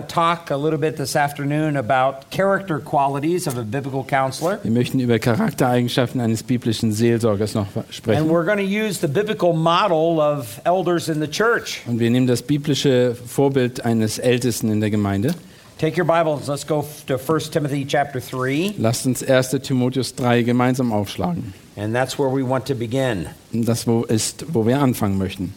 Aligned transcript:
To 0.00 0.06
talk 0.14 0.50
a 0.50 0.56
little 0.56 0.78
bit 0.78 0.96
this 0.96 1.14
afternoon 1.16 1.76
about 1.76 2.30
character 2.30 2.78
qualities 2.78 3.46
of 3.46 3.56
a 3.58 3.62
biblical 3.62 4.04
counselor. 4.04 4.58
Wir 4.62 4.70
möchten 4.70 5.00
über 5.00 5.18
Charaktereigenschaften 5.18 6.20
eines 6.20 6.42
biblischen 6.42 6.92
Seelsorgers 6.92 7.54
noch 7.54 7.66
And 7.76 7.84
sprechen. 7.90 8.28
we're 8.28 8.44
going 8.44 8.58
to 8.58 8.64
use 8.64 9.00
the 9.00 9.08
biblical 9.08 9.52
model 9.52 10.20
of 10.20 10.60
elders 10.64 11.08
in 11.08 11.20
the 11.20 11.28
church. 11.28 11.82
Und 11.86 11.98
wir 12.00 12.10
nehmen 12.10 12.26
das 12.26 12.42
biblische 12.42 13.14
Vorbild 13.14 13.84
eines 13.84 14.18
Ältesten 14.18 14.70
in 14.70 14.80
der 14.80 14.90
Gemeinde. 14.90 15.34
Take 15.78 16.00
your 16.00 16.06
Bibles, 16.06 16.48
let's 16.48 16.66
go 16.66 16.86
to 17.06 17.18
1 17.18 17.50
Timothy 17.50 17.84
chapter 17.86 18.18
3, 18.20 18.74
Lasst 18.78 19.04
uns 19.06 19.22
1. 19.22 19.50
Timotheus 19.62 20.14
3 20.14 20.42
gemeinsam 20.42 20.90
aufschlagen. 20.90 21.52
and 21.76 21.94
that's 21.94 22.18
where 22.18 22.30
we 22.34 22.42
want 22.42 22.64
to 22.66 22.74
begin. 22.74 23.26
Und 23.52 23.68
Das 23.68 23.86
wo 23.86 24.02
ist, 24.04 24.46
wo 24.54 24.66
wir 24.66 24.80
anfangen 24.80 25.18
möchten. 25.18 25.52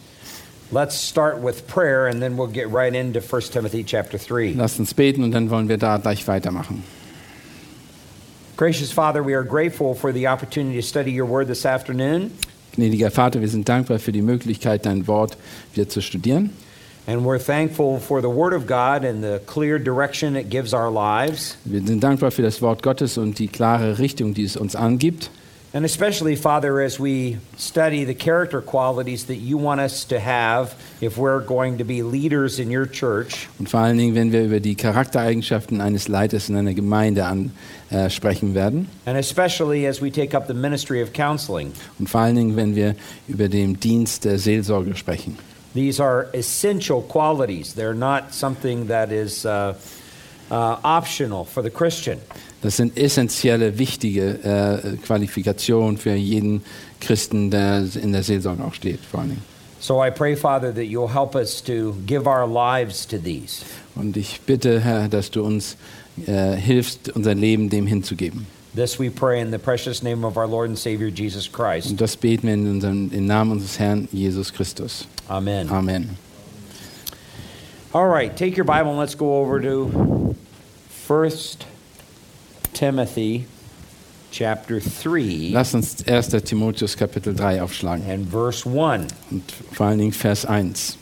Let's 0.72 0.94
start 0.94 1.42
with 1.42 1.66
prayer, 1.66 2.06
and 2.06 2.22
then 2.22 2.36
we'll 2.36 2.52
get 2.52 2.70
right 2.70 2.94
into 2.94 3.20
1 3.20 3.42
Timothy 3.52 3.82
chapter 3.82 4.18
3. 4.18 4.54
Lasst 4.54 4.78
uns 4.78 4.94
beten 4.94 5.24
und 5.24 5.32
dann 5.32 5.50
wollen 5.50 5.68
wir 5.68 5.78
da 5.78 5.96
gleich 5.98 6.28
weitermachen. 6.28 6.84
Gracious 8.56 8.92
Father, 8.92 9.22
we 9.24 9.34
are 9.34 9.42
grateful 9.42 9.94
for 9.94 10.12
the 10.12 10.28
opportunity 10.28 10.76
to 10.76 10.86
study 10.86 11.10
your 11.10 11.26
word 11.26 11.48
this 11.48 11.64
afternoon, 11.66 12.30
Gnädiger 12.76 13.10
Vater, 13.10 13.40
wir 13.40 13.48
sind 13.48 13.68
dankbar 13.68 13.98
für 13.98 14.12
die 14.12 14.22
Möglichkeit, 14.22 14.86
dein 14.86 15.06
Wort 15.08 15.36
wieder 15.74 15.88
zu 15.88 16.00
studieren. 16.00 16.50
and 17.06 17.24
we're 17.24 17.38
thankful 17.38 17.98
for 17.98 18.20
the 18.20 18.28
word 18.28 18.52
of 18.52 18.66
God 18.66 19.04
and 19.04 19.24
the 19.24 19.40
clear 19.46 19.78
direction 19.78 20.36
it 20.36 20.50
gives 20.50 20.72
our 20.72 20.90
lives. 20.90 21.56
Wir 21.64 21.82
sind 21.84 22.04
dankbar 22.04 22.30
für 22.30 22.42
das 22.42 22.62
Wort 22.62 22.82
Gottes 22.82 23.18
und 23.18 23.38
die 23.40 23.48
klare 23.48 23.98
Richtung, 23.98 24.34
die 24.34 24.44
es 24.44 24.56
uns 24.56 24.76
angibt. 24.76 25.30
And 25.72 25.84
especially, 25.84 26.34
Father, 26.34 26.80
as 26.80 26.98
we 26.98 27.38
study 27.56 28.02
the 28.02 28.14
character 28.14 28.60
qualities 28.60 29.26
that 29.26 29.36
you 29.36 29.56
want 29.56 29.80
us 29.80 30.04
to 30.06 30.18
have 30.18 30.74
if 31.00 31.16
we're 31.16 31.38
going 31.38 31.78
to 31.78 31.84
be 31.84 32.02
leaders 32.02 32.58
in 32.58 32.72
your 32.72 32.86
church. 32.86 33.48
Und 33.60 33.68
vor 33.68 33.78
allen 33.78 33.96
Dingen, 33.96 34.16
wenn 34.16 34.32
wir 34.32 34.42
über 34.42 34.58
die 34.58 34.74
Charaktereigenschaften 34.74 35.80
eines 35.80 36.08
Leiters 36.08 36.48
in 36.48 36.56
einer 36.56 36.74
Gemeinde 36.74 37.24
an, 37.24 37.52
äh, 37.90 38.10
sprechen 38.10 38.56
werden. 38.56 38.88
And 39.06 39.16
especially 39.16 39.86
as 39.86 40.02
we 40.02 40.10
take 40.10 40.36
up 40.36 40.48
the 40.48 40.54
ministry 40.54 41.00
of 41.00 41.12
counseling. 41.12 41.72
Und 42.00 42.10
vor 42.10 42.22
allen 42.22 42.34
Dingen, 42.34 42.56
wenn 42.56 42.74
wir 42.74 42.96
über 43.28 43.48
den 43.48 43.78
Dienst 43.78 44.24
der 44.24 44.40
Seelsorge 44.40 44.96
sprechen. 44.96 45.38
These 45.72 46.02
are 46.02 46.26
essential 46.32 47.00
qualities. 47.00 47.76
They're 47.76 47.94
not 47.94 48.32
something 48.34 48.88
that 48.88 49.12
is 49.12 49.46
uh, 49.46 49.74
uh, 50.50 50.78
optional 50.82 51.44
for 51.44 51.62
the 51.62 51.70
Christian. 51.70 52.18
Das 52.62 52.76
sind 52.76 52.96
essentielle, 52.98 53.78
wichtige 53.78 54.38
äh, 54.42 54.96
Qualifikationen 54.98 55.96
für 55.96 56.14
jeden 56.14 56.62
Christen, 57.00 57.50
der 57.50 57.84
in 58.02 58.12
der 58.12 58.22
Seelsorge 58.22 58.62
auch 58.62 58.74
steht, 58.74 59.00
vor 59.00 59.20
allen 59.20 59.30
Dingen. 59.30 59.42
So 59.82 60.04
I 60.04 60.10
pray, 60.10 60.36
Father, 60.36 60.74
that 60.74 60.84
you'll 60.84 61.08
help 61.08 61.34
us 61.34 61.62
to 61.62 61.94
give 62.06 62.26
our 62.26 62.46
lives 62.46 63.06
to 63.06 63.16
these. 63.16 63.64
Und 63.94 64.18
ich 64.18 64.42
bitte, 64.42 64.80
Herr, 64.80 65.08
dass 65.08 65.30
du 65.30 65.42
uns 65.42 65.78
äh, 66.26 66.54
hilfst, 66.54 67.08
unser 67.16 67.34
Leben 67.34 67.70
dem 67.70 67.86
hinzugeben. 67.86 68.46
This 68.74 69.00
we 69.00 69.10
pray 69.10 69.40
in 69.40 69.50
the 69.50 69.58
precious 69.58 70.02
name 70.02 70.24
of 70.24 70.36
our 70.36 70.46
Lord 70.46 70.68
and 70.68 70.78
Savior 70.78 71.08
Jesus 71.08 71.50
Christ. 71.50 71.90
Und 71.90 72.00
das 72.00 72.14
beten 72.14 72.46
wir 72.46 72.54
in 72.54 72.70
unserem, 72.70 73.10
im 73.10 73.24
Namen 73.24 73.52
unseres 73.52 73.78
Herrn 73.78 74.06
Jesus 74.12 74.52
Christus. 74.52 75.06
Amen. 75.28 75.70
Amen. 75.70 76.10
All 77.92 78.06
right, 78.06 78.36
take 78.36 78.56
your 78.58 78.66
Bible 78.66 78.90
and 78.90 78.98
let's 78.98 79.16
go 79.16 79.40
over 79.40 79.60
to 79.60 80.36
1 81.08 81.30
Timothy 82.80 83.44
chapter 84.32 84.80
3 84.80 85.50
Lass 85.52 85.74
uns 85.74 86.02
1. 86.02 86.30
Timotheus 86.42 86.96
Kapitel 86.96 87.34
3 87.34 87.60
aufschlagen. 87.60 88.10
and 88.10 88.26
verse 88.26 88.64
1. 88.64 89.06
Und 89.30 89.42
vor 89.72 89.88
allen 89.88 89.98
Dingen 89.98 90.12
Vers 90.12 90.46
1. 90.46 90.96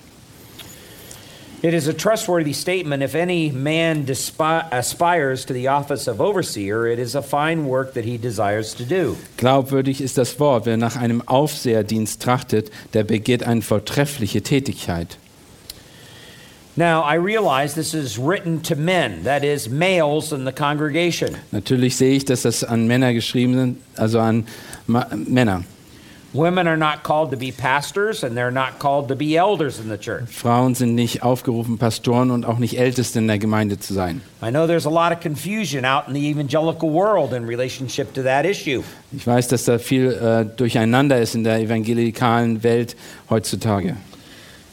It 1.62 1.74
is 1.74 1.86
a 1.86 1.92
trustworthy 1.92 2.52
statement. 2.52 3.04
If 3.04 3.14
any 3.14 3.52
man 3.52 4.06
aspires 4.08 5.46
to 5.46 5.54
the 5.54 5.68
office 5.68 6.08
of 6.08 6.20
overseer, 6.20 6.88
it 6.88 6.98
is 6.98 7.14
a 7.14 7.22
fine 7.22 7.64
work 7.64 7.94
that 7.94 8.04
he 8.04 8.18
desires 8.18 8.74
to 8.74 8.82
do. 8.84 9.16
Glaubwürdig 9.36 10.00
ist 10.00 10.18
das 10.18 10.40
Wort. 10.40 10.66
Wer 10.66 10.78
nach 10.78 10.96
einem 10.96 11.22
Aufseherdienst 11.26 12.20
trachtet, 12.20 12.72
der 12.92 13.04
begeht 13.04 13.44
eine 13.44 13.62
vortreffliche 13.62 14.42
Tätigkeit. 14.42 15.16
Now, 16.78 17.02
I 17.02 17.14
realize 17.14 17.74
this 17.74 17.92
is 17.92 18.20
written 18.20 18.60
to 18.60 18.76
men, 18.76 19.24
that 19.24 19.42
is, 19.42 19.68
males 19.68 20.32
in 20.32 20.44
the 20.44 20.52
congregation. 20.52 21.36
Natürlich 21.50 21.96
sehe 21.96 22.14
ich, 22.14 22.24
dass 22.24 22.42
das 22.42 22.62
an 22.62 22.86
Männer 22.86 23.12
geschrieben 23.14 23.54
sind, 23.54 23.78
also 23.96 24.20
an 24.20 24.46
Ma 24.86 25.04
Männer. 25.12 25.64
Women 26.32 26.68
are 26.68 26.76
not 26.76 27.02
called 27.02 27.32
to 27.32 27.36
be 27.36 27.50
pastors, 27.50 28.22
and 28.22 28.36
they're 28.36 28.52
not 28.52 28.78
called 28.78 29.08
to 29.08 29.16
be 29.16 29.36
elders 29.36 29.80
in 29.80 29.88
the 29.88 29.96
church. 29.98 30.28
Frauen 30.30 30.76
sind 30.76 30.94
nicht 30.94 31.24
aufgerufen, 31.24 31.78
Pastoren 31.78 32.30
und 32.30 32.44
auch 32.44 32.58
nicht 32.58 32.78
Älteste 32.78 33.18
in 33.18 33.26
der 33.26 33.40
Gemeinde 33.40 33.80
zu 33.80 33.92
sein. 33.92 34.20
I 34.40 34.50
know 34.50 34.68
there's 34.68 34.86
a 34.86 34.90
lot 34.90 35.10
of 35.10 35.18
confusion 35.18 35.84
out 35.84 36.06
in 36.06 36.14
the 36.14 36.30
evangelical 36.30 36.90
world 36.90 37.32
in 37.32 37.44
relationship 37.44 38.14
to 38.14 38.22
that 38.22 38.44
issue. 38.44 38.84
Ich 39.10 39.26
weiß, 39.26 39.48
dass 39.48 39.64
da 39.64 39.80
viel 39.80 40.12
äh, 40.12 40.44
Durcheinander 40.44 41.20
ist 41.20 41.34
in 41.34 41.42
der 41.42 41.58
evangelikalen 41.58 42.62
Welt 42.62 42.94
heutzutage. 43.28 43.96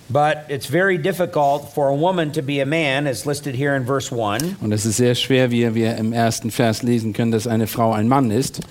But 0.09 0.45
it's 0.49 0.67
very 0.67 0.97
difficult 0.99 1.73
for 1.73 1.89
a 1.89 1.95
woman 1.95 2.31
to 2.33 2.43
be 2.43 2.59
a 2.59 2.65
man, 2.65 3.07
as 3.07 3.25
listed 3.25 3.55
here 3.55 3.75
in 3.75 3.85
verse 3.85 4.11
1. 4.11 4.57
Und 4.61 4.71
es 4.71 4.85
ist 4.85 4.97
sehr 4.97 5.15
schwer, 5.15 5.49
wie 5.49 5.73
wir 5.73 5.97
im 5.97 6.13
ersten 6.13 6.51
Vers 6.51 6.83
lesen 6.83 7.13
können, 7.13 7.31
dass 7.31 7.47
eine 7.47 7.65
Frau 7.65 7.91
ein 7.91 8.07
Mann 8.07 8.29
ist. 8.29 8.61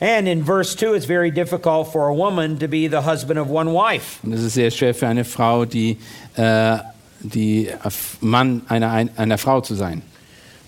And 0.00 0.28
in 0.28 0.44
verse 0.44 0.74
2, 0.76 0.94
it's 0.94 1.06
very 1.06 1.30
difficult 1.30 1.90
for 1.90 2.08
a 2.08 2.14
woman 2.14 2.58
to 2.58 2.68
be 2.68 2.88
the 2.88 3.00
husband 3.00 3.38
of 3.38 3.48
one 3.48 3.72
wife. 3.72 4.18
Und 4.22 4.34
es 4.34 4.42
ist 4.42 4.54
sehr 4.54 4.70
schwer 4.70 4.94
für 4.94 5.08
eine 5.08 5.24
Frau, 5.24 5.64
die, 5.64 5.96
äh, 6.36 6.76
die 7.20 7.70
Mann 8.20 8.62
einer, 8.68 9.08
einer 9.16 9.38
Frau 9.38 9.62
zu 9.62 9.74
sein. 9.74 10.02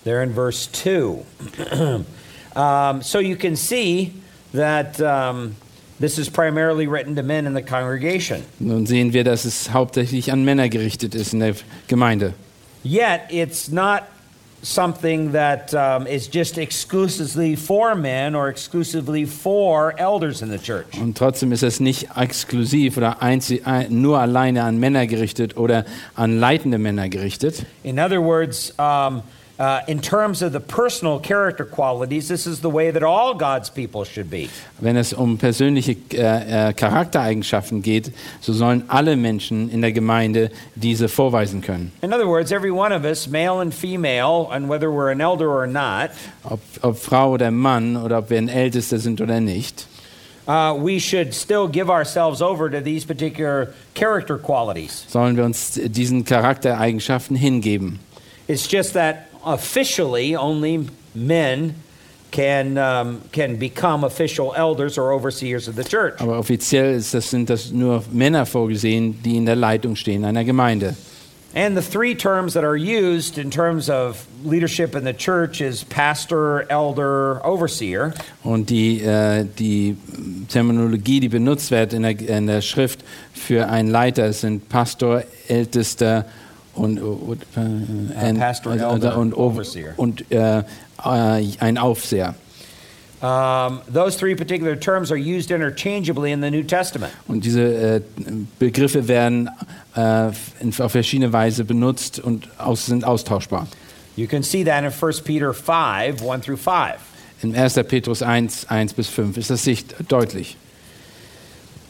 There 0.03 0.23
in 0.23 0.33
verse 0.33 0.67
2. 0.71 1.23
um, 2.55 3.01
so 3.03 3.19
you 3.19 3.35
can 3.35 3.55
see 3.55 4.13
that 4.53 4.99
um, 4.99 5.55
this 5.99 6.17
is 6.17 6.29
primarily 6.29 6.87
written 6.87 7.15
to 7.15 7.23
men 7.23 7.45
in 7.47 7.53
the 7.53 7.61
congregation. 7.61 8.43
Nun 8.59 8.85
sehen 8.85 9.13
wir, 9.13 9.23
dass 9.23 9.45
es 9.45 9.71
hauptsächlich 9.71 10.31
an 10.31 10.43
Männer 10.45 10.69
gerichtet 10.69 11.15
ist 11.15 11.33
in 11.33 11.39
der 11.39 11.55
Gemeinde. 11.87 12.33
Yet, 12.83 13.21
it's 13.29 13.69
not 13.69 14.03
something 14.63 15.31
that 15.33 15.73
um, 15.73 16.07
is 16.07 16.27
just 16.27 16.57
exclusively 16.57 17.55
for 17.55 17.95
men 17.95 18.33
or 18.35 18.49
exclusively 18.49 19.25
for 19.25 19.93
elders 19.99 20.41
in 20.41 20.49
the 20.49 20.57
church. 20.57 20.87
Und 20.99 21.15
trotzdem 21.17 21.51
ist 21.51 21.63
es 21.63 21.79
nicht 21.79 22.07
exklusiv 22.15 22.97
oder 22.97 23.21
einzig, 23.21 23.65
ein- 23.67 24.01
nur 24.01 24.19
alleine 24.19 24.63
an 24.63 24.79
Männer 24.79 25.05
gerichtet 25.07 25.57
oder 25.57 25.85
an 26.15 26.39
leitende 26.39 26.77
Männer 26.79 27.07
gerichtet. 27.07 27.65
In 27.83 27.99
other 27.99 28.21
words, 28.21 28.73
um, 28.79 29.21
uh, 29.59 29.81
in 29.87 29.99
terms 30.01 30.41
of 30.41 30.51
the 30.53 30.59
personal 30.59 31.19
character 31.19 31.65
qualities, 31.65 32.27
this 32.27 32.45
is 32.45 32.59
the 32.61 32.69
way 32.69 32.91
that 32.91 33.03
all 33.03 33.33
God's 33.33 33.69
people 33.69 34.03
should 34.05 34.29
be. 34.29 34.49
Wenn 34.79 34.95
es 34.97 35.13
um 35.13 35.37
persönliche 35.37 35.95
äh, 36.13 36.69
äh, 36.69 36.73
Charaktereigenschaften 36.73 37.81
geht, 37.81 38.11
so 38.41 38.53
sollen 38.53 38.83
alle 38.87 39.15
Menschen 39.15 39.69
in 39.69 39.81
der 39.81 39.91
Gemeinde 39.91 40.51
diese 40.75 41.09
vorweisen 41.09 41.61
können. 41.61 41.91
In 42.01 42.13
other 42.13 42.27
words, 42.27 42.51
every 42.51 42.71
one 42.71 42.93
of 42.93 43.03
us, 43.03 43.27
male 43.27 43.59
and 43.61 43.73
female, 43.73 44.47
and 44.51 44.69
whether 44.69 44.91
we're 44.91 45.11
an 45.11 45.21
elder 45.21 45.49
or 45.49 45.67
not, 45.67 46.11
Ob, 46.43 46.59
ob 46.81 46.97
Frau 46.97 47.31
oder 47.31 47.51
Mann 47.51 47.97
oder 47.97 48.19
ob 48.19 48.29
wir 48.29 48.37
ein 48.37 48.49
Ältester 48.49 48.99
sind 48.99 49.21
oder 49.21 49.39
nicht. 49.41 49.87
uh, 50.47 50.73
we 50.73 50.97
should 50.99 51.33
still 51.33 51.67
give 51.67 51.89
ourselves 51.89 52.41
over 52.41 52.69
to 52.69 52.79
these 52.79 53.03
particular 53.05 53.73
character 53.95 54.37
qualities. 54.37 55.05
sollen 55.09 55.35
wir 55.35 55.43
uns 55.43 55.73
diesen 55.73 56.23
Charaktereigenschaften 56.23 57.35
hingeben. 57.35 57.99
It's 58.47 58.65
just 58.71 58.93
that 58.93 59.25
officially 59.53 60.35
only 60.35 60.87
men 61.15 61.75
can, 62.31 62.77
um, 62.77 63.21
can 63.31 63.55
become 63.57 64.03
official 64.03 64.53
elders 64.55 64.97
or 64.97 65.11
overseers 65.11 65.67
of 65.67 65.75
the 65.75 65.83
church. 65.83 66.19
Aber 66.19 66.37
offiziell 66.37 66.93
ist 66.95 67.13
das, 67.13 67.29
sind 67.29 67.49
das 67.49 67.71
nur 67.71 68.03
Männer 68.11 68.45
vorgesehen, 68.45 69.21
die 69.23 69.37
in 69.37 69.45
der 69.45 69.55
Leitung 69.55 69.95
stehen 69.95 70.25
einer 70.25 70.43
Gemeinde. 70.43 70.95
And 71.55 71.75
the 71.75 71.81
three 71.81 72.13
terms 72.13 72.53
that 72.53 72.63
are 72.63 72.75
used 72.75 73.37
in 73.37 73.49
terms 73.49 73.89
of 73.89 74.27
leadership 74.43 74.95
in 74.95 75.05
the 75.05 75.13
church 75.13 75.61
is 75.61 75.83
pastor, 75.85 76.65
elder, 76.69 77.41
overseer. 77.43 78.13
Und 78.43 78.69
die, 78.69 79.01
äh, 79.01 79.45
die 79.57 79.95
Terminologie, 80.49 81.19
die 81.21 81.29
benutzt 81.29 81.71
wird 81.71 81.93
in 81.93 82.03
der, 82.03 82.19
in 82.19 82.47
der 82.47 82.61
Schrift 82.61 82.99
für 83.33 83.69
einen 83.69 83.89
Leiter, 83.89 84.33
sind 84.33 84.69
Pastor, 84.69 85.23
Ältester 85.47 86.25
und, 86.77 86.99
und, 86.99 87.43
äh, 87.55 88.33
Uh, 88.33 88.37
pastor, 88.37 88.73
elder, 88.73 89.17
und, 89.17 89.33
overseer. 89.33 89.93
und 89.97 90.29
äh, 90.31 90.59
äh, 90.59 90.63
ein 91.59 91.77
Aufseher. 91.77 92.35
Um, 93.19 93.81
those 93.91 94.15
three 94.15 94.35
particular 94.35 94.75
terms 94.75 95.09
are 95.11 95.17
used 95.17 95.49
interchangeably 95.49 96.31
in 96.31 96.39
the 96.39 96.51
New 96.51 96.61
Testament. 96.61 97.11
Und 97.27 97.43
diese 97.43 97.63
äh, 97.63 98.01
Begriffe 98.59 99.07
werden 99.07 99.49
äh, 99.95 100.29
in, 100.59 100.71
auf 100.77 100.91
verschiedene 100.91 101.33
Weise 101.33 101.65
benutzt 101.65 102.19
und 102.19 102.47
aus, 102.59 102.85
sind 102.85 103.03
austauschbar. 103.03 103.65
You 104.15 104.27
can 104.27 104.43
see 104.43 104.63
that 104.63 104.83
in 104.83 104.91
1 104.91 105.21
Peter 105.21 105.51
5 105.51 106.21
1 106.21 106.45
through 106.45 106.57
5. 106.59 106.97
In 107.41 107.55
1. 107.55 107.73
Petrus 107.87 108.21
1, 108.21 108.67
1 108.69 108.93
bis 108.93 109.07
5 109.07 109.37
ist 109.37 109.49
das 109.49 109.63
sicht 109.63 109.95
deutlich. 110.07 110.57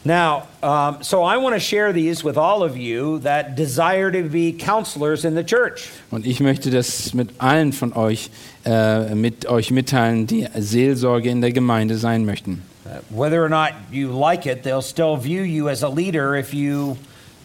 Now, 0.07 0.47
um, 0.63 1.03
so 1.03 1.25
I 1.25 1.35
want 1.35 1.55
to 1.55 1.59
share 1.59 1.91
these 1.91 2.23
with 2.23 2.37
all 2.37 2.63
of 2.63 2.77
you 2.77 3.19
that 3.19 3.57
desire 3.57 4.09
to 4.09 4.23
be 4.23 4.53
counselors 4.53 5.25
in 5.25 5.35
the 5.35 5.43
church. 5.43 5.89
Und 6.11 6.25
ich 6.25 6.39
möchte 6.39 6.71
das 6.71 7.13
mit 7.13 7.31
allen 7.39 7.73
von 7.73 7.91
euch, 7.91 8.29
äh, 8.63 9.13
mit 9.15 9.47
euch 9.47 9.69
mitteilen, 9.69 10.25
die 10.25 10.47
Seelsorge 10.55 11.29
in 11.29 11.41
der 11.41 11.51
Gemeinde 11.51 11.97
sein 11.97 12.25
möchten. 12.25 12.63
Uh, 12.85 13.01
whether 13.09 13.43
or 13.43 13.49
not 13.49 13.73
you 13.91 14.09
like 14.09 14.45
it, 14.45 14.63
they'll 14.63 14.81
still 14.81 15.17
view 15.17 15.41
you 15.43 15.67
as 15.67 15.83
a 15.83 15.89
leader 15.89 16.37
if 16.37 16.53
you 16.53 16.95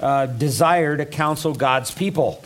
uh, 0.00 0.26
desire 0.26 0.96
to 0.96 1.04
counsel 1.04 1.54
God's 1.54 1.90
people. 1.90 2.44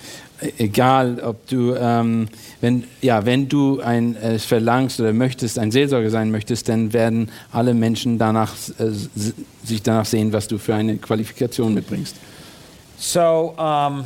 Egal, 0.58 1.20
ob 1.20 1.46
du, 1.48 1.74
ähm, 1.74 2.28
wenn, 2.60 2.84
ja, 3.00 3.24
wenn 3.24 3.48
du 3.48 3.80
ein, 3.80 4.16
äh, 4.16 4.38
verlangst 4.38 5.00
oder 5.00 5.14
möchtest, 5.14 5.58
ein 5.58 5.70
Seelsorger 5.70 6.10
sein 6.10 6.30
möchtest, 6.30 6.68
dann 6.68 6.92
werden 6.92 7.30
alle 7.52 7.72
Menschen 7.72 8.18
danach, 8.18 8.52
äh, 8.78 8.90
sich 9.64 9.82
danach 9.82 10.04
sehen, 10.04 10.32
was 10.34 10.46
du 10.46 10.58
für 10.58 10.74
eine 10.74 10.98
Qualifikation 10.98 11.72
mitbringst. 11.72 12.16
So, 12.98 13.54
um, 13.58 14.04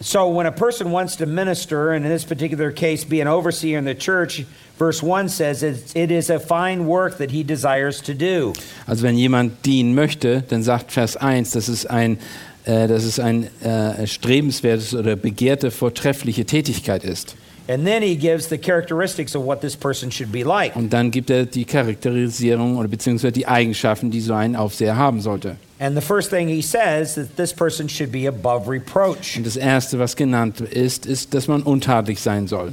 so 0.00 0.28
when 0.28 0.46
a 0.46 0.50
person 0.50 0.92
wants 0.92 1.16
to 1.16 1.26
minister, 1.26 1.92
and 1.92 2.04
in 2.04 2.10
this 2.10 2.24
particular 2.24 2.70
case, 2.70 3.04
be 3.04 3.20
an 3.20 3.28
overseer 3.28 3.78
in 3.78 3.86
the 3.86 3.94
church, 3.94 4.44
verse 4.78 5.02
1 5.02 5.28
says 5.28 5.62
it's, 5.62 5.94
it 5.94 6.10
is 6.10 6.30
a 6.30 6.38
fine 6.38 6.86
work 6.86 7.18
that 7.18 7.30
he 7.30 7.42
desires 7.42 8.00
to 8.02 8.14
do. 8.14 8.52
Also 8.86 9.02
wenn 9.02 9.16
jemand 9.16 9.64
dienen 9.64 9.94
möchte, 9.94 10.42
dann 10.48 10.62
sagt 10.62 10.92
Vers 10.92 11.16
1, 11.16 11.52
dass 11.52 11.68
es 11.68 11.86
ein, 11.86 12.18
äh, 12.66 12.86
dass 12.88 13.04
es 13.04 13.18
ein 13.18 13.48
äh, 13.62 14.06
strebenswertes 14.06 14.94
oder 14.94 15.16
begehrte, 15.16 15.70
vortreffliche 15.70 16.44
Tätigkeit 16.44 17.04
ist. 17.04 17.36
And 17.68 17.84
then 17.84 18.00
he 18.00 18.14
gives 18.14 18.48
the 18.48 18.58
characteristics 18.58 19.34
of 19.34 19.44
what 19.44 19.60
this 19.60 19.74
person 19.74 20.10
should 20.10 20.30
be 20.30 20.44
like. 20.44 20.76
Und 20.76 20.92
dann 20.92 21.10
gibt 21.10 21.30
er 21.30 21.46
die 21.46 21.64
Charakterisierung 21.64 22.76
oder 22.76 22.86
beziehungsweise 22.86 23.32
die 23.32 23.46
Eigenschaften, 23.46 24.10
die 24.10 24.20
so 24.20 24.34
ein 24.34 24.54
Aufseher 24.54 24.96
haben 24.96 25.20
sollte. 25.20 25.56
And 25.80 25.96
the 25.96 26.00
first 26.00 26.30
thing 26.30 26.46
he 26.48 26.62
says 26.62 27.14
that 27.16 27.36
this 27.36 27.52
person 27.52 27.88
should 27.88 28.12
be 28.12 28.28
above 28.28 28.70
reproach. 28.70 29.36
Und 29.36 29.46
das 29.46 29.56
Erste, 29.56 29.98
was 29.98 30.14
genannt 30.14 30.60
ist, 30.60 31.06
ist, 31.06 31.34
dass 31.34 31.48
man 31.48 31.62
untadelig 31.62 32.20
sein 32.20 32.46
soll. 32.46 32.72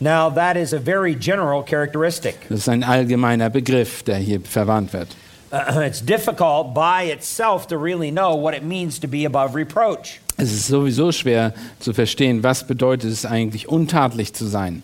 Now, 0.00 0.30
that 0.30 0.56
is 0.56 0.72
a 0.72 0.78
very 0.78 1.14
general 1.14 1.64
characteristic. 1.64 2.36
Das 2.48 2.60
ist 2.60 2.68
ein 2.68 2.84
allgemeiner 2.84 3.50
Begriff, 3.50 4.02
der 4.04 4.16
hier 4.16 4.40
verwandt 4.42 4.92
wird. 4.92 5.08
Uh, 5.50 5.80
it's 5.80 6.02
difficult 6.02 6.74
by 6.74 7.04
itself 7.04 7.68
to 7.68 7.78
really 7.78 8.10
know 8.10 8.34
what 8.34 8.54
it 8.54 8.62
means 8.62 8.98
to 8.98 9.08
be 9.08 9.24
above 9.24 9.54
reproach. 9.54 10.20
Es 10.36 10.52
ist 10.52 10.68
sowieso 10.68 11.10
schwer 11.10 11.54
zu 11.80 11.92
verstehen, 11.92 12.42
was 12.42 12.64
bedeutet 12.64 13.10
es 13.10 13.24
eigentlich, 13.24 13.66
untadelig 13.68 14.34
zu 14.34 14.46
sein. 14.46 14.82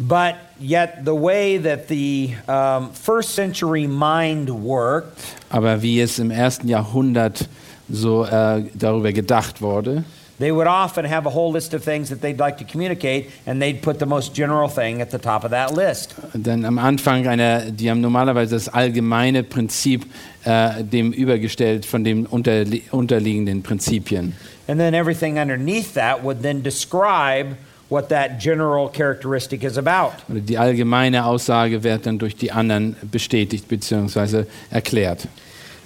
But 0.00 0.36
yet, 0.60 1.04
the 1.04 1.14
way 1.14 1.56
that 1.58 1.88
the 1.88 2.34
um, 2.46 2.90
first 2.92 3.34
century 3.34 3.86
mind 3.86 4.50
worked 4.50 5.18
Aber 5.50 5.82
wie 5.82 6.00
es 6.00 6.18
im 6.18 6.30
ersten 6.30 6.68
Jahrhundert 6.68 7.48
so 7.88 8.24
äh, 8.24 8.64
darüber 8.74 9.12
gedacht 9.12 9.62
wurde, 9.62 10.04
They 10.38 10.52
would 10.52 10.68
often 10.68 11.04
have 11.04 11.26
a 11.26 11.30
whole 11.30 11.50
list 11.50 11.74
of 11.74 11.82
things 11.82 12.10
that 12.10 12.20
they'd 12.20 12.38
like 12.38 12.58
to 12.58 12.64
communicate, 12.64 13.30
and 13.44 13.60
they'd 13.60 13.82
put 13.82 13.98
the 13.98 14.06
most 14.06 14.34
general 14.34 14.68
thing 14.68 15.02
at 15.02 15.10
the 15.10 15.18
top 15.18 15.44
of 15.44 15.50
that 15.50 15.74
list. 15.74 16.14
Denn 16.32 16.64
am 16.64 16.78
Anfang 16.78 17.26
einer, 17.26 17.70
die 17.72 17.90
haben 17.90 18.00
normalerweise 18.00 18.54
das 18.54 18.68
allgemeine 18.68 19.42
Prinzip 19.42 20.06
äh, 20.44 20.84
dem 20.84 21.12
übergestellt 21.12 21.84
von 21.84 22.04
den 22.04 22.26
unterli 22.26 22.84
unterliegenden 22.92 23.62
Prinzipien. 23.62 24.34
And 24.68 24.78
then 24.78 24.94
everything 24.94 25.38
underneath 25.38 25.94
that 25.94 26.22
would 26.22 26.42
then 26.42 26.62
describe 26.62 27.56
what 27.88 28.08
that 28.10 28.38
general 28.38 28.88
characteristic 28.88 29.64
is 29.64 29.76
about. 29.76 30.12
Die 30.28 30.56
allgemeine 30.56 31.24
Aussage 31.24 31.82
wird 31.82 32.06
dann 32.06 32.18
durch 32.18 32.36
die 32.36 32.52
anderen 32.52 32.96
bestätigt 33.10 33.66
bzw. 33.66 34.44
erklärt. 34.70 35.26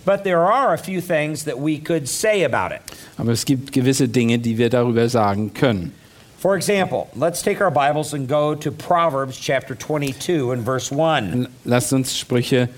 But 0.05 0.25
there 0.25 0.45
are 0.45 0.75
a 0.75 0.79
few 0.79 1.01
things 1.01 1.45
that 1.45 1.59
we 1.59 1.79
could 1.79 2.09
say 2.09 2.43
about 2.43 2.73
it. 2.73 2.83
Aber 3.19 3.31
es 3.31 3.45
gibt 3.45 3.73
gewisse 3.73 4.09
Dinge, 4.09 4.39
die 4.39 4.59
wir 4.59 4.69
darüber 4.69 5.09
sagen 5.09 5.55
können. 5.55 5.93
For 6.39 6.57
example, 6.57 7.09
let's 7.15 7.41
take 7.41 7.61
our 7.61 7.71
Bibles 7.71 8.15
and 8.15 8.29
go 8.29 8.57
to 8.57 8.73
Proverbs 8.73 9.39
chapter 9.39 9.77
22 9.77 10.51
and 10.51 10.65
verse 10.65 10.91
1. 10.91 11.47
Lasst 11.65 11.93
uns 11.93 12.19
Sprüche 12.19 12.69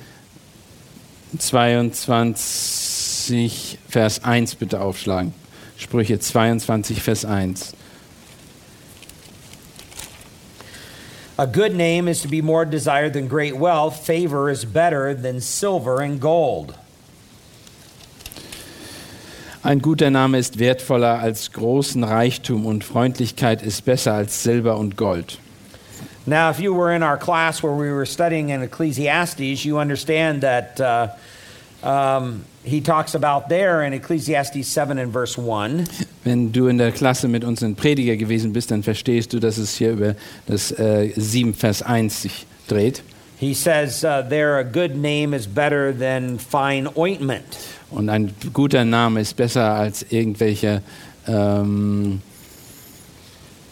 22, 1.38 3.79
Vers 3.88 4.23
1 4.23 4.56
bitte 4.56 4.81
aufschlagen. 4.81 5.32
Sprüche 5.79 6.20
22, 6.20 7.00
Vers 7.00 7.25
1. 7.25 7.73
A 11.38 11.47
good 11.47 11.75
name 11.75 12.06
is 12.06 12.20
to 12.20 12.29
be 12.29 12.43
more 12.43 12.67
desired 12.67 13.15
than 13.15 13.29
great 13.29 13.56
wealth. 13.56 14.06
Favor 14.06 14.50
is 14.50 14.67
better 14.67 15.15
than 15.15 15.41
silver 15.41 16.03
and 16.03 16.20
gold. 16.20 16.75
Ein 19.64 19.81
guter 19.81 20.11
Name 20.11 20.37
ist 20.37 20.58
wertvoller 20.58 21.20
als 21.20 21.50
großen 21.52 22.05
Reichtum 22.05 22.66
und 22.66 22.84
Freundlichkeit 22.84 23.62
ist 23.62 23.87
besser 23.87 24.12
als 24.12 24.43
Silber 24.43 24.76
und 24.76 24.99
Gold. 24.99 25.38
Now, 26.26 26.50
if 26.50 26.61
you 26.61 26.76
were 26.76 26.94
in 26.94 27.02
our 27.02 27.16
class 27.16 27.62
where 27.62 27.72
we 27.72 27.90
were 27.90 28.05
studying 28.05 28.50
in 28.50 28.61
Ecclesiastes, 28.61 29.64
you 29.64 29.78
understand 29.78 30.43
that 30.43 30.78
uh, 30.78 31.08
um, 31.82 32.44
he 32.62 32.82
talks 32.82 33.14
about 33.14 33.49
there 33.49 33.82
in 33.87 33.94
Ecclesiastes 33.94 34.66
7 34.66 34.99
and 34.99 35.11
verse 35.14 35.38
1 35.38 35.88
Wenn 36.25 36.52
du 36.52 36.67
in 36.69 36.76
der 36.76 36.93
Klasse 36.93 37.26
mit 37.26 37.43
uns 37.43 37.62
ein 37.62 37.75
Prediger 37.75 38.17
gewesen 38.17 38.52
bist, 38.52 38.70
dann 38.70 38.82
verstehst 38.82 39.32
du, 39.32 39.40
dass 39.40 39.56
es 39.56 39.75
hier 39.76 39.93
über 39.93 40.14
das 40.46 40.72
äh, 40.72 41.10
7 41.17 41.55
Vers 41.55 41.81
1 41.81 42.20
sich 42.20 42.46
dreht. 42.69 43.02
He 43.40 43.55
says 43.55 44.05
uh, 44.05 44.22
there 44.28 44.58
a 44.58 44.62
good 44.62 44.94
name 44.94 45.34
is 45.34 45.46
better 45.46 45.93
than 45.93 46.38
fine 46.38 46.87
ointment. 46.96 47.44
Und 47.94 48.08
ein 48.08 48.35
guter 48.52 48.85
Name 48.85 49.20
ist 49.20 49.37
besser 49.37 49.73
als 49.73 50.05
irgendwelche 50.11 50.82
ähm, 51.29 52.20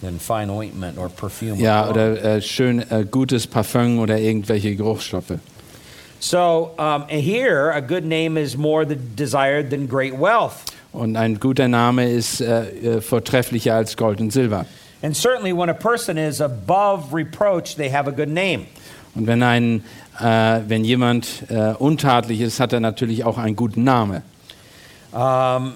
Than 0.01 0.19
fine 0.19 0.51
ointment 0.51 0.99
or 0.99 1.09
perfume. 1.09 1.57
ja 1.57 1.89
oder 1.89 2.23
äh, 2.23 2.43
schön 2.43 2.81
äh, 2.91 3.05
gutes 3.09 3.47
Parfum 3.47 3.99
oder 3.99 4.19
irgendwelche 4.19 4.75
Geruchsstoffe. 4.75 5.39
So 6.19 6.71
um, 6.79 7.07
here, 7.09 7.73
a 7.73 7.81
good 7.81 8.05
name 8.05 8.37
is 8.37 8.57
more 8.57 8.85
the 8.87 8.97
desired 8.97 9.71
than 9.71 9.89
great 9.89 10.15
wealth. 10.15 10.73
Und 10.93 11.17
ein 11.17 11.41
guter 11.41 11.67
Name 11.69 12.09
ist 12.09 12.41
äh, 12.41 12.97
äh, 12.97 13.01
vortrefflicher 13.01 13.75
als 13.75 13.97
Gold 13.97 14.21
und 14.21 14.33
Silber. 14.33 14.67
And 15.03 15.17
certainly, 15.17 15.53
when 15.53 15.69
a 15.69 15.75
person 15.75 16.17
is 16.17 16.41
above 16.41 17.13
reproach, 17.13 17.75
they 17.75 17.91
have 17.91 18.09
a 18.09 18.13
good 18.13 18.29
name. 18.29 18.67
Und 19.15 19.27
wenn 19.27 19.43
ein 19.43 19.83
wenn 20.21 20.85
jemand 20.85 21.45
äh, 21.49 21.75
untadelig 21.79 22.41
ist, 22.41 22.61
hat 22.61 22.73
er 22.73 22.81
natürlich 22.81 23.25
auch 23.25 23.39
einen 23.39 23.57
guten 23.57 23.85
Namen. 23.85 24.23
Um, 25.13 25.75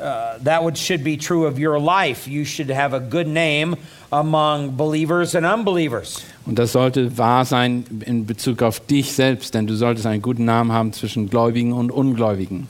uh, 0.00 0.42
that 0.42 0.62
would, 0.62 0.78
should 0.78 1.04
be 1.04 1.16
true 1.16 1.46
of 1.46 1.58
your 1.58 1.78
life. 1.78 2.28
You 2.28 2.44
should 2.44 2.70
have 2.70 2.94
a 2.94 2.98
good 2.98 3.26
name 3.26 3.76
among 4.10 4.76
believers 4.76 5.34
and 5.34 5.46
unbelievers. 5.46 6.22
Und 6.46 6.58
das 6.58 6.72
sollte 6.72 7.16
wahr 7.18 7.44
sein 7.44 7.84
in 8.06 8.26
Bezug 8.26 8.62
auf 8.62 8.80
dich 8.80 9.12
selbst, 9.12 9.54
denn 9.54 9.66
du 9.66 9.74
solltest 9.74 10.06
einen 10.06 10.22
guten 10.22 10.44
Namen 10.44 10.72
haben 10.72 10.92
zwischen 10.92 11.28
Gläubigen 11.28 11.72
und 11.72 11.90
Ungläubigen. 11.90 12.68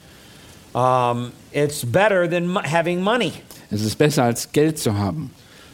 Um, 0.73 1.33
it's 1.53 1.85
better 1.85 2.29
than 2.29 2.57
having 2.57 3.03
money. 3.03 3.33
Es 3.71 3.83
ist 3.83 3.97
besser 3.97 4.25
als 4.25 4.51
Geld 4.53 4.79
zu 4.79 4.99
haben. 4.99 5.31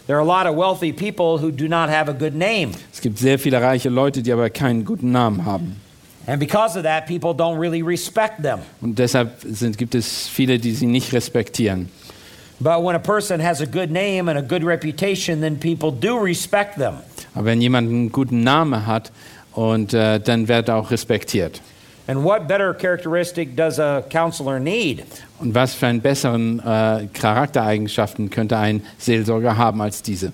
There 0.07 0.17
are 0.17 0.23
a 0.23 0.25
lot 0.25 0.47
of 0.47 0.55
wealthy 0.55 0.93
people 0.93 1.39
who 1.39 1.51
do 1.51 1.69
not 1.69 1.89
have 1.89 2.09
a 2.09 2.15
good 2.15 2.35
name. 2.35 2.73
Es 2.93 3.01
gibt 3.01 3.19
sehr 3.19 3.39
viele 3.39 3.61
reiche 3.61 3.89
Leute, 3.89 4.23
die 4.23 4.33
aber 4.33 4.51
keinen 4.51 4.85
guten 4.85 5.11
Namen 5.11 5.45
haben. 5.45 5.81
And 6.29 6.41
because 6.41 6.77
of 6.77 6.85
that, 6.85 7.07
people 7.07 7.35
don't 7.35 7.59
really 7.59 7.83
respect 7.83 8.43
them. 8.43 8.61
Und 8.81 8.99
deshalb 8.99 9.41
sind, 9.43 9.79
gibt 9.79 9.95
es 9.95 10.29
viele, 10.29 10.59
die 10.59 10.73
sie 10.73 10.87
nicht 10.87 11.13
respektieren. 11.13 11.89
But 12.59 12.83
when 12.83 12.95
a 12.95 12.99
person 12.99 13.41
has 13.41 13.61
a 13.61 13.67
good 13.67 13.91
name 13.91 14.29
and 14.31 14.39
a 14.39 14.43
good 14.43 14.65
reputation, 14.65 15.41
then 15.41 15.59
people 15.59 15.91
do 15.91 16.17
respect 16.17 16.77
them. 16.77 16.95
Aber 17.35 17.47
wenn 17.47 17.61
jemand 17.61 17.89
einen 17.89 18.11
guten 18.11 18.43
Namen 18.43 18.87
hat, 18.87 19.13
und 19.57 19.95
äh, 19.95 20.21
dann 20.21 20.49
wird 20.49 20.69
er 20.69 20.77
auch 20.77 20.91
respektiert. 20.91 21.61
And 22.09 22.23
what 22.23 22.47
better 22.47 22.73
characteristic 22.73 23.57
does 23.57 23.79
a 23.81 24.03
counselor 24.11 24.61
need? 24.61 25.05
Und 25.41 25.55
was 25.55 25.75
für 25.75 25.87
einen 25.89 26.01
besseren 26.01 26.61
äh, 26.61 27.09
Charaktereigenschaften 27.13 28.31
könnte 28.31 28.57
ein 28.57 28.83
Seelsorger 28.99 29.57
haben 29.57 29.81
als 29.83 30.03
diese? 30.03 30.33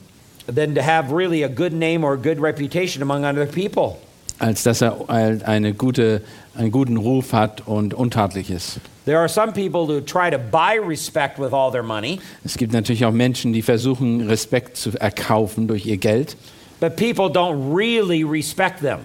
Than 0.55 0.75
to 0.75 0.83
have 0.83 1.11
really 1.15 1.45
a 1.45 1.49
good 1.49 1.73
name 1.73 2.05
or 2.05 2.13
a 2.13 2.17
good 2.17 2.41
reputation 2.41 3.01
among 3.03 3.25
other 3.25 3.47
people. 3.47 3.97
als 4.39 4.65
dass 4.65 4.81
er 4.83 5.09
eine 5.09 5.73
gute, 5.73 6.21
einen 6.57 6.73
guten 6.73 6.97
Ruf 6.97 7.33
hat 7.33 7.63
und 7.67 7.95
untadelig 7.95 8.51
ist. 8.51 8.81
There 9.05 9.19
are 9.19 9.29
some 9.29 9.53
people 9.53 9.87
who 9.87 10.01
try 10.01 10.31
to 10.31 10.39
buy 10.39 10.79
respect 10.85 11.39
with 11.39 11.53
all 11.53 11.71
their 11.71 11.83
money, 11.85 12.19
Es 12.45 12.57
gibt 12.57 12.73
natürlich 12.73 13.05
auch 13.05 13.13
Menschen, 13.13 13.53
die 13.53 13.63
versuchen, 13.63 14.27
Respekt 14.29 14.77
zu 14.77 14.91
erkaufen 14.99 15.69
durch 15.69 15.87
ihr 15.87 15.97
Geld. 15.97 16.37
but 16.81 16.97
people 16.97 17.27
don't 17.31 17.73
really 17.73 18.25
respect 18.25 18.81
them. 18.81 18.99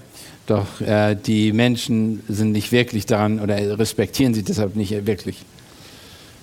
Doch 0.48 0.82
äh, 0.82 1.16
die 1.16 1.52
Menschen 1.52 2.24
sind 2.28 2.54
nicht 2.54 2.72
wirklich 2.72 3.06
daran 3.06 3.40
oder 3.40 3.78
respektieren 3.78 4.34
sie 4.34 4.44
deshalb 4.44 4.76
nicht 4.76 5.06
wirklich. 5.06 5.44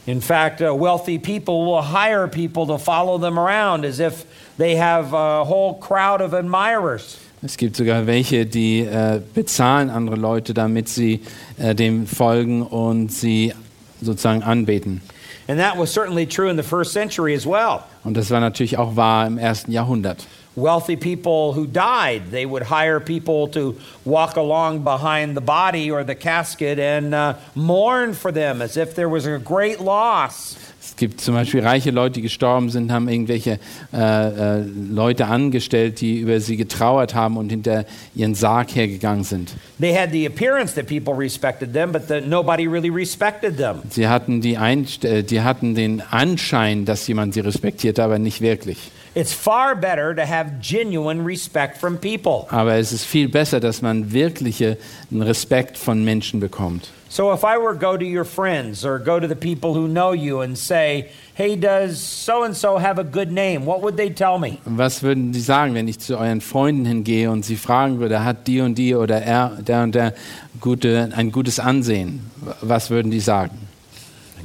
In 0.06 0.20
fact, 0.20 0.60
uh, 0.60 0.74
wealthy 0.74 1.18
people 1.18 1.64
will 1.64 1.80
hire 1.80 2.28
people 2.28 2.66
to 2.66 2.76
follow 2.76 3.18
them 3.18 3.38
around 3.38 3.86
as 3.86 4.00
if 4.00 4.26
they 4.58 4.76
have 4.76 5.14
a 5.14 5.44
whole 5.44 5.74
crowd 5.80 6.20
of 6.20 6.34
admirers. 6.34 7.16
Es 7.42 7.56
gibt 7.56 7.76
sogar 7.76 8.06
welche, 8.06 8.44
die 8.46 8.80
äh, 8.80 9.20
bezahlen 9.34 9.90
andere 9.90 10.16
Leute, 10.16 10.52
damit 10.52 10.88
sie 10.88 11.20
äh, 11.58 11.74
dem 11.74 12.06
folgen 12.06 12.62
und 12.62 13.12
sie 13.12 13.54
sozusagen 14.00 14.42
anbeten. 14.42 15.00
And 15.46 15.58
that 15.58 15.78
was 15.78 15.92
certainly 15.92 16.26
true 16.26 16.50
in 16.50 16.56
the 16.56 16.62
first 16.62 16.92
century 16.92 17.34
as 17.34 17.46
well. 17.46 17.80
Und 18.02 18.16
das 18.16 18.30
war 18.30 18.40
natürlich 18.40 18.76
auch 18.78 18.96
wahr 18.96 19.26
im 19.26 19.38
ersten 19.38 19.72
Jahrhundert. 19.72 20.26
Wealthy 20.56 20.96
people 20.96 21.52
who 21.52 21.66
died, 21.66 22.30
they 22.30 22.46
would 22.46 22.62
hire 22.62 23.00
people 23.00 23.48
to 23.48 23.76
walk 24.04 24.36
along 24.36 24.84
behind 24.84 25.36
the 25.36 25.40
body 25.40 25.90
or 25.90 26.04
the 26.04 26.14
casket 26.14 26.78
and 26.78 27.12
uh, 27.12 27.34
mourn 27.56 28.14
for 28.14 28.30
them 28.30 28.62
as 28.62 28.76
if 28.76 28.94
there 28.94 29.08
was 29.08 29.26
a 29.26 29.38
great 29.38 29.80
loss. 29.80 30.56
Es 30.80 30.96
gibt 30.96 31.20
zum 31.20 31.34
Beispiel 31.34 31.60
reiche 31.60 31.90
Leute, 31.90 32.14
die 32.14 32.22
gestorben 32.22 32.68
sind, 32.70 32.92
haben 32.92 33.08
irgendwelche 33.08 33.58
äh, 33.92 34.58
äh, 34.58 34.64
Leute 34.90 35.26
angestellt, 35.26 36.00
die 36.00 36.18
über 36.18 36.38
sie 36.38 36.56
getrauert 36.56 37.14
haben 37.14 37.36
und 37.36 37.48
hinter 37.48 37.84
ihren 38.14 38.36
Sarg 38.36 38.76
hergegangen 38.76 39.24
sind. 39.24 39.54
They 39.80 39.92
had 39.92 40.12
the 40.12 40.24
appearance 40.24 40.74
that 40.74 40.86
people 40.86 41.14
respected 41.14 41.72
them, 41.72 41.90
but 41.90 42.06
that 42.08 42.28
nobody 42.28 42.68
really 42.68 42.90
respected 42.90 43.56
them. 43.56 43.78
Sie 43.90 44.06
hatten, 44.06 44.40
die 44.40 44.56
Einst 44.56 45.04
äh, 45.04 45.24
die 45.24 45.40
hatten 45.40 45.74
den 45.74 46.00
Anschein, 46.00 46.84
dass 46.84 47.08
jemand 47.08 47.34
sie 47.34 47.40
respektierte, 47.40 48.04
aber 48.04 48.20
nicht 48.20 48.40
wirklich. 48.40 48.78
It's 49.16 49.32
far 49.32 49.76
better 49.76 50.12
to 50.12 50.26
have 50.26 50.60
genuine 50.60 51.24
respect 51.24 51.78
from 51.78 51.98
people. 51.98 52.48
Aber 52.50 52.74
es 52.74 52.92
ist 52.92 53.04
viel 53.04 53.28
besser, 53.28 53.60
dass 53.60 53.80
man 53.80 54.12
wirklichen 54.12 54.76
Respekt 55.12 55.78
von 55.78 56.02
Menschen 56.04 56.40
bekommt. 56.40 56.90
So 57.08 57.32
if 57.32 57.44
I 57.44 57.56
were 57.56 57.76
go 57.76 57.96
to 57.96 58.04
your 58.04 58.24
friends 58.24 58.84
or 58.84 58.98
go 58.98 59.20
to 59.20 59.28
the 59.28 59.36
people 59.36 59.72
who 59.72 59.86
know 59.86 60.12
you 60.12 60.40
and 60.40 60.58
say, 60.58 61.10
hey, 61.34 61.54
does 61.54 62.00
so 62.00 62.42
and 62.42 62.56
so 62.56 62.76
have 62.76 62.98
a 62.98 63.04
good 63.04 63.30
name? 63.30 63.66
What 63.66 63.82
would 63.82 63.96
they 63.96 64.10
tell 64.10 64.36
me? 64.36 64.58
Was 64.64 65.04
würden 65.04 65.32
Sie 65.32 65.40
sagen, 65.40 65.74
wenn 65.74 65.86
ich 65.86 66.00
zu 66.00 66.18
euren 66.18 66.40
Freunden 66.40 66.84
hingehe 66.84 67.30
und 67.30 67.44
sie 67.44 67.54
fragen 67.54 68.00
würde, 68.00 68.24
hat 68.24 68.48
die 68.48 68.60
und 68.60 68.76
die 68.76 68.96
oder 68.96 69.22
er, 69.22 69.58
der 69.64 69.84
und 69.84 69.94
der 69.94 70.14
gute, 70.60 71.10
ein 71.14 71.30
gutes 71.30 71.60
Ansehen? 71.60 72.28
Was 72.62 72.90
würden 72.90 73.12
die 73.12 73.20
sagen? 73.20 73.58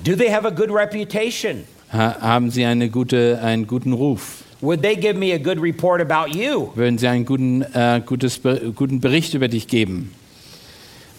Do 0.03 0.15
they 0.15 0.31
have 0.31 0.45
a 0.45 0.51
good 0.51 0.69
reputation? 0.69 1.63
Ha, 1.91 2.17
haben 2.21 2.51
sie 2.51 2.65
eine 2.65 2.91
gute, 2.91 3.39
einen 3.41 3.65
guten 3.65 3.93
Ruf? 3.93 4.43
Would 4.61 4.81
they 4.81 4.95
give 4.95 5.15
me 5.15 5.31
a 5.33 5.37
good 5.39 5.59
report 5.61 6.01
about 6.01 6.35
you? 6.35 6.71
Würden 6.75 6.97
sie 6.97 7.07
einen 7.07 7.25
guten, 7.25 7.61
äh, 7.61 8.01
gutes, 8.05 8.41
guten 8.75 8.99
Bericht 8.99 9.33
über 9.33 9.47
dich 9.47 9.67
geben? 9.67 10.11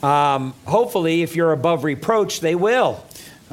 Um, 0.02 0.54
hopefully, 0.66 1.23
if 1.23 1.35
you're 1.35 1.52
above 1.52 1.85
reproach, 1.85 2.40
they 2.40 2.54
will. 2.54 2.97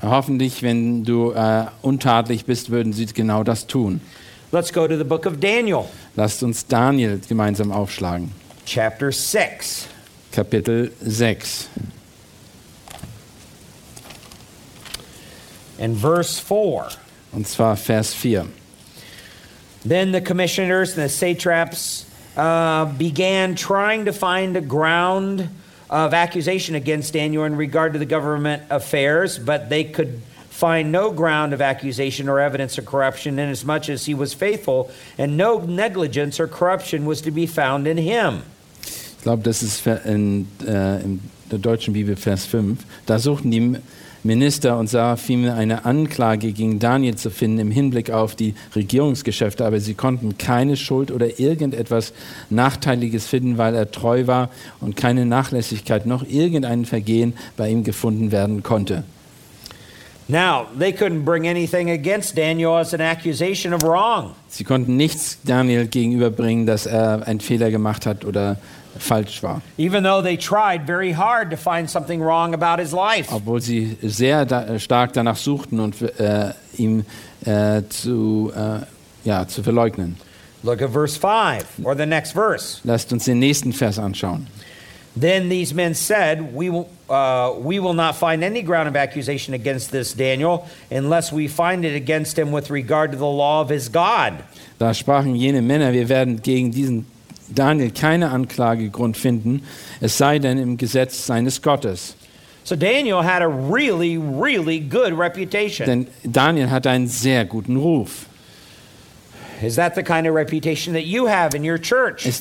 Hoffentlich, 0.01 0.62
wenn 0.62 1.03
du 1.03 1.32
äh, 1.32 1.65
untadelig 1.82 2.46
bist, 2.46 2.70
würden 2.70 2.94
sie 2.94 3.06
genau 3.08 3.44
das 3.44 3.65
tun. 3.67 4.01
Let's 4.51 4.72
go 4.72 4.88
to 4.88 4.98
the 4.98 5.03
book 5.03 5.25
of 5.25 5.39
Daniel, 5.39 5.86
Lasst 6.15 6.41
uns 6.44 6.65
Daniel 6.65 7.20
gemeinsam 7.27 7.72
aufschlagen. 7.72 8.32
chapter 8.65 9.12
6. 9.12 9.88
Kapitel 10.32 10.91
6. 11.01 11.70
And 15.79 15.98
verse 15.98 16.39
4. 16.41 16.88
Und 17.32 17.48
zwar 17.48 17.75
Vers 17.75 18.13
4. 18.13 18.46
Then 19.86 20.12
the 20.12 20.22
commissioners 20.22 20.98
and 20.98 21.05
the 21.05 21.10
satraps 21.10 22.05
uh, 22.36 22.86
began 22.86 23.55
trying 23.55 24.05
to 24.05 24.13
find 24.13 24.55
a 24.57 24.62
ground 24.62 25.50
of 25.89 26.13
accusation 26.13 26.75
against 26.75 27.13
Daniel 27.13 27.46
in 27.46 27.55
regard 27.55 27.93
to 27.93 28.00
the 28.00 28.05
government 28.05 28.63
affairs, 28.69 29.39
but 29.39 29.69
they 29.69 29.84
could 29.84 30.22
find 30.50 30.91
no 30.91 31.12
ground 31.12 31.53
of 31.53 31.62
accusation 31.62 32.27
or 32.27 32.39
evidence 32.39 32.77
of 32.77 32.86
corruption, 32.86 33.39
inasmuch 33.39 33.89
as 33.89 34.05
he 34.05 34.13
was 34.13 34.34
faithful, 34.34 34.89
and 35.17 35.38
no 35.38 35.60
negligence 35.60 36.39
or 36.39 36.48
corruption 36.48 37.05
was 37.05 37.22
to 37.22 37.31
be 37.31 37.46
found 37.46 37.88
in 37.88 37.98
him. 37.98 38.43
Ich 39.17 39.24
glaube, 39.24 39.43
das 39.43 39.62
ist 39.63 39.86
in, 40.05 40.48
äh, 40.65 41.03
in 41.03 41.22
der 41.51 41.60
deutschen 41.60 41.93
Bibel 41.93 42.15
Vers 42.15 42.46
5. 42.46 42.79
Da 43.05 43.19
suchten 43.19 43.51
die 43.51 43.77
Minister 44.27 44.77
und 44.77 44.88
Seraphim 44.88 45.50
eine 45.50 45.86
Anklage 45.86 46.51
gegen 46.51 46.79
Daniel 46.79 47.15
zu 47.15 47.29
finden 47.31 47.60
im 47.60 47.72
Hinblick 47.72 48.12
auf 48.12 48.36
die 48.36 48.53
Regierungsgeschäfte, 48.75 49.65
aber 49.65 49.79
sie 49.79 49.93
konnten 49.93 50.38
keine 50.38 50.75
Schuld 50.75 51.12
oder 51.12 51.39
irgendetwas 51.39 52.13
Nachteiliges 52.50 53.25
finden, 53.25 53.57
weil 53.57 53.74
er 53.74 53.89
treu 53.89 54.27
war 54.27 54.50
und 54.81 54.98
keine 54.98 55.25
Nachlässigkeit 55.25 56.05
noch 56.05 56.27
irgendein 56.27 56.86
Vergehen 56.86 57.34
bei 57.55 57.69
ihm 57.69 57.84
gefunden 57.84 58.31
werden 58.31 58.63
konnte. 58.63 59.03
Now, 60.29 60.65
they 60.77 60.91
couldn't 60.91 61.24
bring 61.24 61.48
anything 61.48 61.89
against 61.89 62.38
Daniel 62.38 62.72
as 62.72 62.93
an 62.93 63.00
accusation 63.00 63.74
of 63.74 63.81
wrong. 63.84 64.31
Sie 64.50 64.65
konnten 64.65 64.98
nichts 64.98 65.38
Daniel 65.46 65.88
gegenüberbringen, 65.88 66.65
dass 66.65 66.86
er 66.86 67.25
einen 67.25 67.39
Fehler 67.39 67.72
gemacht 67.72 68.05
hat 68.05 68.25
oder 68.25 68.57
falsch 69.00 69.42
war. 69.44 69.62
Even 69.77 70.04
though 70.04 70.22
they 70.22 70.38
tried 70.38 70.86
very 70.86 71.12
hard 71.12 71.50
to 71.51 71.58
find 71.58 71.89
something 71.89 72.22
wrong 72.22 72.54
about 72.54 72.80
his 72.80 72.92
life. 72.94 73.32
obwohl 73.32 73.62
sie 73.62 73.98
sehr 74.01 74.46
da, 74.46 74.80
stark 74.80 75.13
danach 75.13 75.38
suchten 75.38 75.80
und 75.80 76.01
äh, 76.01 76.54
ihm 76.77 77.06
äh, 77.46 77.84
zu, 77.89 78.51
äh, 78.56 78.80
ja, 79.27 79.48
zu 79.48 79.63
verleugnen. 79.63 80.18
Look 80.63 80.82
at 80.82 80.92
verse 80.92 81.16
5, 81.18 81.86
or 81.86 81.96
the 81.96 82.06
next 82.06 82.34
verse. 82.34 82.80
Lasst 82.84 83.13
uns 83.13 83.25
den 83.25 83.39
nächsten 83.39 83.74
Vers 83.74 84.00
anschauen. 84.00 84.48
Then 85.20 85.50
these 85.50 85.74
men 85.74 85.96
said, 85.96 86.54
we 86.54 86.70
will, 86.70 86.89
uh, 87.10 87.54
we 87.58 87.80
will 87.80 87.94
not 87.94 88.16
find 88.16 88.44
any 88.44 88.62
ground 88.62 88.88
of 88.88 88.96
accusation 88.96 89.56
against 89.56 89.92
this 89.92 90.13
Daniel 90.13 90.68
unless 90.92 91.32
we 91.32 91.48
find 91.48 91.86
it 91.86 91.96
against 91.96 92.38
him 92.38 92.51
with 92.51 92.70
regard 92.70 93.12
to 93.12 93.18
the 93.18 93.25
law 93.25 93.62
of 93.62 93.70
his 93.70 93.89
God. 93.89 94.44
Da 94.77 94.94
sprachen 94.94 95.36
jene 95.36 95.62
Männer, 95.63 95.92
wir 95.94 96.08
werden 96.08 96.42
gegen 96.42 96.72
diesen 96.72 97.08
Daniel 97.50 97.92
keine 97.92 98.30
Anklagegrund 98.30 99.18
finden, 99.18 99.63
es 100.01 100.18
sei 100.18 100.39
denn 100.39 100.58
im 100.58 100.77
Gesetz 100.77 101.25
seines 101.25 101.62
Gottes. 101.62 102.16
So 102.63 102.75
Daniel 102.75 103.24
had 103.24 103.42
a 103.42 103.48
really, 103.48 104.18
really 104.18 104.80
good 104.80 105.18
reputation. 105.18 105.86
Denn 105.88 106.08
Daniel 106.24 106.70
hat 106.70 106.86
einen 106.86 107.08
sehr 107.08 107.46
guten 107.46 107.77
Ruf. 107.77 108.25
Ist 109.62 109.78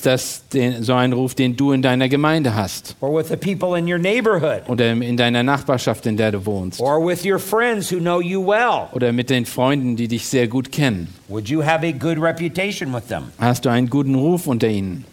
das 0.05 0.41
den, 0.53 0.83
so 0.83 0.93
ein 0.93 1.13
Ruf, 1.13 1.35
den 1.35 1.55
du 1.55 1.71
in 1.71 1.81
deiner 1.81 2.09
Gemeinde 2.09 2.55
hast? 2.55 2.95
or 3.01 3.15
with 3.15 3.27
the 3.29 3.35
people 3.35 3.77
in 3.77 3.91
your 3.91 3.97
neighborhood 3.97 4.61
Oder 4.67 4.91
in 4.91 5.17
deiner 5.17 5.43
Nachbarschaft, 5.43 6.05
in 6.05 6.17
der 6.17 6.31
du 6.31 6.45
wohnst? 6.45 6.79
or 6.79 7.05
with 7.05 7.25
your 7.25 7.39
friends 7.39 7.91
who 7.91 7.99
know 7.99 8.21
you 8.21 8.41
well? 8.45 8.87
Oder 8.93 9.11
mit 9.11 9.29
den 9.29 9.45
Freunden, 9.45 9.95
die 9.95 10.07
dich 10.07 10.27
sehr 10.27 10.47
gut 10.47 10.71
kennen? 10.71 11.13
Would 11.27 11.49
you 11.49 11.63
have 11.63 11.85
a 11.85 11.91
good 11.91 12.17
reputation 12.19 12.93
with 12.93 13.07
them? 13.07 13.31
Hast 13.39 13.65
du 13.65 13.69
einen 13.69 13.89
guten 13.89 14.15
Ruf 14.15 14.47
unter 14.47 14.67
ihnen? 14.67 15.05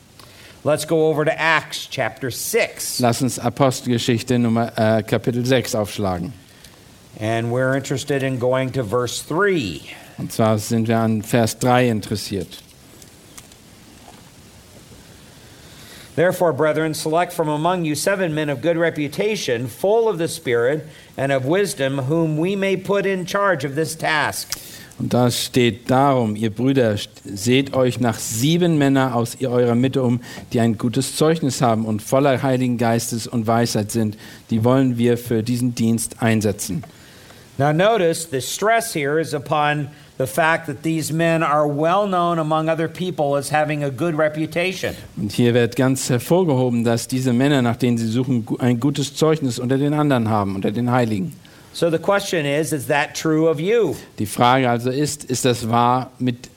Let's 0.62 0.86
go 0.86 1.10
over 1.10 1.24
to 1.24 1.32
Acts 1.32 1.88
chapter 1.90 2.30
6. 2.30 2.98
Lass 3.00 3.20
uns 3.20 3.38
Apostelgeschichte 3.38 4.38
Nummer, 4.38 4.72
äh, 4.76 5.02
Kapitel 5.02 5.44
6 5.44 5.74
aufschlagen. 5.74 6.32
And 7.20 7.50
we're 7.52 7.76
interested 7.76 8.22
in 8.22 8.38
going 8.38 8.72
to 8.72 8.82
verse 8.82 9.22
3. 9.28 9.80
Und 10.18 10.32
zwar 10.32 10.58
sind 10.58 10.88
wir 10.88 10.98
an 10.98 11.22
Vers 11.22 11.58
3 11.58 11.88
interessiert. 11.88 12.62
Therefore, 16.16 16.52
brethren, 16.52 16.94
select 16.94 17.32
from 17.32 17.48
among 17.48 17.84
you 17.84 17.96
seven 17.96 18.34
men 18.34 18.48
of 18.48 18.60
good 18.62 18.76
reputation, 18.76 19.66
full 19.66 20.08
of 20.08 20.18
the 20.18 20.28
Spirit 20.28 20.86
and 21.16 21.32
of 21.32 21.44
wisdom, 21.44 21.98
whom 21.98 22.36
we 22.36 22.54
may 22.54 22.76
put 22.76 23.04
in 23.04 23.26
charge 23.26 23.64
of 23.64 23.74
this 23.74 23.96
task. 23.96 24.56
Und 24.96 25.12
da 25.12 25.28
steht 25.28 25.90
darum, 25.90 26.36
ihr 26.36 26.50
Brüder, 26.50 26.94
seht 27.24 27.74
euch 27.74 27.98
nach 27.98 28.16
sieben 28.16 28.78
Männer 28.78 29.16
aus 29.16 29.36
eurer 29.42 29.74
Mitte 29.74 30.04
um, 30.04 30.20
die 30.52 30.60
ein 30.60 30.78
gutes 30.78 31.16
Zeugnis 31.16 31.60
haben 31.60 31.84
und 31.84 32.00
voller 32.00 32.44
Heiligen 32.44 32.78
Geistes 32.78 33.26
und 33.26 33.48
Weisheit 33.48 33.90
sind. 33.90 34.16
Die 34.50 34.62
wollen 34.62 34.96
wir 34.96 35.18
für 35.18 35.42
diesen 35.42 35.74
Dienst 35.74 36.22
einsetzen. 36.22 36.84
Now, 37.58 37.72
notice 37.72 38.28
the 38.30 38.40
stress 38.40 38.94
here 38.94 39.20
is 39.20 39.34
upon 39.34 39.90
the 40.18 40.26
fact 40.26 40.66
that 40.66 40.82
these 40.82 41.12
men 41.12 41.42
are 41.42 41.66
well 41.66 42.06
known 42.06 42.38
among 42.38 42.68
other 42.68 42.88
people 42.88 43.36
as 43.36 43.50
having 43.50 43.82
a 43.82 43.90
good 43.90 44.16
reputation. 44.16 44.94
Und 45.16 45.32
hier 45.32 45.54
wird 45.54 45.76
ganz 45.76 46.08
hervorgehoben, 46.08 46.84
dass 46.84 47.08
diese 47.08 47.32
Männer, 47.32 47.62
nach 47.62 47.76
denen 47.76 47.98
sie 47.98 48.06
suchen, 48.06 48.46
ein 48.58 48.78
gutes 48.78 49.14
Zeugnis 49.14 49.58
unter 49.58 49.78
den 49.78 49.94
anderen 49.94 50.28
haben, 50.28 50.54
unter 50.54 50.70
den 50.70 50.90
Heiligen. 50.90 51.32
So 51.72 51.90
the 51.90 51.98
question 51.98 52.46
is 52.46 52.72
is 52.72 52.86
that 52.86 53.14
true 53.14 53.48
of 53.50 53.58
you? 53.58 53.96
Die 54.20 54.26
Frage 54.26 54.70
also 54.70 54.90
ist, 54.90 55.24
ist 55.24 55.44
das 55.44 55.68
wahr 55.68 56.12
mit, 56.20 56.48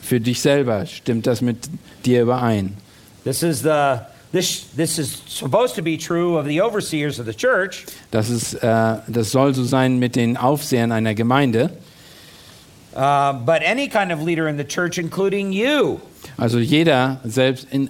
für 0.00 0.18
dich 0.18 0.40
selber? 0.40 0.86
Stimmt 0.86 1.26
das 1.26 1.42
mit 1.42 1.58
dir 2.06 2.22
überein? 2.22 2.76
This 3.24 3.42
is 3.42 3.62
the 3.62 3.98
This, 4.32 4.64
this 4.74 4.98
is 4.98 5.20
supposed 5.26 5.74
to 5.74 5.82
be 5.82 5.98
true 5.98 6.38
of 6.38 6.46
the 6.46 6.58
overseers 6.62 7.18
of 7.18 7.26
the 7.26 7.34
church, 7.34 7.84
Das, 8.10 8.30
ist, 8.30 8.54
äh, 8.54 8.96
das 9.06 9.30
soll 9.30 9.54
so 9.54 9.62
sein 9.62 9.98
mit 9.98 10.16
den 10.16 10.38
Aufsehern 10.38 10.90
einer 10.90 11.14
Gemeinde. 11.14 11.68
Uh, 12.94 13.32
but 13.32 13.62
any 13.62 13.88
kind 13.88 14.12
of 14.12 14.22
leader 14.22 14.48
in 14.48 14.56
the 14.56 14.64
church, 14.64 14.98
including 14.98 15.52
you. 15.52 16.00
Also 16.38 16.58
jeder, 16.58 17.18
selbst 17.24 17.66
in 17.70 17.88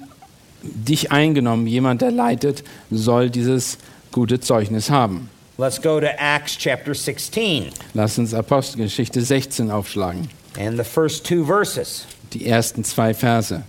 dich 0.62 1.10
eingenommen, 1.10 1.66
jemand, 1.66 2.00
der 2.02 2.10
leitet, 2.10 2.62
soll 2.90 3.28
dieses 3.30 3.78
gute 4.12 4.38
Zeugnis 4.40 4.90
haben. 4.90 5.28
Let's 5.58 5.78
go 5.80 6.00
to 6.00 6.08
Acts 6.20 6.56
chapter 6.56 6.94
16 6.94 7.72
Lass 7.94 8.18
uns 8.18 8.32
Apostelgeschichte 8.32 9.20
16 9.20 9.70
aufschlagen. 9.70 10.28
and 10.58 10.78
the 10.78 10.84
first 10.84 11.24
two 11.24 11.44
verses. 11.44 12.06
Die 12.30 12.46
ersten 12.46 12.84
zwei 12.84 13.12
Verse. 13.12 13.62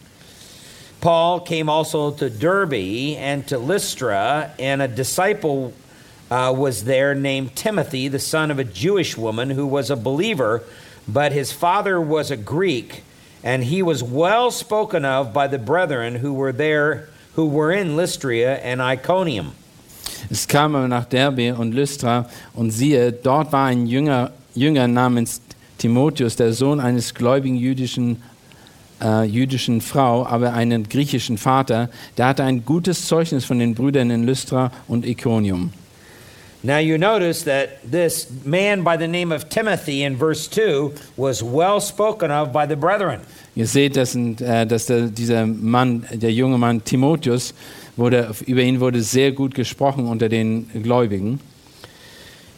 Paul 1.02 1.42
came 1.42 1.68
also 1.68 2.12
to 2.12 2.30
Derbe 2.30 3.18
and 3.18 3.46
to 3.48 3.58
Lystra, 3.58 4.52
and 4.58 4.82
a 4.82 4.88
disciple 4.88 5.74
uh, 6.32 6.54
was 6.56 6.86
there 6.86 7.14
named 7.14 7.56
Timothy, 7.56 8.08
the 8.08 8.20
son 8.20 8.50
of 8.52 8.58
a 8.60 8.64
Jewish 8.64 9.18
woman 9.18 9.50
who 9.50 9.68
was 9.68 9.90
a 9.90 9.98
believer, 9.98 10.64
but 11.08 11.32
his 11.32 11.52
father 11.52 12.00
was 12.00 12.32
a 12.32 12.38
Greek, 12.38 13.04
and 13.44 13.64
he 13.64 13.82
was 13.82 14.04
well 14.04 14.52
spoken 14.52 15.06
of 15.06 15.34
by 15.34 15.48
the 15.48 15.58
brethren 15.58 16.16
who 16.16 16.34
were 16.34 16.54
there, 16.54 17.10
who 17.36 17.48
were 17.48 17.72
in 17.72 17.96
Lystria 17.96 18.60
and 18.64 18.82
Iconium. 18.82 19.54
Es 20.30 20.48
kam 20.48 20.76
aber 20.76 20.88
nach 20.88 21.06
Derbe 21.06 21.54
und 21.54 21.74
Lystra 21.74 22.30
und 22.54 22.72
siehe, 22.72 23.12
dort 23.12 23.52
war 23.52 23.68
ein 23.68 23.88
Jünger, 23.88 24.32
Jünger 24.56 24.88
namens 24.88 25.42
Timotheus, 25.78 26.36
der 26.36 26.54
Sohn 26.54 26.80
eines 26.80 27.14
gläubigen 27.14 27.58
jüdischen, 27.58 28.22
äh, 29.02 29.26
jüdischen 29.26 29.82
Frau, 29.82 30.26
aber 30.26 30.54
einen 30.54 30.88
griechischen 30.88 31.38
Vater, 31.38 31.90
der 32.18 32.28
hatte 32.28 32.44
ein 32.44 32.64
gutes 32.64 33.06
Zeugnis 33.06 33.44
von 33.44 33.60
den 33.60 33.76
Brüdern 33.76 34.10
in 34.12 34.26
Lystra 34.26 34.72
und 34.88 35.06
Iconium. 35.06 35.74
Now 36.66 36.78
you 36.78 36.98
notice 36.98 37.44
that 37.44 37.80
this 37.84 38.30
man 38.46 38.84
by 38.84 38.96
the 38.96 39.08
name 39.08 39.34
of 39.34 39.50
Timothy 39.50 40.04
in 40.04 40.16
verse 40.16 40.48
2 40.48 40.94
was 41.18 41.44
well 41.44 41.82
spoken 41.82 42.32
of 42.32 42.54
by 42.54 42.66
the 42.66 42.78
brethren. 42.78 43.20
Ihr 43.54 43.68
seht, 43.68 43.98
dass, 43.98 44.16
äh, 44.16 44.66
dass 44.66 44.86
der, 44.86 45.08
dieser 45.08 45.46
Mann, 45.46 46.08
der 46.14 46.32
junge 46.32 46.58
Mann 46.58 46.82
Timotheus, 46.86 47.54
wurde, 47.98 48.34
über 48.48 48.62
ihn 48.62 48.80
wurde 48.80 49.02
sehr 49.02 49.34
gut 49.34 49.54
gesprochen 49.54 50.08
unter 50.08 50.30
den 50.30 50.70
Gläubigen. 50.82 51.42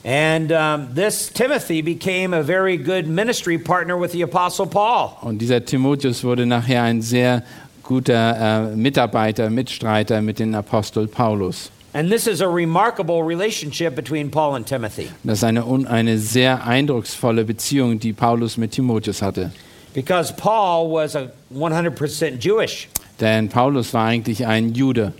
And 0.05 0.51
um, 0.51 0.93
this 0.93 1.31
Timothy 1.33 1.81
became 1.81 2.31
a 2.31 2.43
very 2.43 2.77
good 2.77 3.07
ministry 3.07 3.57
partner 3.57 3.99
with 3.99 4.11
the 4.11 4.21
Apostle 4.21 4.67
Paul. 4.67 5.17
Und 5.21 5.39
dieser 5.39 5.65
Timotheus 5.65 6.23
wurde 6.23 6.45
nachher 6.45 6.83
ein 6.83 7.01
sehr 7.01 7.41
guter 7.81 8.69
äh, 8.71 8.75
Mitarbeiter, 8.75 9.49
Mitstreiter 9.49 10.21
mit 10.21 10.37
dem 10.37 10.53
Apostel 10.53 11.07
Paulus. 11.07 11.71
And 11.97 12.11
this 12.11 12.27
is 12.27 12.41
a 12.41 12.47
remarkable 12.49 13.23
relationship 13.23 13.95
between 13.95 14.29
Paul 14.29 14.55
and 14.55 14.67
Timothy 14.67 15.09
Das 15.23 15.37
ist 15.37 15.43
eine, 15.45 15.63
eine 15.87 16.17
sehr 16.17 16.65
eindrucksvolle 16.67 17.45
Beziehung, 17.45 17.99
die 17.99 18.11
Paulus 18.11 18.57
mit 18.57 18.71
Timotheus 18.71 19.21
hatte. 19.21 19.51
because 19.93 20.33
Paul 20.33 20.91
was 20.91 21.15
a 21.15 21.31
100% 21.53 22.39
Jewish. 22.43 22.89
Denn 23.21 23.47
Paulus 23.47 23.93
war 23.93 24.07
eigentlich 24.07 24.45
ein 24.45 24.73
Jude. 24.73 25.13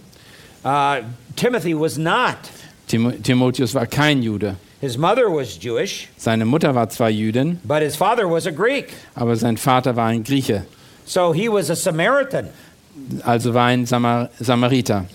Uh, 0.65 0.97
Timothy 1.37 1.73
was 1.73 1.97
not. 1.97 2.35
Timo 2.87 3.11
Timotheus 3.23 3.73
war 3.73 3.85
kein 3.87 4.21
Jude. 4.21 4.57
His 4.81 4.97
mother 4.97 5.29
was 5.29 5.57
Jewish, 5.57 6.09
Seine 6.17 6.43
Mutter 6.45 6.75
war 6.75 6.89
zwar 6.89 7.09
Jüdin, 7.09 7.59
but 7.63 7.81
his 7.81 7.95
father 7.95 8.29
was 8.29 8.45
a 8.45 8.51
Greek. 8.51 8.91
aber 9.15 9.37
sein 9.37 9.55
Vater 9.55 9.95
war 9.95 10.07
ein 10.07 10.23
Grieche. 10.25 10.65
So 11.05 11.31
he 11.33 11.47
was 11.47 11.69
a 11.69 11.75
Samaritan, 11.75 12.49
Also 13.23 13.53
war 13.53 13.67
ein 13.67 13.85
Samar 13.85 14.29
Samariter. 14.41 15.05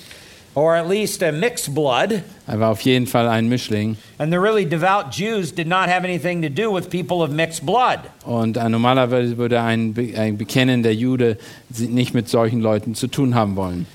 Or 0.55 0.77
at 0.77 0.89
least 0.89 1.23
a 1.23 1.33
mixed 1.33 1.75
blood. 1.75 2.23
Er 2.47 2.61
war 2.61 2.71
auf 2.71 2.81
jeden 2.83 3.07
Fall 3.07 3.29
ein 3.29 3.49
Mischling. 3.49 3.97
And 4.19 4.33
the 4.33 4.39
really 4.39 4.65
devout 4.65 5.11
Jews 5.11 5.53
did 5.53 5.67
not 5.67 5.89
have 5.89 6.05
anything 6.05 6.43
to 6.43 6.49
do 6.49 6.71
with 6.73 6.91
people 6.91 7.23
of 7.23 7.31
mixed 7.31 7.65
blood. 7.65 8.01
Und 8.25 8.57
normalerweise 8.57 9.37
würde 9.37 9.61
ein, 9.61 9.95
be 9.95 10.15
ein 10.17 10.37
bekennender 10.37 10.91
Jude 10.91 11.39
nicht 11.79 12.15
mit 12.15 12.29
solchen 12.29 12.61
Leuten 12.61 12.95
zu 12.95 13.07
tun 13.07 13.35
haben 13.35 13.57
wollen. 13.57 13.87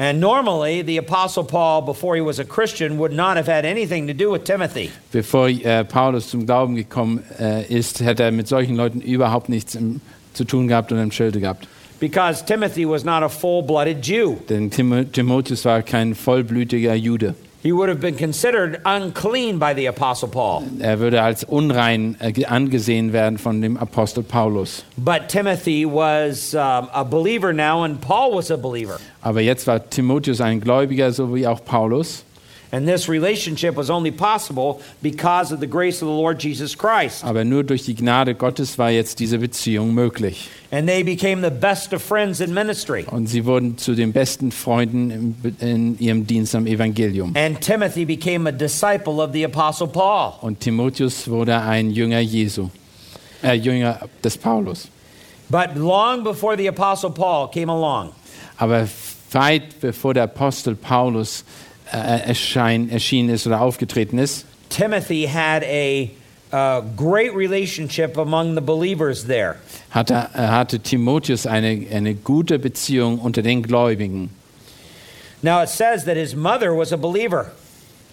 And 0.00 0.20
normally, 0.20 0.82
the 0.82 0.96
Apostle 0.98 1.42
Paul, 1.42 1.82
before 1.82 2.14
he 2.14 2.20
was 2.20 2.38
a 2.38 2.44
Christian, 2.44 2.98
would 2.98 3.12
not 3.12 3.36
have 3.36 3.48
had 3.48 3.64
anything 3.64 4.06
to 4.06 4.14
do 4.14 4.30
with 4.30 4.44
Timothy. 4.44 4.90
Bevor 5.10 5.48
äh, 5.48 5.84
Paulus 5.84 6.28
zum 6.30 6.46
Glauben 6.46 6.76
gekommen 6.76 7.24
äh, 7.40 7.64
ist, 7.66 8.00
hätte 8.00 8.22
er 8.22 8.30
mit 8.30 8.46
solchen 8.46 8.76
Leuten 8.76 9.00
überhaupt 9.00 9.48
nichts 9.48 9.74
im, 9.74 10.00
zu 10.34 10.44
tun 10.44 10.68
gehabt 10.68 10.92
und 10.92 10.98
im 10.98 11.10
Schilde 11.10 11.40
gehabt. 11.40 11.66
Because 12.00 12.42
Timothy 12.44 12.84
was 12.86 13.04
not 13.04 13.22
a 13.22 13.28
full 13.28 13.62
blooded 13.62 14.02
Jew. 14.02 14.36
Denn 14.48 14.70
Tim 14.70 15.10
Timotheus 15.12 15.64
war 15.64 15.82
kein 15.82 16.14
vollblütiger 16.14 16.94
Jude. 16.94 17.34
He 17.60 17.72
would 17.72 17.88
have 17.88 18.00
been 18.00 18.16
considered 18.16 18.80
unclean 18.84 19.58
by 19.58 19.74
the 19.74 19.86
Apostle 19.88 20.28
Paul. 20.28 20.62
Er 20.78 21.00
würde 21.00 21.20
als 21.20 21.42
unrein 21.42 22.14
äh, 22.20 22.30
ge- 22.30 22.44
angesehen 22.46 23.12
werden 23.12 23.36
von 23.36 23.60
dem 23.60 23.76
Apostel 23.76 24.22
Paulus. 24.22 24.84
But 24.96 25.28
Timothy 25.28 25.84
was 25.84 26.54
um, 26.54 26.88
a 26.92 27.02
believer 27.02 27.52
now, 27.52 27.82
and 27.82 28.00
Paul 28.00 28.32
was 28.36 28.52
a 28.52 28.56
believer. 28.56 29.00
Aber 29.22 29.40
jetzt 29.40 29.66
war 29.66 29.80
Timotheus 29.90 30.40
ein 30.40 30.60
Gläubiger, 30.60 31.10
so 31.10 31.34
wie 31.34 31.48
auch 31.48 31.64
Paulus. 31.64 32.24
And 32.70 32.86
this 32.86 33.08
relationship 33.08 33.76
was 33.76 33.88
only 33.88 34.10
possible 34.10 34.82
because 35.02 35.52
of 35.52 35.60
the 35.60 35.66
grace 35.66 36.02
of 36.02 36.08
the 36.08 36.14
Lord 36.14 36.38
Jesus 36.38 36.76
Christ. 36.76 37.24
Aber 37.24 37.44
nur 37.44 37.64
durch 37.64 37.84
die 37.84 37.94
Gnade 37.94 38.34
Gottes 38.34 38.76
war 38.76 38.90
jetzt 38.90 39.20
diese 39.20 39.38
Beziehung 39.38 39.94
möglich. 39.94 40.50
And 40.70 40.86
they 40.86 41.02
became 41.02 41.40
the 41.42 41.50
best 41.50 41.94
of 41.94 42.02
friends 42.02 42.40
in 42.40 42.52
ministry. 42.52 43.06
Und 43.10 43.26
sie 43.26 43.46
wurden 43.46 43.78
zu 43.78 43.94
den 43.94 44.12
besten 44.12 44.52
Freunden 44.52 45.34
in 45.60 45.98
ihrem 45.98 46.26
Dienst 46.26 46.54
am 46.54 46.66
Evangelium. 46.66 47.32
And 47.34 47.58
Timothy 47.58 48.04
became 48.04 48.46
a 48.46 48.52
disciple 48.52 49.22
of 49.22 49.32
the 49.32 49.44
Apostle 49.44 49.88
Paul. 49.88 50.34
Und 50.42 50.60
Timotheus 50.60 51.26
wurde 51.26 51.58
ein 51.58 51.90
Jünger 51.90 52.20
Jesu, 52.20 52.68
äh, 53.42 53.54
Jünger 53.54 54.00
des 54.22 54.36
Paulus. 54.36 54.88
But 55.48 55.74
long 55.76 56.22
before 56.22 56.54
the 56.54 56.68
Apostle 56.68 57.10
Paul 57.10 57.48
came 57.48 57.70
along, 57.70 58.10
Aber 58.58 58.86
weit 59.32 59.80
bevor 59.80 60.12
der 60.12 60.24
Apostel 60.24 60.74
Paulus 60.74 61.40
äh, 61.40 61.67
erschein, 61.96 62.90
erschienen 62.90 63.30
ist 63.30 63.46
oder 63.46 63.60
aufgetreten 63.60 64.18
ist, 64.18 64.44
Timothy 64.68 65.26
had 65.26 65.62
a 65.64 66.10
uh, 66.52 66.82
great 66.96 67.34
relationship 67.34 68.16
among 68.18 68.54
the 68.54 68.60
believers 68.60 69.24
there. 69.26 69.56
hatte, 69.90 70.28
äh, 70.34 70.38
hatte 70.38 70.80
Timotheus 70.80 71.46
eine, 71.46 71.86
eine 71.92 72.14
gute 72.14 72.58
Beziehung 72.58 73.18
unter 73.18 73.42
den 73.42 73.62
Gläubigen. 73.62 74.30
Now 75.42 75.62
it 75.62 75.68
says 75.68 76.04
that 76.04 76.16
his 76.16 76.34
mother 76.34 76.76
was 76.76 76.92
a 76.92 76.96
believer. 76.96 77.52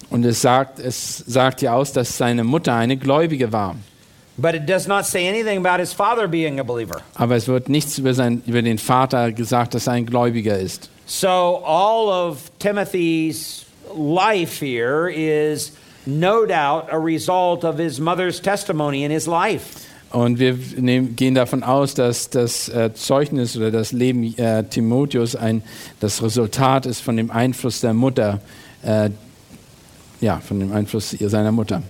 Und 0.09 0.23
es 0.23 0.41
sagt, 0.41 0.79
es 0.79 1.17
sagt 1.17 1.61
ja 1.61 1.73
aus, 1.73 1.91
dass 1.91 2.17
seine 2.17 2.43
Mutter 2.43 2.75
eine 2.75 2.97
Gläubige 2.97 3.51
war. 3.51 3.75
But 4.37 4.53
it 4.53 4.67
does 4.67 4.85
not 4.85 5.05
say 5.05 5.27
anything 5.27 5.65
about 5.65 5.79
his 5.79 5.93
father 5.93 6.27
being 6.27 6.59
a 6.59 6.63
believer. 6.63 7.01
Aber 7.15 7.35
es 7.35 7.47
wird 7.47 7.69
nichts 7.69 7.97
über, 7.97 8.13
sein, 8.13 8.43
über 8.45 8.61
den 8.61 8.77
Vater 8.77 9.31
gesagt, 9.31 9.73
dass 9.73 9.87
er 9.87 9.93
ein 9.93 10.05
Gläubiger 10.05 10.59
ist. 10.59 10.89
So 11.05 11.63
all 11.65 12.09
of 12.09 12.51
Timothy's 12.59 13.64
life 13.95 14.59
here 14.59 15.07
is 15.07 15.71
no 16.05 16.45
doubt 16.45 16.87
a 16.91 16.99
result 16.99 17.63
of 17.63 17.77
his 17.77 17.99
mother's 17.99 18.39
testimony 18.39 19.03
in 19.03 19.11
his 19.11 19.27
life. 19.27 19.81
Und 20.11 20.39
wir 20.39 20.57
nehmen, 20.77 21.15
gehen 21.15 21.35
davon 21.35 21.63
aus, 21.63 21.93
dass 21.93 22.29
das 22.29 22.69
äh, 22.69 22.93
Zeugnis 22.93 23.57
oder 23.57 23.71
das 23.71 23.91
Leben 23.91 24.37
äh, 24.37 24.63
Timotheus 24.63 25.35
ein, 25.35 25.61
das 25.99 26.23
Resultat 26.23 26.85
ist 26.85 27.01
von 27.01 27.17
dem 27.17 27.31
Einfluss 27.31 27.81
der 27.81 27.93
Mutter, 27.93 28.39
äh, 28.83 29.09
ja, 30.21 30.39
von 30.39 30.59
dem 30.59 30.71
Einfluss 30.71 31.09
seiner 31.09 31.51
Mutter. 31.51 31.83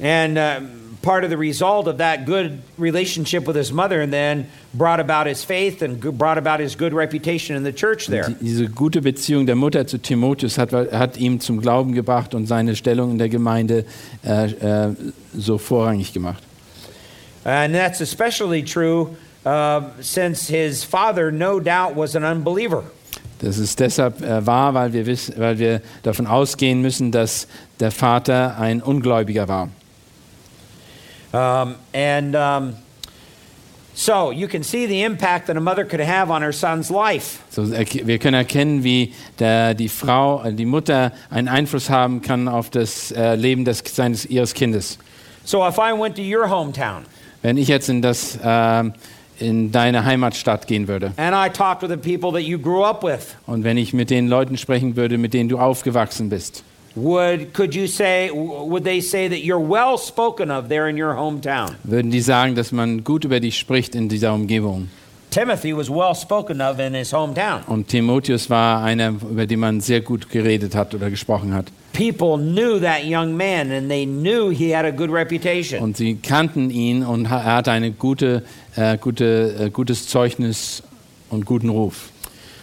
And 0.00 0.38
um, 0.38 0.79
part 1.02 1.24
of 1.24 1.30
the 1.30 1.36
result 1.36 1.86
of 1.86 1.98
that 1.98 2.26
good 2.26 2.60
relationship 2.78 3.46
with 3.46 3.56
his 3.56 3.72
mother 3.72 4.00
and 4.00 4.12
then 4.12 4.46
brought 4.74 5.00
about 5.00 5.26
his 5.26 5.44
faith 5.44 5.82
and 5.82 6.00
brought 6.18 6.38
about 6.38 6.60
his 6.60 6.76
good 6.76 6.92
reputation 6.92 7.56
in 7.56 7.64
the 7.64 7.72
church 7.72 8.06
there. 8.06 8.28
Die, 8.28 8.36
diese 8.40 8.68
gute 8.68 9.00
Beziehung 9.00 9.46
der 9.46 9.56
Mutter 9.56 9.86
zu 9.86 9.98
Timotheus 9.98 10.58
hat, 10.58 10.72
hat 10.72 11.16
ihm 11.16 11.40
zum 11.40 11.60
Glauben 11.60 11.92
gebracht 11.92 12.34
und 12.34 12.46
seine 12.46 12.76
Stellung 12.76 13.12
in 13.12 13.18
der 13.18 13.28
Gemeinde 13.28 13.84
äh, 14.24 14.46
äh, 14.50 14.94
so 15.34 15.58
vorrangig 15.58 16.12
gemacht. 16.12 16.42
And 17.44 17.74
that's 17.74 18.00
especially 18.00 18.62
true 18.62 19.16
uh, 19.46 19.82
since 20.00 20.46
his 20.46 20.84
father, 20.84 21.32
no 21.32 21.58
doubt, 21.58 21.96
was 21.96 22.14
an 22.14 22.24
unbeliever. 22.24 22.84
Das 23.38 23.56
ist 23.56 23.80
deshalb 23.80 24.20
äh, 24.20 24.46
wahr, 24.46 24.74
weil 24.74 24.92
wir, 24.92 25.06
wissen, 25.06 25.34
weil 25.38 25.58
wir 25.58 25.80
davon 26.02 26.26
ausgehen 26.26 26.82
müssen, 26.82 27.10
dass 27.10 27.48
der 27.80 27.90
Vater 27.90 28.58
ein 28.58 28.82
Ungläubiger 28.82 29.48
war. 29.48 29.70
Um, 31.32 31.76
and 31.94 32.34
um, 32.34 32.74
so 33.94 34.30
you 34.30 34.48
can 34.48 34.62
see 34.62 34.86
the 34.86 35.02
impact 35.02 35.46
that 35.48 35.56
a 35.56 35.60
mother 35.60 35.84
could 35.84 36.00
have 36.00 36.30
on 36.30 36.42
her 36.42 36.52
son's 36.52 36.90
life. 36.90 37.42
So, 37.50 37.64
wir 37.66 38.18
können 38.18 38.34
erkennen, 38.34 38.82
wie 38.82 39.12
der, 39.38 39.74
die 39.74 39.88
Frau, 39.88 40.42
äh, 40.42 40.52
die 40.52 40.64
Mutter 40.64 41.12
einen 41.28 41.48
Einfluss 41.48 41.90
haben 41.90 42.22
kann 42.22 42.48
auf 42.48 42.70
das 42.70 43.12
äh, 43.12 43.34
Leben 43.34 43.64
des, 43.64 43.82
seines, 43.86 44.26
ihres 44.26 44.54
Kindes. 44.54 44.98
So 45.44 45.66
if 45.66 45.78
I 45.78 45.92
went 45.92 46.16
to 46.16 46.22
your 46.22 46.48
hometown 46.48 47.04
Wenn 47.42 47.56
ich 47.56 47.68
jetzt 47.68 47.88
in, 47.88 48.02
das, 48.02 48.38
ähm, 48.42 48.92
in 49.38 49.72
deine 49.72 50.04
Heimatstadt 50.04 50.66
gehen 50.66 50.88
würde 50.88 51.12
and 51.16 51.34
I 51.34 51.48
talked 51.48 51.82
with 51.82 51.90
the 51.90 51.96
people 51.96 52.32
that 52.32 52.46
you 52.46 52.58
grew 52.58 52.84
up 52.84 53.02
with, 53.02 53.36
und 53.46 53.64
wenn 53.64 53.76
ich 53.76 53.92
mit 53.92 54.10
den 54.10 54.28
Leuten 54.28 54.56
sprechen 54.56 54.96
würde, 54.96 55.18
mit 55.18 55.34
denen 55.34 55.48
du 55.48 55.58
aufgewachsen 55.58 56.28
bist, 56.28 56.64
would 56.94 57.52
could 57.52 57.74
you 57.74 57.86
say 57.86 58.30
would 58.32 58.84
they 58.84 59.00
say 59.00 59.28
that 59.28 59.44
you're 59.44 59.60
well 59.60 59.96
spoken 59.96 60.50
of 60.50 60.68
there 60.68 60.88
in 60.88 61.00
your 61.00 61.14
hometown? 61.14 61.76
würden 61.84 62.10
die 62.10 62.20
sagen, 62.20 62.54
dass 62.54 62.72
man 62.72 63.04
gut 63.04 63.24
über 63.24 63.40
dich 63.40 63.58
spricht 63.58 63.94
in 63.94 64.08
dieser 64.08 64.34
Umgebung. 64.34 64.88
Timothy 65.30 65.72
was 65.72 65.88
well 65.88 66.14
spoken 66.14 66.60
of 66.60 66.80
in 66.80 66.92
his 66.94 67.12
hometown. 67.12 67.62
Und 67.68 67.86
Timotheus 67.86 68.50
war 68.50 68.82
einer, 68.82 69.10
über 69.10 69.46
den 69.46 69.60
man 69.60 69.80
sehr 69.80 70.00
gut 70.00 70.28
geredet 70.28 70.74
hat 70.74 70.92
oder 70.92 71.08
gesprochen 71.08 71.54
hat. 71.54 71.66
People 71.92 72.36
knew 72.36 72.80
that 72.80 73.04
young 73.04 73.36
man 73.36 73.70
and 73.70 73.88
they 73.88 74.06
knew 74.06 74.50
he 74.50 74.74
had 74.74 74.84
a 74.84 74.90
good 74.90 75.10
reputation. 75.10 75.80
Und 75.80 75.96
sie 75.96 76.16
kannten 76.16 76.70
ihn 76.70 77.04
und 77.04 77.26
er 77.26 77.44
hatte 77.44 77.70
eine 77.70 77.92
gute, 77.92 78.42
äh, 78.74 78.98
gute, 78.98 79.66
äh, 79.66 79.70
gutes 79.70 80.08
Zeugnis 80.08 80.82
und 81.30 81.46
guten 81.46 81.68
Ruf. 81.68 82.10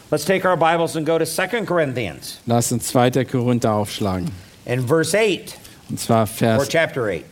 Let's 0.10 0.24
take 0.24 0.46
our 0.46 0.56
Bibles 0.56 0.96
and 0.96 1.06
go 1.06 1.18
to 1.18 1.26
2 1.26 1.66
Corinthians 1.66 2.40
Lass 2.48 2.72
uns 2.72 2.88
2. 2.92 3.26
Korinther 3.26 3.72
aufschlagen. 3.72 4.32
in 4.66 4.80
verse 4.88 5.14
8 5.14 5.58
Und 5.90 6.00
zwar 6.00 6.22
or 6.24 6.28
Vers 6.28 6.70
chapter 6.70 7.10
8 7.10 7.26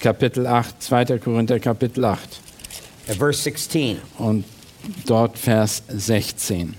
Kapitel 0.00 0.46
8, 0.46 0.80
2. 0.80 1.18
Korinther 1.18 1.58
Kapitel 1.58 2.04
8 2.04 2.40
and 3.08 3.18
verse 3.18 3.40
16. 3.42 4.00
und 4.18 4.44
dort 5.04 5.36
Vers 5.36 5.82
16. 5.88 6.74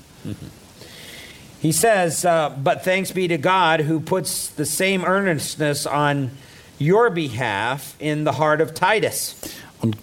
He 1.62 1.71
says, 1.71 2.26
uh, 2.26 2.50
But 2.63 2.84
thanks 2.84 3.12
be 3.12 3.28
to 3.28 3.38
God 3.38 3.82
who 3.82 4.00
puts 4.00 4.47
the 4.50 4.65
same 4.65 5.06
earnestness 5.06 5.86
on 5.86 6.32
your 6.80 7.10
behalf 7.12 7.95
in 8.00 8.23
the 8.26 8.34
heart 8.34 8.60
of 8.62 8.73
Titus. 8.73 9.36
Und 9.82 9.95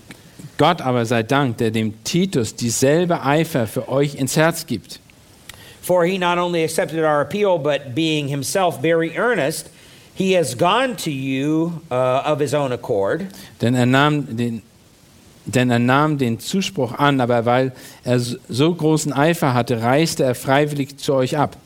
Gott 0.58 0.80
aber 0.80 1.04
sei 1.06 1.24
Dank, 1.24 1.58
der 1.58 1.70
dem 1.72 2.04
Titus 2.04 2.54
dieselbe 2.54 3.22
Eifer 3.24 3.66
für 3.66 3.88
euch 3.88 4.14
ins 4.14 4.36
Herz 4.36 4.66
gibt. 4.66 5.00
For 5.84 6.06
he 6.06 6.16
not 6.16 6.38
only 6.38 6.64
accepted 6.64 7.04
our 7.04 7.20
appeal, 7.20 7.58
but 7.58 7.94
being 7.94 8.28
himself 8.28 8.80
very 8.80 9.18
earnest, 9.18 9.68
he 10.14 10.32
has 10.32 10.54
gone 10.54 10.96
to 10.96 11.10
you 11.10 11.82
uh, 11.90 12.22
of 12.24 12.40
his 12.40 12.54
own 12.54 12.72
accord. 12.72 13.26
Denn 13.60 13.74
er 13.74 13.84
nahm 13.84 14.34
den, 14.34 14.62
denn 15.44 15.70
er 15.70 15.78
nahm 15.78 16.16
den 16.16 16.38
Zuspruch 16.40 16.98
an, 16.98 17.20
aber 17.20 17.44
weil 17.44 17.72
er 18.02 18.18
so 18.18 18.74
großen 18.74 19.12
Eifer 19.12 19.52
hatte, 19.52 19.82
reiste 19.82 20.24
er 20.24 20.34
freiwillig 20.34 20.96
zu 20.96 21.12
euch 21.12 21.36
ab. 21.36 21.58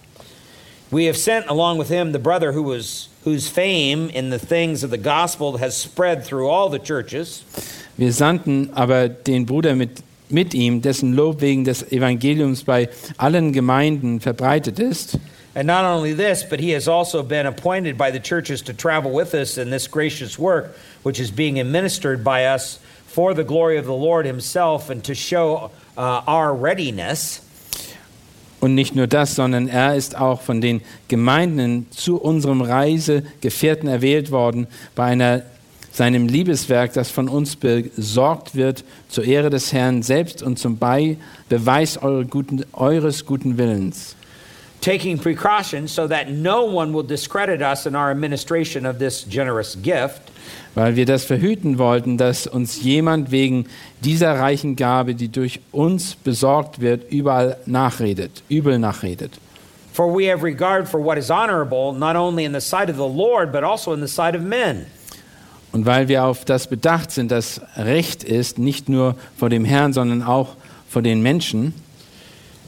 We 0.90 1.06
have 1.06 1.16
sent 1.16 1.46
along 1.48 1.78
with 1.78 1.88
him 1.88 2.12
the 2.12 2.18
brother 2.18 2.52
who 2.52 2.64
was 2.64 3.10
whose 3.22 3.48
fame 3.48 4.10
in 4.10 4.30
the 4.30 4.38
things 4.38 4.82
of 4.82 4.90
the 4.90 4.98
gospel 4.98 5.58
has 5.58 5.76
spread 5.76 6.24
through 6.24 6.48
all 6.48 6.68
the 6.68 6.80
churches. 6.80 7.44
Wir 7.96 8.12
sandten 8.12 8.70
aber 8.74 9.08
den 9.08 9.46
Bruder 9.46 9.76
mit, 9.76 10.02
mit 10.30 10.54
ihm, 10.54 10.82
dessen 10.82 11.14
Lob 11.14 11.40
wegen 11.40 11.64
des 11.64 11.90
Evangeliums 11.90 12.64
bei 12.64 12.88
allen 13.16 13.52
Gemeinden 13.52 14.20
verbreitet 14.20 14.78
ist. 14.78 15.18
And 15.54 15.66
not 15.66 15.84
only 15.84 16.14
this, 16.14 16.44
but 16.44 16.60
he 16.60 16.72
has 16.74 16.86
also 16.86 17.22
been 17.22 17.46
appointed 17.46 17.98
by 17.98 18.12
the 18.12 18.20
churches 18.20 18.62
to 18.62 18.72
travel 18.72 19.12
with 19.12 19.34
us 19.34 19.58
in 19.58 19.70
this 19.70 19.88
gracious 19.88 20.38
work, 20.38 20.76
which 21.02 21.18
is 21.18 21.32
being 21.32 21.58
administered 21.58 22.22
by 22.22 22.44
us 22.44 22.78
for 23.06 23.34
the 23.34 23.42
glory 23.42 23.76
of 23.78 23.84
the 23.84 23.92
Lord 23.92 24.24
himself 24.24 24.90
and 24.90 25.02
to 25.04 25.14
show 25.14 25.70
uh, 25.96 26.22
our 26.28 26.54
readiness. 26.54 27.40
Und 28.60 28.74
nicht 28.74 28.94
nur 28.94 29.06
das, 29.06 29.34
sondern 29.36 29.68
er 29.68 29.94
ist 29.94 30.16
auch 30.16 30.42
von 30.42 30.60
den 30.60 30.82
Gemeinden 31.08 31.86
zu 31.90 32.20
unserem 32.20 32.60
Reisegefährten 32.60 33.88
erwählt 33.88 34.30
worden, 34.30 34.66
bei 34.94 35.04
einer, 35.04 35.42
seinem 35.98 36.28
Liebeswerk, 36.28 36.92
das 36.94 37.10
von 37.10 37.28
uns 37.28 37.56
besorgt 37.56 38.54
wird, 38.54 38.84
zur 39.08 39.24
Ehre 39.24 39.50
des 39.50 39.72
Herrn 39.72 40.02
selbst 40.02 40.42
und 40.42 40.58
zum 40.58 40.78
Bei 40.78 41.16
Beweis 41.48 41.98
eure 42.00 42.24
guten, 42.24 42.64
eures 42.72 43.26
guten 43.26 43.58
Willens. 43.58 44.14
taking 44.80 45.18
precautions 45.18 45.92
so 45.92 46.06
that 46.06 46.30
no 46.30 46.64
one 46.64 46.92
will 46.92 47.02
discredit 47.02 47.60
us 47.62 47.84
in 47.84 47.96
our 47.96 48.12
administration 48.12 48.86
of 48.86 48.98
this 48.98 49.24
generous 49.24 49.74
gift. 49.74 50.22
Weil 50.76 50.94
wir 50.94 51.04
das 51.04 51.24
verhüten 51.24 51.78
wollten, 51.78 52.16
dass 52.16 52.46
uns 52.46 52.80
jemand 52.80 53.32
wegen 53.32 53.66
dieser 54.04 54.38
reichen 54.38 54.76
Gabe, 54.76 55.16
die 55.16 55.28
durch 55.28 55.60
uns 55.72 56.14
besorgt 56.14 56.80
wird, 56.80 57.10
überall 57.10 57.56
nachredet, 57.66 58.42
übel 58.48 58.78
nachredet. 58.78 59.32
For 59.92 60.06
we 60.06 60.30
have 60.30 60.44
regard 60.44 60.88
for 60.88 61.00
what 61.04 61.18
is 61.18 61.28
honorable, 61.28 61.92
not 61.92 62.14
only 62.14 62.44
in 62.44 62.52
the 62.52 62.60
sight 62.60 62.88
of 62.88 62.96
the 62.96 63.02
Lord, 63.02 63.50
but 63.50 63.64
also 63.64 63.92
in 63.92 64.00
the 64.00 64.06
sight 64.06 64.36
of 64.36 64.42
men. 64.42 64.86
Und 65.72 65.86
weil 65.86 66.08
wir 66.08 66.24
auf 66.24 66.44
das 66.44 66.68
bedacht 66.68 67.10
sind, 67.10 67.30
dass 67.30 67.60
Recht 67.76 68.24
ist, 68.24 68.58
nicht 68.58 68.88
nur 68.88 69.16
vor 69.36 69.50
dem 69.50 69.64
Herrn, 69.64 69.92
sondern 69.92 70.22
auch 70.22 70.56
vor 70.88 71.02
den 71.02 71.22
Menschen, 71.22 71.74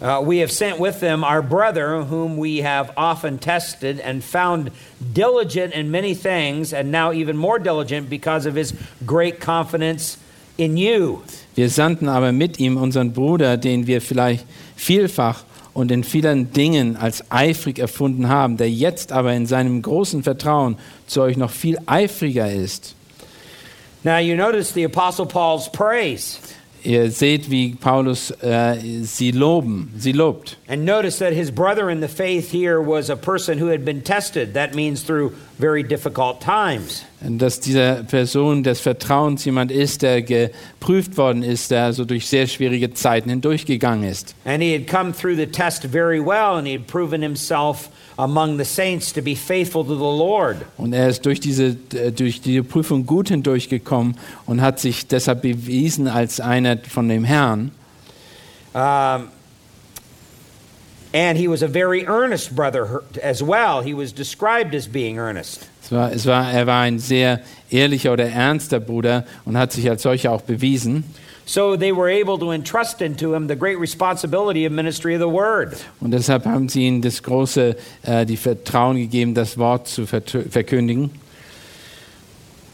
Uh, 0.03 0.19
we 0.19 0.39
have 0.39 0.51
sent 0.51 0.81
with 0.81 1.01
them 1.01 1.23
our 1.23 1.43
brother, 1.43 2.03
whom 2.03 2.39
we 2.39 2.63
have 2.63 2.91
often 2.97 3.39
tested 3.39 4.01
and 4.01 4.25
found 4.25 4.71
diligent 5.13 5.75
in 5.75 5.91
many 5.91 6.15
things, 6.15 6.73
and 6.73 6.91
now 6.91 7.13
even 7.13 7.37
more 7.37 7.59
diligent 7.59 8.09
because 8.09 8.47
of 8.47 8.55
his 8.55 8.73
great 9.05 9.41
confidence 9.41 10.17
in 10.57 10.79
you. 10.79 11.21
wir 11.55 11.69
sandten 11.69 12.09
aber 12.09 12.33
mit 12.33 12.59
ihm 12.59 12.79
unseren 12.79 13.13
Bruder, 13.13 13.59
den 13.59 13.87
wir 13.87 14.01
vielleicht 14.01 14.47
vielfach 14.75 15.45
und 15.73 15.91
in 15.91 16.05
vielen 16.05 16.53
Dingen 16.53 16.97
als 16.97 17.31
eifrig 17.31 17.79
erfunden 17.79 18.29
haben, 18.29 18.57
der 18.57 18.71
jetzt 18.71 19.13
aber 19.13 19.33
in 19.33 19.47
seinem 19.47 19.83
großen 19.83 20.23
Vertrauen 20.23 20.77
zu 21.07 21.23
euch 21.23 21.37
noch 21.37 21.51
viel 21.51 21.79
eifriger 21.87 22.51
ist. 22.51 22.95
Now, 24.03 24.19
you 24.19 24.35
notice 24.35 24.73
the 24.73 24.85
Apostle 24.85 25.27
Paul's 25.27 25.71
praise. 25.71 26.39
Ihr 26.83 27.11
seht, 27.11 27.51
wie 27.51 27.75
Paulus 27.75 28.31
äh, 28.41 29.03
sie 29.03 29.33
loben, 29.33 29.93
sie 29.99 30.13
lobt. 30.13 30.57
And 30.71 30.87
notice 30.87 31.19
that 31.19 31.33
his 31.33 31.51
brother 31.51 31.91
in 31.91 32.01
the 32.01 32.07
faith 32.07 32.53
here 32.53 32.81
was 32.81 33.11
a 33.11 33.17
person 33.17 33.59
who 33.59 33.71
had 33.73 33.85
been 33.85 34.03
tested. 34.03 34.55
That 34.55 34.73
means 34.73 35.03
through 35.03 35.33
very 35.59 35.83
difficult 35.83 36.41
times. 36.41 37.05
Dass 37.21 37.59
diese 37.59 38.05
Person 38.09 38.63
des 38.63 38.79
Vertrauens 38.79 39.45
jemand 39.45 39.73
ist, 39.73 40.03
der 40.03 40.23
geprüft 40.23 41.17
worden 41.17 41.43
ist, 41.43 41.73
der 41.73 41.93
so 41.93 42.05
durch 42.05 42.29
sehr 42.29 42.47
schwierige 42.47 42.95
Zeiten 42.95 43.31
hindurchgegangen 43.31 44.09
ist. 44.09 44.37
And 44.45 44.63
he 44.63 44.73
had 44.73 44.87
come 44.87 45.13
through 45.13 45.35
the 45.35 45.49
test 45.49 45.83
very 45.83 46.21
well, 46.21 46.57
and 46.57 46.69
he 46.69 46.75
had 46.75 46.87
proven 46.87 47.21
himself 47.21 47.89
among 48.17 48.57
the 48.57 48.65
saints 48.65 49.13
to 49.13 49.21
be 49.21 49.35
faithful 49.35 49.85
to 49.85 49.97
the 49.97 50.01
Lord. 50.01 50.59
Und 50.77 50.93
er 50.93 51.09
ist 51.09 51.27
durch 51.27 51.41
diese, 51.41 51.77
äh, 51.95 52.13
durch 52.13 52.43
diese 52.43 52.63
Prüfung 52.63 53.07
gut 53.07 53.31
hindurchgekommen 53.31 54.17
und 54.47 54.61
hat 54.61 54.79
sich 54.79 55.09
deshalb 55.09 55.43
bewiesen 55.43 56.07
als 56.07 56.39
einer 56.39 56.79
von 56.79 57.09
dem 57.09 57.25
Herrn. 57.25 57.73
Um, 58.73 59.31
and 61.13 61.39
he 61.39 61.49
was 61.49 61.63
a 61.63 61.69
very 61.69 62.07
earnest 62.07 62.55
brother 62.55 63.03
as 63.23 63.43
well. 63.43 63.83
He 63.83 63.95
was 63.95 64.13
described 64.13 64.75
as 64.75 64.87
being 64.87 65.19
earnest. 65.19 65.67
Es 65.83 65.91
war, 65.91 66.13
es 66.13 66.27
war, 66.27 66.53
er 66.53 66.67
war 66.67 66.83
ein 66.83 66.99
sehr 66.99 67.41
ehrlicher 67.71 68.13
oder 68.13 68.29
ernster 68.29 68.81
Bruder 68.81 69.25
und 69.45 69.57
hat 69.57 69.73
sich 69.73 69.89
als 69.89 70.03
solcher 70.03 70.33
auch 70.33 70.43
bewiesen. 70.43 71.05
So 71.47 71.77
they 71.77 71.91
were 71.91 72.09
able 72.09 72.39
to 72.39 72.53
entrust 72.53 73.03
into 73.03 73.35
him 73.35 73.49
the 73.49 73.57
great 73.57 73.81
responsibility 73.81 74.67
of 74.67 74.73
ministry 74.73 75.15
of 75.15 75.21
the 75.21 75.29
word. 75.29 75.85
Und 76.01 76.13
deshalb 76.13 76.45
haben 76.45 76.69
sie 76.69 76.87
ihm 76.87 77.03
das 77.03 77.23
große, 77.23 77.77
äh, 78.03 78.25
die 78.25 78.37
Vertrauen 78.37 78.97
gegeben, 78.97 79.35
das 79.35 79.59
Wort 79.59 79.89
zu 79.89 80.07
verkündigen. 80.07 81.11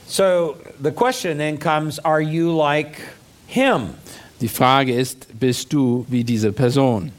So 0.09 0.57
the 0.83 0.91
question 0.91 1.39
then 1.39 1.59
comes 1.59 1.99
are 2.01 2.21
you 2.21 2.55
like 2.55 2.99
him? 3.47 3.95
Die 4.43 4.49
Frage 4.49 4.93
ist, 4.93 5.27
bist 5.41 5.73
du 5.73 6.05
wie 6.09 6.23
diese 6.23 6.53
Person? 6.53 7.13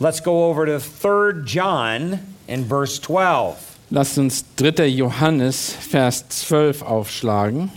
Let's 0.00 0.18
go 0.18 0.46
over 0.46 0.66
to 0.66 0.80
3 0.80 1.44
John 1.44 2.18
in 2.48 2.64
verse 2.64 2.98
12. 2.98 3.78
Lasst 3.92 4.18
uns 4.18 4.40
3. 4.56 4.88
Johannes, 4.88 5.76
Vers 5.76 6.22
12 6.22 6.82
aufschlagen. 6.82 7.70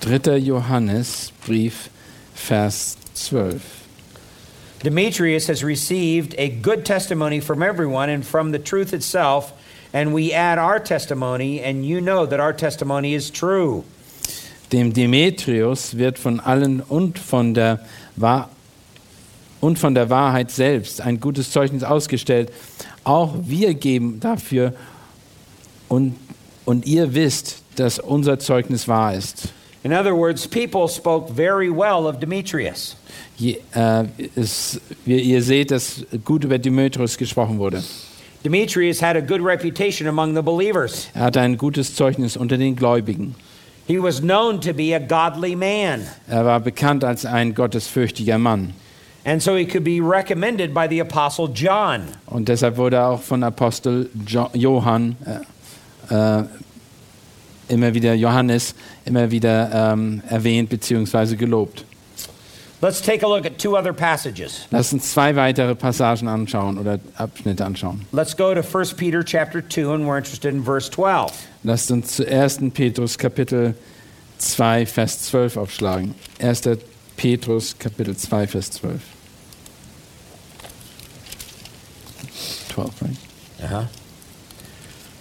Dritter 0.00 0.38
Johannesbrief, 0.38 1.88
Vers 2.34 2.96
12. 3.28 3.86
Demetrius 4.80 5.46
has 5.46 5.62
received 5.62 6.34
a 6.36 6.48
good 6.50 6.84
testimony 6.84 7.40
from 7.40 7.62
everyone 7.62 8.10
and 8.10 8.26
from 8.26 8.50
the 8.50 8.58
truth 8.58 8.92
itself, 8.92 9.52
and 9.92 10.12
we 10.12 10.32
add 10.32 10.58
our 10.58 10.80
testimony, 10.80 11.60
and 11.60 11.86
you 11.86 12.00
know 12.00 12.26
that 12.26 12.40
our 12.40 12.52
testimony 12.52 13.14
is 13.14 13.30
true. 13.30 13.84
Dem 14.74 14.92
Demetrius 14.92 15.98
wird 15.98 16.18
von 16.18 16.40
allen 16.40 16.80
und 16.80 17.20
von 17.20 17.54
der, 17.54 17.78
Wahr 18.16 18.50
und 19.60 19.78
von 19.78 19.94
der 19.94 20.10
Wahrheit 20.10 20.50
selbst 20.50 21.00
ein 21.00 21.20
gutes 21.20 21.52
Zeugnis 21.52 21.84
ausgestellt. 21.84 22.50
Auch 23.04 23.36
wir 23.44 23.74
geben 23.74 24.18
dafür 24.18 24.74
und, 25.88 26.16
und 26.64 26.86
ihr 26.86 27.14
wisst, 27.14 27.62
dass 27.76 28.00
unser 28.00 28.40
Zeugnis 28.40 28.88
wahr 28.88 29.14
ist. 29.14 29.50
In 29.84 29.92
other 29.92 30.12
words, 30.12 30.44
people 30.48 30.88
spoke 30.88 31.32
very 31.32 31.70
well 31.70 32.08
of 32.08 32.18
Demetrius. 32.18 32.96
Je, 33.36 33.58
äh, 33.76 34.06
es, 34.34 34.80
wir, 35.04 35.22
ihr 35.22 35.40
seht, 35.40 35.70
dass 35.70 36.04
gut 36.24 36.42
über 36.42 36.58
Demetrius 36.58 37.16
gesprochen 37.16 37.60
wurde. 37.60 37.84
Demetrius 38.44 39.00
had 39.00 39.14
a 39.14 39.20
good 39.20 39.40
reputation 39.40 40.08
among 40.08 40.34
the 40.34 40.42
believers. 40.42 41.10
Er 41.14 41.26
hatte 41.26 41.40
ein 41.40 41.58
gutes 41.58 41.94
Zeugnis 41.94 42.36
unter 42.36 42.58
den 42.58 42.74
Gläubigen. 42.74 43.36
He 43.86 43.98
was 44.02 44.20
known 44.20 44.60
to 44.62 44.72
be 44.72 44.94
a 44.94 44.98
godly 44.98 45.54
man, 45.54 46.06
Er 46.28 46.44
war 46.44 46.60
bekannt 46.60 47.04
als 47.04 47.26
ein 47.26 47.54
gottesfürchtiger 47.54 48.38
Mann. 48.38 48.72
and 49.26 49.42
so 49.42 49.56
he 49.56 49.64
could 49.66 49.84
be 49.84 50.00
recommended 50.00 50.72
by 50.74 50.86
the 50.88 51.00
Apostle 51.00 51.48
John. 51.48 52.02
Und 52.26 52.48
deshalb 52.48 52.76
wurde 52.76 52.96
er 52.96 53.08
auch 53.08 53.22
von 53.22 53.42
Apostel 53.42 54.08
jo 54.26 54.48
Johann 54.54 55.16
äh, 56.10 56.40
äh, 56.40 56.44
immer 57.68 57.92
wieder 57.94 58.14
Johannes 58.14 58.74
immer 59.06 59.30
wieder 59.30 59.92
ähm, 59.92 60.22
erwähnt 60.28 60.68
bzw. 60.70 61.36
gelobt. 61.36 61.84
Let's 62.84 63.00
take 63.00 63.22
a 63.22 63.26
look 63.26 63.46
at 63.46 63.58
two 63.58 63.78
other 63.78 63.94
passages. 63.94 64.66
Lass 64.70 64.92
uns 64.92 65.10
zwei 65.10 65.34
weitere 65.34 65.74
Passagen 65.74 66.28
anschauen 66.28 66.78
oder 66.78 67.00
Abschnitte 67.16 67.64
anschauen. 67.64 68.04
Let's 68.12 68.34
go 68.34 68.52
to 68.52 68.62
1 68.62 68.98
Peter 68.98 69.22
chapter 69.22 69.62
2 69.62 69.94
and 69.94 70.06
we're 70.06 70.18
interested 70.18 70.52
in 70.52 70.60
verse 70.60 70.90
12. 70.90 71.48
Lasst 71.64 71.90
uns 71.90 72.14
zu 72.14 72.26
1. 72.26 72.72
Petrus 72.72 73.16
Kapitel 73.16 73.74
2 74.36 74.84
Vers 74.84 75.22
12 75.30 75.56
aufschlagen. 75.56 76.14
1. 76.40 76.78
Petrus 77.16 77.72
Kapitel 77.72 78.14
2 78.14 78.46
Vers 78.48 78.68
12. 78.68 79.00
12, 82.68 83.00
right? 83.02 83.16
Uh-huh. 83.62 83.86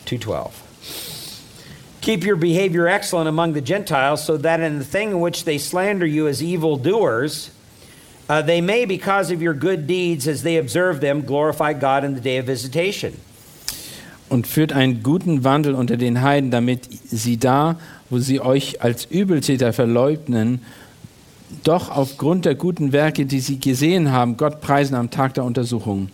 212. 0.03 0.63
Keep 2.01 2.25
your 2.25 2.35
behavior 2.35 2.89
excellent 2.89 3.29
among 3.29 3.53
the 3.53 3.61
Gentiles, 3.61 4.21
so 4.21 4.35
that 4.35 4.59
in 4.59 4.79
the 4.79 4.83
thing 4.83 5.11
in 5.11 5.21
which 5.21 5.45
they 5.45 5.57
slander 5.57 6.05
you 6.05 6.27
as 6.27 6.43
evildoers, 6.43 7.51
uh, 8.29 8.41
they 8.41 8.61
may, 8.61 8.85
because 8.85 9.31
of 9.31 9.41
your 9.41 9.53
good 9.53 9.87
deeds 9.87 10.27
as 10.27 10.43
they 10.43 10.57
observe 10.57 10.99
them, 11.01 11.25
glorify 11.25 11.73
God 11.73 12.03
in 12.03 12.15
the 12.15 12.21
day 12.21 12.39
of 12.39 12.45
visitation. 12.47 13.13
und 14.33 14.47
führt 14.47 14.73
einen 14.73 15.03
guten 15.03 15.43
Wandel 15.43 15.75
unter 15.75 15.95
den 15.95 16.23
Heiden, 16.23 16.49
damit 16.49 16.89
sie 17.05 17.37
da, 17.37 17.75
wo 18.09 18.17
sie 18.17 18.41
euch 18.41 18.81
als 18.81 19.05
Übeltäter 19.05 19.73
verleugnen, 19.73 20.61
doch 21.63 21.95
aufgrund 21.95 22.45
der 22.45 22.55
guten 22.55 22.91
Werke, 22.91 23.27
die 23.27 23.39
sie 23.39 23.59
gesehen 23.59 24.11
haben, 24.11 24.35
Gott 24.37 24.59
preisen 24.59 24.95
am 24.95 25.11
Tag 25.11 25.35
der 25.35 25.43
Untersuchung. 25.43 26.09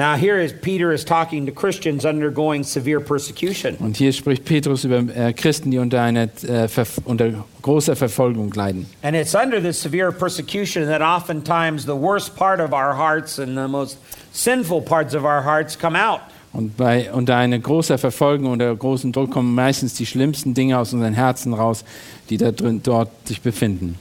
Now, 0.00 0.16
here 0.16 0.38
is 0.38 0.54
Peter 0.54 0.94
is 0.94 1.04
talking 1.04 1.44
to 1.44 1.52
Christians 1.52 2.06
undergoing 2.06 2.64
severe 2.64 3.00
persecution. 3.00 3.76
Und 3.80 3.98
hier 3.98 4.14
spricht 4.14 4.46
Petrus 4.46 4.82
über 4.84 5.00
äh, 5.14 5.34
Christen, 5.34 5.70
die 5.70 5.76
unter, 5.76 6.00
einer, 6.00 6.22
äh, 6.22 6.68
unter 7.04 7.44
großer 7.60 7.94
Verfolgung 7.96 8.50
leiden. 8.54 8.86
And 9.02 9.14
it's 9.14 9.34
under 9.34 9.60
this 9.60 9.78
severe 9.78 10.10
persecution 10.10 10.86
that 10.86 11.02
oftentimes 11.02 11.84
the 11.84 11.94
worst 11.94 12.34
part 12.34 12.60
of 12.60 12.72
our 12.72 12.96
hearts 12.96 13.38
and 13.38 13.58
the 13.58 13.68
most 13.68 13.98
sinful 14.32 14.80
parts 14.80 15.14
of 15.14 15.24
our 15.24 15.44
hearts 15.44 15.78
come 15.78 15.94
out. 15.94 16.22
Und 16.54 16.78
bei, 16.78 17.12
unter 17.12 17.36
einer 17.36 17.58
großer 17.58 17.98
Verfolgung 17.98 18.52
oder 18.52 18.74
großen 18.74 19.12
Druck 19.12 19.30
kommen 19.30 19.54
meistens 19.54 19.92
die 19.92 20.06
schlimmsten 20.06 20.54
Dinge 20.54 20.78
aus 20.78 20.94
unseren 20.94 21.12
Herzen 21.12 21.52
raus, 21.52 21.84
die 22.30 22.38
da 22.38 22.52
drin, 22.52 22.80
dort 22.82 23.10
sich 23.28 23.42
befinden. 23.42 23.98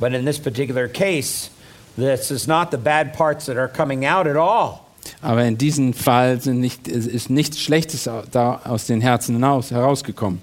But 0.00 0.14
in 0.14 0.24
this 0.24 0.38
particular 0.38 0.88
case, 0.88 1.50
this 1.98 2.30
is 2.30 2.46
not 2.46 2.70
the 2.70 2.78
bad 2.78 3.12
parts 3.12 3.44
that 3.44 3.58
are 3.58 3.68
coming 3.68 4.06
out 4.06 4.26
at 4.26 4.36
all. 4.36 4.83
Aber 5.22 5.44
in 5.44 5.58
diesem 5.58 5.94
Fall 5.94 6.38
nicht, 6.44 6.88
ist 6.88 7.30
nichts 7.30 7.60
Schlechtes 7.60 8.08
da 8.30 8.60
aus 8.64 8.86
den 8.86 9.00
Herzen 9.00 9.34
hinaus, 9.36 9.70
herausgekommen. 9.70 10.40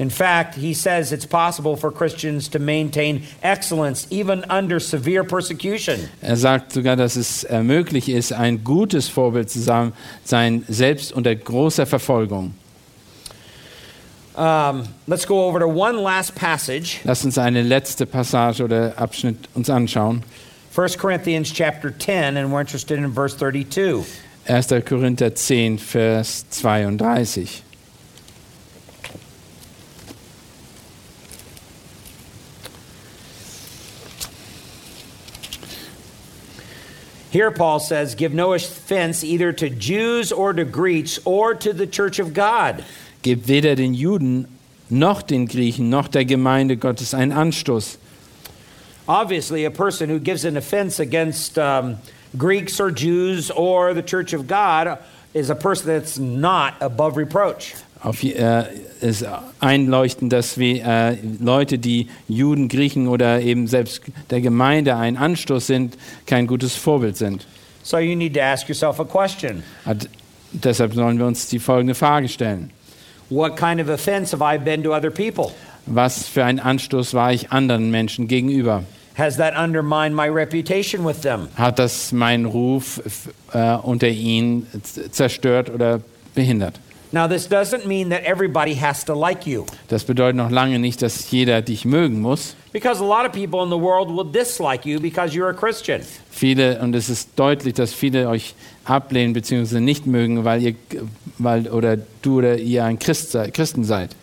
In 0.00 0.08
fact, 0.08 0.54
he 0.54 0.72
says 0.72 1.12
it's 1.12 1.26
possible 1.26 1.76
for 1.76 1.92
Christians 1.92 2.48
to 2.48 2.58
maintain 2.58 3.22
excellence 3.42 4.06
even 4.10 4.44
under 4.48 4.80
severe 4.80 5.24
persecution. 5.24 6.08
Er 6.22 6.36
sagt 6.36 6.72
sogar, 6.72 6.96
dass 6.96 7.16
es 7.16 7.44
äh, 7.44 7.62
möglich 7.62 8.08
ist, 8.08 8.32
ein 8.32 8.64
gutes 8.64 9.08
Vorbild 9.08 9.50
zu 9.50 9.60
sein, 9.60 9.92
sein 10.24 10.64
selbst 10.68 11.12
unter 11.12 11.36
großer 11.36 11.84
Verfolgung. 11.84 12.54
Um, 14.34 14.84
let's 15.06 15.26
go 15.26 15.46
over 15.46 15.60
to 15.60 15.66
one 15.66 16.00
last 16.00 16.34
passage, 16.34 17.00
Lass 17.04 17.22
uns 17.26 17.36
eine 17.36 17.62
letzte 17.62 18.06
Passage 18.06 18.64
oder 18.64 18.96
Abschnitt 18.96 19.50
uns 19.52 19.68
anschauen. 19.68 20.22
1 20.72 20.88
Corinthians 20.98 21.50
chapter 21.50 21.90
10, 21.90 22.36
and 22.36 22.52
we're 22.52 22.60
interested 22.60 22.96
in 22.96 23.08
verse 23.08 23.34
32. 23.34 24.04
1. 24.46 24.82
Korinther 24.82 25.28
10, 25.28 25.78
Vers 25.78 26.42
32. 26.42 27.62
Here, 37.32 37.50
Paul 37.50 37.80
says, 37.80 38.14
Give 38.14 38.32
no 38.32 38.52
offense 38.52 39.24
either 39.24 39.52
to 39.52 39.70
Jews 39.70 40.30
or 40.30 40.52
to 40.52 40.64
Greeks 40.64 41.18
or 41.24 41.54
to 41.54 41.72
the 41.72 41.86
church 41.86 42.20
of 42.20 42.32
God. 42.32 42.84
Gebt 43.22 43.48
weder 43.48 43.74
den 43.74 43.94
Juden 43.94 44.46
noch 44.88 45.22
den 45.22 45.46
Griechen 45.46 45.90
noch 45.90 46.08
der 46.08 46.24
Gemeinde 46.24 46.76
Gottes 46.76 47.12
einen 47.12 47.32
Anstoß. 47.32 47.99
Obviously, 49.10 49.64
a 49.64 49.72
person 49.72 50.08
who 50.08 50.20
gives 50.20 50.44
an 50.44 50.56
offense 50.56 51.00
against 51.00 51.58
um, 51.58 51.98
Greeks 52.38 52.78
or 52.78 52.92
Jews 52.92 53.50
or 53.50 53.92
the 53.92 54.04
church 54.04 54.32
of 54.32 54.46
God 54.46 55.00
is 55.34 55.50
a 55.50 55.56
person 55.56 55.88
that's 55.88 56.16
not 56.16 56.74
above 56.80 57.16
reproach. 57.16 57.74
Auf, 58.04 58.22
äh, 58.22 58.66
ist 59.00 59.26
einleuchtend, 59.58 60.32
dass 60.32 60.58
wir 60.58 60.84
äh, 60.86 61.16
Leute, 61.40 61.80
die 61.80 62.06
Juden, 62.28 62.68
Griechen 62.68 63.08
oder 63.08 63.40
eben 63.40 63.66
selbst 63.66 64.02
der 64.30 64.40
Gemeinde 64.40 64.94
ein 64.94 65.16
Anstoß 65.16 65.66
sind, 65.66 65.98
kein 66.26 66.46
gutes 66.46 66.76
Vorbild 66.76 67.16
sind. 67.16 67.48
So 67.82 67.98
you 67.98 68.14
need 68.14 68.34
to 68.34 68.40
ask 68.40 68.68
yourself 68.68 69.00
a 69.00 69.04
question 69.04 69.64
Hat, 69.84 70.08
deshalb 70.52 70.94
sollen 70.94 71.18
wir 71.18 71.26
uns 71.26 71.48
die 71.48 71.58
folgende 71.58 71.96
Frage 71.96 72.28
stellen. 72.28 72.70
What 73.28 73.56
kind 73.56 73.80
of 73.80 73.88
offense 73.88 74.32
have 74.32 74.40
I 74.40 74.56
been 74.56 74.84
to 74.84 74.94
other 74.94 75.10
people? 75.10 75.50
Was 75.86 76.28
für 76.28 76.44
ein 76.44 76.60
Anstoß 76.60 77.12
war 77.14 77.32
ich 77.32 77.50
anderen 77.50 77.90
Menschen 77.90 78.28
gegenüber? 78.28 78.84
Has 79.16 79.36
that 79.36 79.54
undermined 79.56 80.14
my 80.16 80.28
reputation 80.28 81.04
with 81.06 81.20
them? 81.22 81.48
Hat 81.56 81.78
das 81.78 82.12
meinen 82.12 82.44
Ruf 82.46 83.00
äh, 83.52 83.74
unter 83.76 84.08
ihnen 84.08 84.66
zerstört 85.10 85.68
oder 85.70 86.00
behindert? 86.34 86.80
Now, 87.12 87.26
this 87.26 87.48
doesn't 87.50 87.86
mean 87.88 88.10
that 88.10 88.22
everybody 88.24 88.72
has 88.76 89.04
to 89.06 89.14
like 89.14 89.44
you, 89.44 89.66
Das 89.88 90.04
bedeutet 90.04 90.36
noch 90.36 90.48
lange 90.50 90.78
nicht, 90.78 91.02
dass 91.02 91.28
jeder 91.32 91.60
dich 91.60 91.84
mögen 91.84 92.20
muss. 92.20 92.54
because 92.72 93.02
a 93.02 93.04
lot 93.04 93.26
of 93.26 93.32
people 93.32 93.64
in 93.64 93.68
the 93.68 93.76
world 93.76 94.08
will 94.08 94.24
dislike 94.24 94.88
you 94.88 95.00
because 95.00 95.34
you're 95.34 95.50
a 95.50 95.52
Christian. 95.52 96.02
Viele, 96.30 96.78
und 96.80 96.94
es 96.94 97.08
ist 97.10 97.30
deutlich, 97.34 97.74
dass 97.74 97.92
viele 97.92 98.28
euch 98.28 98.54
ablehnen 98.84 99.32
bzw. 99.32 99.80
nicht 99.80 100.06
mögen, 100.06 100.44
weil 100.44 100.62
ihr, 100.62 100.74
weil, 101.38 101.66
oder 101.68 101.96
du 102.22 102.38
oder 102.38 102.56
ihr 102.58 102.84
ein 102.84 103.00
Christ, 103.00 103.36
Christen 103.54 103.82
seid. 103.82 104.14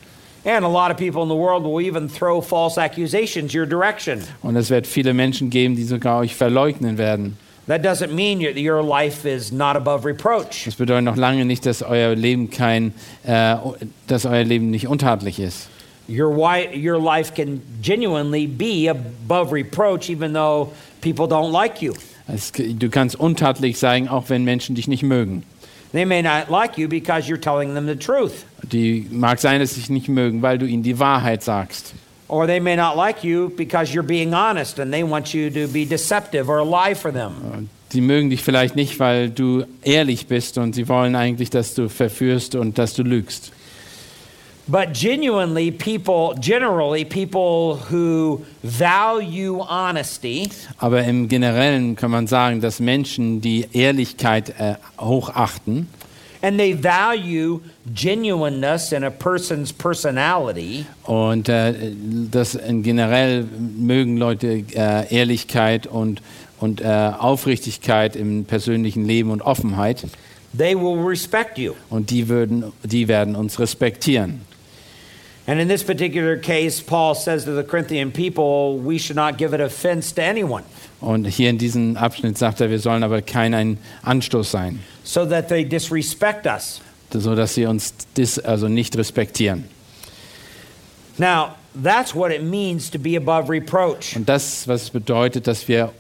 And 0.46 0.64
a 0.64 0.70
lot 0.70 0.92
of 0.92 0.98
people 0.98 1.24
in 1.24 1.30
the 1.30 1.36
world 1.36 1.64
will 1.64 1.82
even 1.82 2.08
throw 2.08 2.42
false 2.42 2.78
accusations 2.78 3.54
your 3.54 3.66
direction. 3.66 4.24
Und 4.42 4.56
es 4.56 4.70
wird 4.70 4.88
viele 4.88 5.14
Menschen 5.14 5.50
geben, 5.50 5.76
die 5.76 5.84
sogar 5.84 6.20
euch 6.20 6.36
verleugnen 6.36 6.98
werden. 6.98 7.38
That 7.68 7.84
doesn't 7.84 8.14
mean 8.14 8.40
your, 8.40 8.54
your 8.54 8.82
life 8.82 9.26
is 9.26 9.52
not 9.52 9.76
above 9.76 10.06
reproach. 10.06 10.64
Das 10.66 10.76
bedeutet 10.76 11.04
noch 11.04 11.18
lange 11.18 11.44
nicht, 11.44 11.66
dass 11.66 11.84
euer 11.84 12.16
Leben 12.16 12.50
kein, 12.50 12.94
äh, 13.24 13.58
dass 14.08 14.26
euer 14.26 14.46
Leben 14.46 14.70
nicht 14.72 14.88
untadelig 14.88 15.40
ist. 15.40 15.70
Your, 16.08 16.32
your 16.74 16.98
life 16.98 17.34
can 17.34 17.62
genuinely 17.82 18.48
be 18.48 18.90
above 18.90 19.52
reproach 19.52 20.10
even 20.10 20.32
though 20.32 20.72
people 21.02 21.28
don't 21.28 21.52
like 21.52 21.82
you. 21.82 21.94
Es, 22.30 22.54
du 22.54 22.90
kannst 22.90 23.20
untadelig 23.20 23.78
sein, 23.78 24.08
auch 24.08 24.30
wenn 24.30 24.46
Menschen 24.46 24.76
dich 24.76 24.88
nicht 24.88 25.04
mögen. 25.04 25.44
They 25.98 26.06
may 26.06 26.22
not 26.22 26.52
like 26.52 26.78
you 26.78 26.88
because 26.88 27.28
you're 27.28 27.42
telling 27.42 27.74
them 27.74 27.88
the 27.88 27.96
truth. 27.96 28.46
Die 28.72 29.08
mag 29.10 29.40
sein, 29.40 29.60
dass 29.60 29.74
sie 29.74 29.80
dich 29.80 29.90
nicht 29.90 30.10
mögen, 30.10 30.44
weil 30.44 30.60
du 30.60 30.68
ihnen 30.68 30.84
die 30.84 31.00
Wahrheit 31.00 31.42
sagst. 31.42 31.96
Or 32.28 32.46
they 32.46 32.60
may 32.60 32.76
not 32.76 32.96
like 32.96 33.24
you 33.24 33.50
because 33.50 33.92
you're 33.92 34.06
being 34.06 34.32
honest 34.32 34.80
and 34.80 34.94
they 34.94 35.02
want 35.02 35.34
you 35.34 35.50
to 35.50 35.68
be 35.68 35.86
deceptive 35.86 36.50
or 36.50 36.64
lie 36.64 36.94
for 36.94 37.12
them. 37.12 37.68
Sie 37.90 38.02
mögen 38.02 38.30
dich 38.30 38.44
vielleicht 38.44 38.76
nicht, 38.76 39.00
weil 39.00 39.32
du 39.32 39.64
ehrlich 39.82 40.28
bist 40.28 40.60
und 40.60 40.76
sie 40.76 40.88
wollen 40.88 41.16
eigentlich, 41.16 41.50
dass 41.50 41.74
du 41.74 41.90
verführst 41.90 42.54
und 42.54 42.78
dass 42.78 42.94
du 42.94 43.02
lügst. 43.02 43.52
But 44.70 44.94
genuinely, 44.94 45.72
people, 45.72 46.34
generally, 46.40 47.06
people 47.06 47.78
who 47.90 48.46
value 48.64 49.62
honesty 49.62 50.50
Aber 50.78 51.04
im 51.04 51.30
Generellen 51.30 51.96
kann 51.96 52.12
man 52.12 52.28
sagen, 52.28 52.60
dass 52.60 52.82
Menschen 52.82 53.40
die 53.40 53.66
Ehrlichkeit 53.72 54.54
äh, 54.60 54.76
hochachten 55.00 55.88
and 56.42 56.58
they 56.58 56.74
value 56.74 57.62
genuineness 57.94 58.92
in 58.92 59.04
a 59.04 59.10
person's 59.10 59.74
personality, 59.74 60.86
und 61.04 61.50
äh, 61.50 61.74
das 62.32 62.58
generell 62.84 63.46
mögen 63.78 64.18
Leute 64.18 64.64
äh, 64.76 65.14
Ehrlichkeit 65.14 65.88
und, 65.88 66.22
und 66.60 66.82
äh, 66.82 67.12
Aufrichtigkeit 67.18 68.16
im 68.16 68.46
persönlichen 68.46 69.06
Leben 69.06 69.32
und 69.32 69.42
Offenheit 69.42 70.06
they 70.58 70.76
will 70.76 71.04
respect 71.04 71.58
you. 71.58 71.74
und 71.90 72.10
die, 72.10 72.28
würden, 72.28 72.72
die 72.84 73.08
werden 73.08 73.36
uns 73.36 73.60
respektieren. 73.60 74.42
And 75.50 75.62
in 75.62 75.70
this 75.70 75.82
particular 75.82 76.36
case, 76.36 76.82
Paul 76.82 77.16
says 77.16 77.46
to 77.46 77.52
the 77.52 77.64
Corinthian 77.64 78.12
people, 78.12 78.80
we 78.80 78.98
should 78.98 79.16
not 79.16 79.38
give 79.38 79.54
an 79.54 79.62
offense 79.62 80.12
to 80.16 80.22
anyone, 80.22 80.64
Und 81.00 81.26
hier 81.26 81.50
in 81.50 81.58
diesem 81.58 81.96
Abschnitt 81.96 82.38
sagt 82.38 82.60
er, 82.60 82.70
wir 82.70 82.80
sollen 82.80 83.04
aber 83.04 83.22
kein 83.22 83.54
ein 83.54 83.78
Anstoß 84.04 84.52
sein, 84.52 84.80
so 85.04 85.26
that 85.26 85.48
they 85.48 85.64
disrespect 85.64 86.46
us. 86.46 86.82
so 87.14 87.34
dass 87.34 87.54
sie 87.54 87.66
uns 87.66 87.94
dis, 88.16 88.38
also 88.40 88.68
nicht 88.68 88.98
respektieren. 88.98 89.64
Now, 91.18 91.56
that's 91.82 92.14
what 92.14 92.32
it 92.32 92.44
means 92.44 92.90
to 92.92 93.00
be 93.00 93.16
above 93.16 93.50
reproach. 93.50 94.16
Und 94.18 94.28
das, 94.28 94.68
was 94.68 94.90
bedeutet, 94.90 95.48
dass 95.48 95.68
wir 95.70 95.94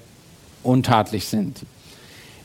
untadlich 0.64 1.26
sind. 1.26 1.62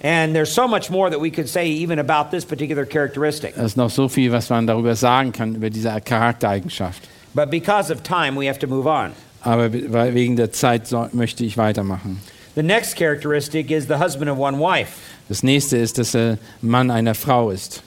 And 0.03 0.35
there's 0.35 0.53
so 0.53 0.67
much 0.67 0.91
more 0.91 1.11
that 1.11 1.21
we 1.21 1.31
could 1.31 1.49
say 1.49 1.69
even 1.69 2.01
about 2.01 2.33
this 2.33 2.45
particular 2.45 2.85
characteristic. 2.85 3.57
Es 3.57 3.73
ist 3.73 3.77
noch 3.77 3.91
so 3.91 4.09
viel, 4.09 4.33
was 4.33 4.51
man 4.51 4.67
darüber 4.67 4.97
sagen 4.97 5.33
kann, 5.33 5.55
über 5.55 5.71
diese 5.71 6.01
Charaktereigenschaft. 6.01 7.09
But 7.35 7.51
because 7.51 7.91
of 7.91 8.03
time, 8.03 8.35
we 8.35 8.47
have 8.47 8.59
to 8.59 8.67
move 8.67 8.87
on. 8.87 9.13
Aber 9.43 9.73
wegen 9.73 10.37
der 10.37 10.53
Zeit 10.53 10.89
so, 10.89 11.09
möchte 11.13 11.45
ich 11.45 11.57
weitermachen. 11.57 12.21
The 12.55 12.63
next 12.63 12.97
characteristic 12.97 13.71
is 13.71 13.87
the 13.87 13.99
husband 13.99 14.29
of 14.29 14.39
one 14.39 14.59
wife. 14.59 14.99
Das 15.29 15.43
nächste 15.43 15.79
ist, 15.79 15.99
dass 15.99 16.15
er 16.15 16.39
Mann 16.61 16.91
einer 16.91 17.15
Frau 17.15 17.51
ist. 17.51 17.83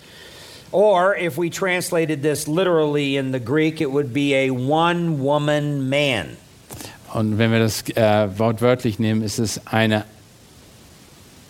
Or 0.71 1.15
if 1.15 1.37
we 1.37 1.49
translated 1.49 2.21
this 2.21 2.47
literally 2.47 3.17
in 3.17 3.31
the 3.31 3.39
Greek, 3.39 3.81
it 3.81 3.91
would 3.91 4.13
be 4.13 4.33
a 4.33 4.49
one 4.51 5.19
woman 5.19 5.89
man. 5.89 6.37
Und 7.13 7.37
wenn 7.37 7.51
wir 7.51 7.59
das 7.59 7.83
äh, 7.95 8.27
wortwörtlich 8.37 8.99
nehmen, 8.99 9.21
ist 9.21 9.39
es 9.39 9.61
eine 9.67 10.05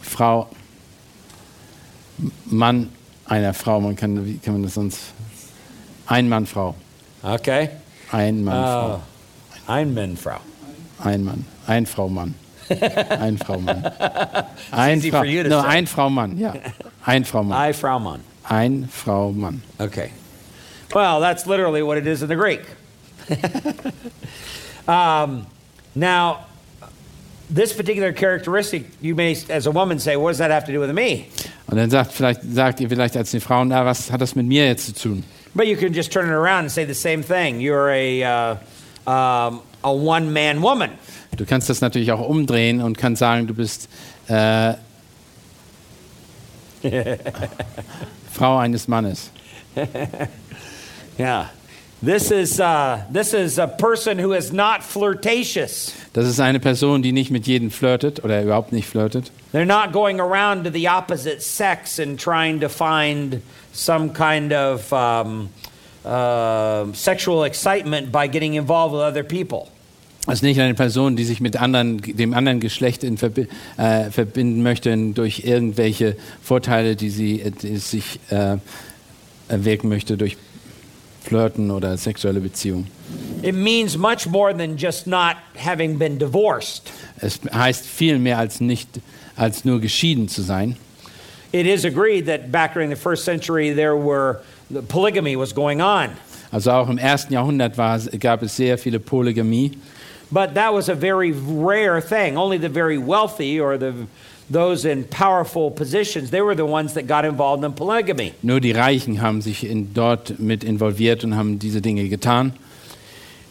Frau, 0.05 0.47
Mann 2.45 2.91
einer 3.25 3.53
Frau. 3.53 3.79
Man 3.81 3.95
kann, 3.95 4.25
wie 4.25 4.37
kann 4.37 4.53
man 4.53 4.63
das 4.63 4.75
sonst? 4.75 4.99
Ein 6.07 6.29
Mann, 6.29 6.45
Frau. 6.45 6.75
Okay. 7.23 7.69
Ein 8.11 8.43
Mann, 8.43 8.57
Uh, 8.57 8.99
Frau. 10.15 10.39
Ein 10.99 11.23
Mann. 11.23 11.45
Ein 11.67 11.85
Frau, 11.85 12.07
Mann. 12.07 12.35
Ein 12.69 13.37
Frau, 13.37 13.59
Mann. 13.59 13.83
Ein 14.71 15.01
Frau, 15.01 15.19
for 15.19 15.25
you 15.25 15.43
to 15.43 15.49
no, 15.49 15.61
ein 15.61 15.85
Frau, 15.85 16.09
Mann, 16.09 16.37
ja. 16.37 16.53
Ein 17.05 17.23
Frau, 17.23 17.43
Mann. 17.43 17.69
I 17.69 17.73
Fraumann. 17.73 18.21
Ein 18.43 18.89
Frau, 18.91 19.31
Mann. 19.31 19.61
Okay. 19.79 20.11
Well, 20.93 21.19
that's 21.19 21.45
literally 21.45 21.83
what 21.83 21.97
it 21.97 22.07
is 22.07 22.23
in 22.23 22.29
the 22.29 22.35
Greek. 22.35 22.61
um, 24.87 25.45
now, 25.93 26.45
this 27.49 27.73
particular 27.73 28.11
characteristic, 28.13 28.85
you 29.01 29.15
may, 29.15 29.35
as 29.49 29.67
a 29.67 29.71
woman, 29.71 29.99
say, 29.99 30.15
what 30.15 30.31
does 30.31 30.39
that 30.39 30.51
have 30.51 30.65
to 30.65 30.71
do 30.71 30.79
with 30.79 30.91
me? 30.93 31.27
Und 31.67 31.77
dann 31.77 31.89
sagt, 31.89 32.11
vielleicht, 32.11 32.41
sagt 32.43 32.79
ihr 32.79 32.89
vielleicht 32.89 33.17
als 33.17 33.31
die 33.31 33.39
Frau, 33.39 33.63
na, 33.63 33.85
was 33.85 34.11
hat 34.11 34.21
das 34.21 34.35
mit 34.35 34.45
mir 34.45 34.65
jetzt 34.65 34.85
zu 34.85 34.93
tun? 34.93 35.23
But 35.53 35.67
you 35.67 35.77
can 35.77 35.93
just 35.93 36.11
turn 36.11 36.25
it 36.25 36.33
around 36.33 36.65
and 36.65 36.71
say 36.71 36.85
the 36.85 36.93
same 36.93 37.23
thing. 37.23 37.59
You're 37.59 37.89
a, 37.89 38.23
uh, 38.23 38.57
um, 39.09 39.61
a 39.83 39.91
one 39.91 40.31
man 40.31 40.61
woman. 40.61 40.91
Du 41.37 41.45
kannst 41.45 41.69
das 41.69 41.81
natürlich 41.81 42.11
auch 42.11 42.27
umdrehen 42.27 42.81
und 42.81 42.97
kannst 42.97 43.19
sagen, 43.19 43.47
du 43.47 43.53
bist 43.53 43.89
äh, 44.27 44.73
Frau 48.31 48.57
eines 48.57 48.87
Mannes. 48.87 49.31
Yeah. 51.17 51.49
This 52.01 52.29
is, 52.29 52.59
uh, 52.59 53.03
this 53.09 53.33
is 53.33 53.57
a 53.57 53.67
person 53.67 54.19
who 54.19 54.33
is 54.33 54.51
not 54.51 54.83
flirtatious. 54.83 55.93
Das 56.13 56.27
ist 56.27 56.39
eine 56.39 56.59
Person, 56.59 57.01
die 57.01 57.11
nicht 57.11 57.31
mit 57.31 57.47
jedem 57.47 57.71
flirtet 57.71 58.23
oder 58.23 58.43
überhaupt 58.43 58.73
nicht 58.73 58.87
flirtet. 58.87 59.31
They're 59.53 59.65
not 59.65 59.93
going 59.93 60.19
around 60.19 60.65
to 60.65 60.69
the 60.69 60.89
opposite 60.89 61.41
sex 61.41 61.99
and 61.99 62.19
trying 62.19 62.59
to 62.59 62.67
find 62.67 63.41
some 63.71 64.09
kind 64.09 64.51
of 64.51 64.91
um, 64.91 65.49
uh, 66.05 66.91
sexual 66.93 67.45
excitement 67.45 68.11
by 68.11 68.27
getting 68.27 68.55
involved 68.55 68.93
with 68.93 69.01
other 69.01 69.23
people. 69.23 69.71
Das 70.25 70.35
ist 70.35 70.41
nicht 70.41 70.59
eine 70.59 70.73
Person, 70.73 71.15
die 71.15 71.23
sich 71.23 71.39
mit 71.39 71.55
anderen, 71.55 72.01
dem 72.01 72.33
anderen 72.33 72.59
Geschlecht 72.59 73.03
in 73.03 73.15
äh, 73.15 74.11
verbinden 74.11 74.63
möchte 74.63 74.95
durch 75.13 75.43
irgendwelche 75.45 76.17
Vorteile, 76.41 76.95
die 76.95 77.09
sie 77.09 77.41
äh, 77.41 77.51
die 77.51 77.77
sich 77.77 78.19
äh, 78.31 78.57
erwirken 79.47 79.87
möchte 79.87 80.17
durch 80.17 80.37
Flirten 81.25 81.71
oder 81.71 81.97
sexuelle 81.97 82.39
Beziehungen. 82.39 82.87
It 83.41 83.55
means 83.55 83.97
much 83.97 84.27
more 84.27 84.53
than 84.53 84.77
just 84.77 85.07
not 85.07 85.35
having 85.57 85.97
been 85.97 86.17
divorced. 86.17 86.91
Es 87.19 87.39
heißt 87.51 87.85
viel 87.85 88.19
mehr 88.19 88.37
als 88.37 88.59
nicht 88.61 88.87
als 89.35 89.65
nur 89.65 89.79
geschieden 89.81 90.27
zu 90.27 90.41
sein. 90.41 90.77
It 91.51 91.65
is 91.65 91.85
agreed 91.85 92.25
that 92.27 92.51
back 92.51 92.73
during 92.73 92.89
the 92.89 92.95
first 92.95 93.23
century 93.25 93.73
there 93.73 93.95
were 93.95 94.41
the 94.69 94.81
polygamy 94.81 95.35
was 95.37 95.53
going 95.53 95.81
on, 95.81 96.09
Also 96.51 96.71
auch 96.71 96.89
im 96.89 96.97
ersten 96.97 97.33
Jahrhundert 97.33 97.77
war, 97.77 97.99
gab 98.19 98.41
es 98.43 98.55
sehr 98.55 98.77
viele 98.77 98.99
Polygamie. 98.99 99.71
but 100.31 100.53
that 100.55 100.73
was 100.73 100.89
a 100.89 100.95
very 100.95 101.31
rare 101.31 102.01
thing. 102.01 102.35
Only 102.37 102.57
the 102.57 102.69
very 102.69 102.97
wealthy 102.97 103.59
or 103.59 103.77
the 103.77 103.93
those 104.49 104.85
in 104.85 105.03
powerful 105.03 105.71
positions 105.71 106.29
they 106.31 106.41
were 106.41 106.55
the 106.55 106.65
ones 106.65 106.93
that 106.93 107.07
got 107.07 107.25
involved 107.25 107.63
in 107.63 107.73
polygamy. 107.73 108.33
Nur 108.43 108.59
die 108.59 108.71
Reichen 108.73 109.21
haben 109.21 109.41
sich 109.41 109.63
in, 109.63 109.93
dort 109.93 110.39
mit 110.39 110.63
involviert 110.63 111.23
und 111.23 111.35
haben 111.35 111.59
diese 111.59 111.81
Dinge 111.81 112.07
getan. 112.09 112.53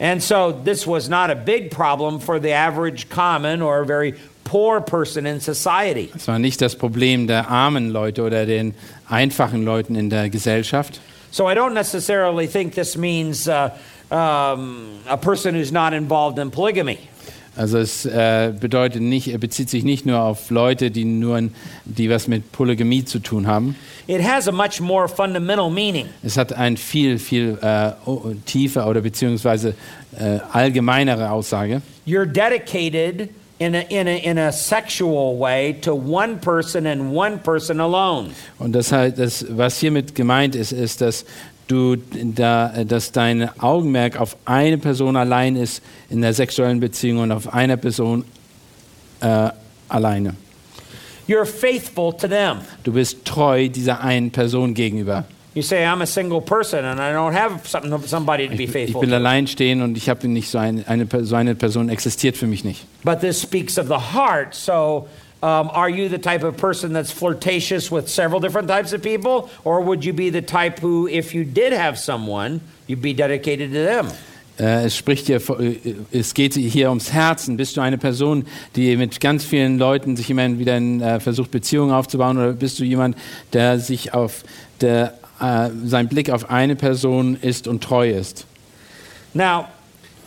And 0.01 0.23
so 0.23 0.53
this 0.53 0.87
was 0.87 1.09
not 1.09 1.31
a 1.31 1.35
big 1.35 1.71
problem 1.71 2.21
for 2.21 2.41
the 2.41 2.53
average 2.53 3.09
common 3.09 3.63
or 3.63 3.85
very 3.85 4.15
poor 4.45 4.81
person 4.81 5.27
in 5.27 5.41
society. 5.41 6.11
Es 6.15 6.29
war 6.29 6.39
nicht 6.39 6.61
das 6.61 6.77
Problem 6.77 7.27
der 7.27 7.49
armen 7.49 7.91
Leute 7.91 8.23
oder 8.23 8.47
den 8.47 8.75
einfachen 9.09 9.65
Leuten 9.65 9.95
in 9.97 10.11
der 10.11 10.29
Gesellschaft. 10.31 11.01
So 11.31 11.49
I 11.49 11.55
don't 11.55 11.75
necessarily 11.75 12.47
think 12.47 12.75
this 12.75 12.97
means 12.97 13.49
uh, 13.49 13.71
um, 14.11 15.01
a 15.09 15.17
person 15.17 15.55
who's 15.55 15.73
not 15.73 15.93
involved 15.93 16.39
in 16.39 16.51
polygamy. 16.51 16.99
Also 17.57 17.79
es 17.79 18.05
äh, 18.05 18.53
bedeutet 18.59 19.03
nicht, 19.03 19.38
bezieht 19.38 19.71
sich 19.71 19.85
nicht 19.85 20.07
nur 20.07 20.21
auf 20.21 20.51
Leute, 20.51 20.90
die 20.90 21.05
nur, 21.05 21.40
die 21.85 22.11
was 22.11 22.27
mit 22.27 22.51
Polygamie 22.51 23.05
zu 23.05 23.21
tun 23.21 23.47
haben. 23.47 23.77
It 24.07 24.23
has 24.23 24.49
a 24.49 24.53
much 24.53 24.81
more 24.81 25.09
fundamental 25.09 25.71
meaning. 25.71 26.07
Es 26.23 26.37
hat 26.37 26.53
ein 26.53 26.77
viel, 26.77 27.19
viel 27.19 27.59
äh, 27.62 27.93
tiefer 28.45 28.88
oder 28.88 29.01
beziehungsweise 29.01 29.75
äh, 30.19 30.38
allgemeinere 30.53 31.31
Aussage. 31.31 31.81
You're 32.07 32.27
dedicated 32.27 33.31
in 33.59 33.75
a, 33.75 33.81
in, 33.88 34.09
a, 34.09 34.17
in 34.17 34.38
a 34.38 34.53
sexual 34.53 35.38
way 35.38 35.75
to 35.83 35.95
one 35.95 36.38
person 36.38 36.87
and 36.87 37.12
one 37.14 37.38
person 37.38 37.81
alone. 37.81 38.31
Und 38.59 38.73
das 38.73 38.90
halt, 38.90 39.19
das, 39.19 39.47
was 39.49 39.79
hiermit 39.79 40.14
gemeint 40.14 40.55
ist, 40.57 40.73
ist, 40.73 41.01
dass 41.01 41.25
du 41.68 41.96
da, 41.96 42.85
dass 42.85 43.12
dein 43.12 43.48
Augenmerk 43.61 44.20
auf 44.20 44.37
eine 44.44 44.79
Person 44.79 45.16
allein 45.16 45.57
ist 45.57 45.83
in 46.11 46.20
der 46.22 46.35
sexuellen 46.35 46.81
Beziehung 46.81 47.20
und 47.20 47.33
auf 47.33 47.53
einer 47.53 47.77
Person 47.77 48.24
äh, 49.20 49.48
alleine. 49.88 50.35
You're 51.27 51.46
faithful 51.46 52.12
to 52.12 52.29
them. 52.29 52.59
Du 52.83 52.92
bist 52.92 53.24
treu 53.24 53.68
dieser 53.68 54.03
einen 54.03 54.31
Person 54.31 54.74
gegenüber. 54.74 55.24
You 55.55 55.62
say, 55.62 55.85
I'm 55.87 56.03
a 56.03 56.07
single 56.07 56.40
person 56.40 56.85
and 56.85 56.98
I 57.00 57.12
don't 57.12 57.33
have 57.33 57.61
somebody 58.09 58.48
to 58.48 58.57
be 58.57 58.64
Ich 58.64 58.70
faithful 58.72 59.00
bin 59.00 59.11
to. 59.11 59.16
alleinstehend 59.16 59.83
und 59.83 59.96
ich 59.96 60.09
habe 60.09 60.27
nicht 60.27 60.50
so 60.50 60.59
eine, 60.59 60.87
eine, 60.88 61.07
so 61.22 61.37
eine 61.37 61.55
Person 61.55 61.88
existiert 61.88 62.37
für 62.37 62.48
mich 62.48 62.64
nicht. 62.64 62.85
But 63.05 63.20
this 63.20 63.40
speaks 63.40 63.79
of 63.79 63.87
the 63.87 63.94
heart. 63.94 64.53
So, 64.53 65.07
um, 65.45 65.69
are 65.75 65.91
you 65.91 66.09
the 66.09 66.19
type 66.19 66.43
of 66.43 66.57
person 66.57 66.95
that's 66.95 67.13
flirtatious 67.13 67.91
with 67.91 68.09
several 68.09 68.41
different 68.41 68.67
types 68.67 68.95
of 68.95 69.03
people? 69.03 69.51
Or 69.63 69.83
would 69.83 70.03
you 70.03 70.15
be 70.15 70.31
the 70.31 70.41
type 70.41 70.79
who, 70.79 71.07
if 71.07 71.35
you 71.35 71.45
did 71.45 71.75
have 71.75 71.99
someone, 71.99 72.63
you'd 72.87 73.03
be 73.03 73.13
dedicated 73.13 73.71
to 73.73 73.85
them? 73.85 74.09
Äh, 74.59 74.87
es 74.87 74.97
spricht 74.97 75.27
hier, 75.27 75.43
äh, 75.61 75.95
es 76.13 76.33
geht 76.33 76.55
hier 76.55 76.89
ums 76.89 77.13
Herzen. 77.13 77.59
Bist 77.59 77.77
du 77.77 77.83
eine 77.83 77.99
Person, 77.99 78.47
die 78.75 78.97
mit 78.97 79.21
ganz 79.21 79.45
vielen 79.45 79.79
Leuten 79.79 80.17
sich 80.17 80.31
immer 80.31 80.59
wieder 80.59 80.79
in, 80.79 81.03
äh, 81.03 81.21
versucht, 81.21 81.51
Beziehungen 81.51 81.93
aufzubauen, 81.93 82.39
oder 82.39 82.55
bist 82.55 82.79
du 82.79 82.85
jemand, 82.85 83.15
der 83.53 83.79
sich 83.81 84.15
auf 84.15 84.45
der, 84.81 85.19
äh, 85.41 85.69
sein 85.85 86.09
Blick 86.09 86.31
auf 86.31 86.49
eine 86.49 86.75
Person 86.75 87.37
ist 87.43 87.69
und 87.69 87.85
treu 87.85 88.09
ist? 88.09 88.47
Now, 89.35 89.67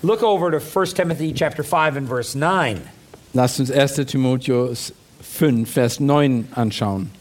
look 0.03 0.21
over 0.21 0.51
to 0.51 0.59
1 0.59 0.93
Timothy 0.93 1.33
chapter 1.33 1.63
5 1.63 1.97
and 1.97 2.07
verse 2.07 2.37
9. 2.37 2.81
Lasst 3.33 3.59
uns 3.59 3.71
1. 3.71 4.05
Timotheus 4.05 4.93
5, 5.33 5.69
Vers 5.69 5.99
9 5.99 6.47
anschauen. 6.55 7.11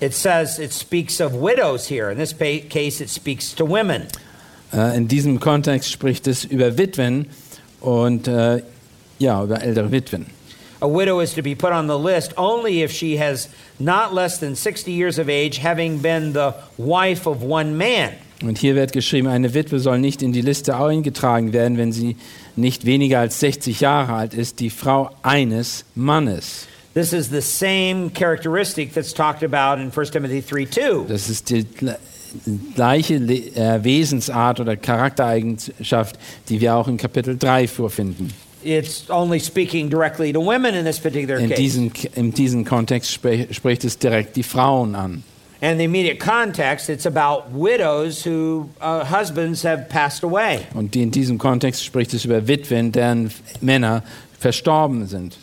It 0.00 0.12
says 0.12 0.58
it 0.58 0.72
speaks 0.72 1.20
of 1.20 1.34
widows 1.34 1.88
here. 1.88 2.10
In 2.10 2.18
this 2.18 2.32
case, 2.32 3.00
it 3.00 3.08
speaks 3.08 3.54
to 3.54 3.64
women. 3.64 4.08
Äh, 4.72 4.96
in 4.96 5.08
diesem 5.08 5.38
Kontext 5.38 5.90
spricht 5.90 6.26
es 6.26 6.44
über 6.44 6.76
Witwen 6.76 7.26
und 7.80 8.26
äh, 8.26 8.62
ja, 9.18 9.42
über 9.42 9.62
ältere 9.62 9.92
Witwen. 9.92 10.26
A 10.80 10.86
widow 10.86 11.20
is 11.20 11.32
to 11.34 11.42
be 11.42 11.54
put 11.54 11.72
on 11.72 11.86
the 11.86 11.96
list 11.96 12.34
only 12.36 12.82
if 12.82 12.90
she 12.90 13.16
has 13.16 13.48
not 13.78 14.12
less 14.12 14.38
than 14.38 14.54
60 14.54 14.92
years 14.92 15.18
of 15.18 15.28
age, 15.28 15.58
having 15.62 15.98
been 16.02 16.32
the 16.32 16.52
wife 16.76 17.26
of 17.26 17.42
one 17.42 17.76
man. 17.76 18.10
Und 18.42 18.58
hier 18.58 18.74
wird 18.74 18.92
geschrieben, 18.92 19.28
eine 19.28 19.54
Witwe 19.54 19.78
soll 19.78 19.98
nicht 19.98 20.20
in 20.20 20.32
die 20.32 20.42
Liste 20.42 20.76
eingetragen 20.76 21.52
werden, 21.52 21.78
wenn 21.78 21.92
sie 21.92 22.16
nicht 22.56 22.84
weniger 22.84 23.20
als 23.20 23.40
60 23.40 23.80
Jahre 23.80 24.12
alt 24.12 24.34
ist, 24.34 24.60
die 24.60 24.70
Frau 24.70 25.10
eines 25.22 25.84
Mannes. 25.94 26.66
This 26.94 27.12
is 27.12 27.28
the 27.28 27.40
same 27.42 28.10
characteristic 28.10 28.92
that's 28.94 29.12
talked 29.12 29.42
about 29.42 29.80
in 29.80 29.90
1 29.90 30.06
Timothy 30.12 30.40
3 30.40 30.66
2. 30.66 31.04
Das 31.08 31.28
ist 31.28 31.50
die 31.50 31.64
gle- 31.64 31.96
gleiche 32.74 33.18
Le 33.18 33.34
äh, 33.56 33.82
Wesensart 33.82 34.60
oder 34.60 34.76
Charaktereigenschaft, 34.76 36.16
die 36.48 36.60
wir 36.60 36.76
auch 36.76 36.86
in 36.88 36.96
Kapitel 36.96 37.36
3 37.36 37.66
vorfinden. 37.66 38.32
It's 38.62 39.10
only 39.10 39.40
speaking 39.40 39.90
directly 39.90 40.32
to 40.32 40.40
women 40.40 40.74
in 40.74 40.84
this 40.84 40.98
particular 40.98 41.38
In 41.38 41.48
case. 41.50 41.60
diesem, 41.60 41.92
in 42.14 42.32
diesem 42.32 42.64
Kontext 42.64 43.10
spricht 43.10 43.84
es 43.84 43.98
direkt 43.98 44.36
die 44.36 44.42
Frauen 44.42 44.94
an. 44.94 45.22
And 45.60 45.78
the 45.78 45.84
immediate 45.84 46.18
context, 46.18 46.88
it's 46.88 47.06
about 47.06 47.44
widows 47.52 48.24
who 48.24 48.68
uh, 48.80 49.04
husbands 49.04 49.64
have 49.64 49.86
passed 49.88 50.22
away. 50.22 50.60
Und 50.74 50.94
in 50.94 51.10
diesem 51.10 51.38
Kontext 51.38 51.82
spricht 51.84 52.14
es 52.14 52.24
über 52.24 52.46
Witwen, 52.46 52.92
deren 52.92 53.30
Männer 53.60 54.02
verstorben 54.38 55.06
sind. 55.06 55.36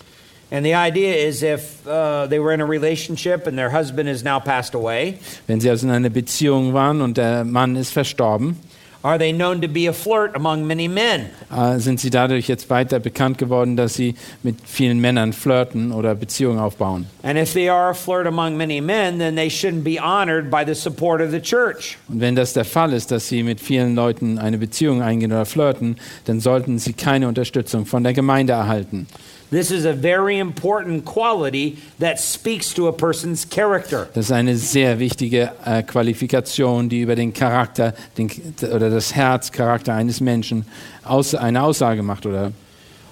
And 0.53 0.65
the 0.65 0.75
idea 0.75 1.15
is 1.15 1.43
if 1.43 1.87
uh, 1.87 2.27
they 2.27 2.37
were 2.39 2.53
in 2.53 2.59
a 2.59 2.65
relationship 2.65 3.47
and 3.47 3.57
their 3.57 3.69
husband 3.69 4.09
is 4.09 4.21
now 4.21 4.37
passed 4.39 4.75
away, 4.75 5.17
Wenn 5.47 5.61
sie 5.61 5.69
also 5.69 5.87
in 5.87 5.93
einer 5.93 6.09
Beziehung 6.09 6.73
waren 6.73 7.01
und 7.01 7.15
der 7.17 7.45
Mann 7.45 7.77
ist 7.77 7.91
verstorben, 7.93 8.57
are 9.01 9.17
they 9.17 9.31
known 9.31 9.61
to 9.61 9.67
be 9.69 9.87
a 9.87 9.93
flirt 9.93 10.35
among 10.35 10.67
many 10.67 10.89
men? 10.89 11.29
äh, 11.55 11.79
sind 11.79 12.01
sie 12.01 12.09
dadurch 12.09 12.49
jetzt 12.49 12.69
weiter 12.69 12.99
bekannt 12.99 13.37
geworden, 13.37 13.77
dass 13.77 13.93
sie 13.93 14.13
mit 14.43 14.57
vielen 14.65 14.99
Männern 14.99 15.31
flirten 15.31 15.93
oder 15.93 16.15
Beziehungen 16.15 16.59
aufbauen. 16.59 17.07
And 17.23 17.39
if 17.39 17.53
they 17.53 17.69
are 17.69 17.91
a 17.91 17.93
flirt 17.93 18.27
among 18.27 18.57
many 18.57 18.81
men, 18.81 19.19
then 19.19 19.37
they 19.37 19.47
shouldn't 19.49 19.83
be 19.83 19.99
honored 20.01 20.51
by 20.51 20.65
the 20.65 20.75
support 20.75 21.21
of 21.21 21.31
the 21.31 21.39
church. 21.41 21.97
Und 22.09 22.19
wenn 22.19 22.35
das 22.35 22.51
der 22.51 22.65
Fall 22.65 22.91
ist, 22.91 23.09
dass 23.09 23.29
sie 23.29 23.41
mit 23.43 23.61
vielen 23.61 23.95
Leuten 23.95 24.37
eine 24.37 24.57
Beziehung 24.57 25.01
eingehen 25.01 25.31
oder 25.31 25.45
flirten, 25.45 25.95
dann 26.25 26.41
sollten 26.41 26.77
sie 26.77 26.91
keine 26.91 27.29
Unterstützung 27.29 27.85
von 27.85 28.03
der 28.03 28.11
Gemeinde 28.11 28.51
erhalten. 28.51 29.07
This 29.51 29.69
is 29.69 29.83
a 29.83 29.91
very 29.91 30.39
important 30.39 31.03
quality 31.03 31.77
that 31.99 32.21
speaks 32.21 32.73
to 32.75 32.87
a 32.87 32.93
person's 32.93 33.43
character. 33.43 34.07
Das 34.13 34.27
ist 34.27 34.31
eine 34.31 34.55
sehr 34.55 34.97
wichtige 34.97 35.51
äh, 35.65 35.83
Qualifikation, 35.83 36.87
die 36.87 37.01
über 37.01 37.17
den 37.17 37.33
Charakter 37.33 37.93
den, 38.17 38.31
oder 38.73 38.89
das 38.89 39.13
Herzcharakter 39.13 39.93
eines 39.93 40.21
Menschen 40.21 40.65
aus, 41.03 41.35
eine 41.35 41.63
Aussage 41.63 42.01
macht. 42.01 42.25
Oder 42.25 42.53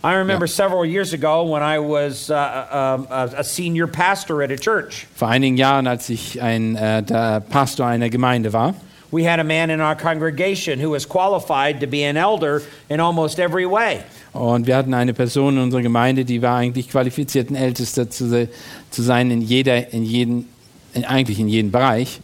I 0.02 0.14
remember 0.14 0.48
several 0.48 0.86
years 0.86 1.14
ago 1.14 1.44
when 1.44 1.62
I 1.62 1.78
was 1.78 2.30
uh, 2.30 2.34
uh, 2.34 3.28
a, 3.36 3.44
senior 3.44 3.86
pastor 3.86 4.42
at 4.42 4.50
a 4.50 4.56
church. 4.56 5.08
vor 5.14 5.28
einigen 5.28 5.58
Jahren, 5.58 5.88
als 5.88 6.10
ich 6.10 6.42
ein, 6.42 6.78
äh, 6.78 7.42
Pastor 7.50 7.86
einer 7.86 8.10
Gemeinde 8.10 8.54
war, 8.54 8.76
We 9.12 9.24
had 9.24 9.40
a 9.40 9.44
man 9.44 9.72
in 9.72 9.82
our 9.82 9.96
congregation 9.96 10.80
who 10.80 10.92
was 10.92 11.06
qualified 11.06 11.80
to 11.80 11.88
be 11.88 12.04
an 12.04 12.16
elder 12.16 12.62
in 12.90 13.00
almost 13.00 13.40
every 13.40 13.66
way. 13.66 14.04
Und 14.34 14.68
wir 14.68 14.76
hatten 14.76 14.94
eine 14.94 15.14
Person 15.14 15.58
in 15.58 15.64
unserer 15.64 15.82
Gemeinde, 15.82 16.26
die 16.26 16.42
war 16.42 16.58
eigentlich 16.58 16.90
qualifiziert, 16.90 17.50
ein 17.50 17.56
Ältester 17.56 18.10
zu, 18.10 18.48
zu 18.92 19.02
sein 19.02 19.32
in 19.32 19.42
jeder, 19.42 19.92
in 19.92 20.04
jeden, 20.04 20.48
in, 20.94 21.06
eigentlich 21.06 21.40
in 21.40 21.48
jedem 21.48 21.72
Bereich. 21.72 22.22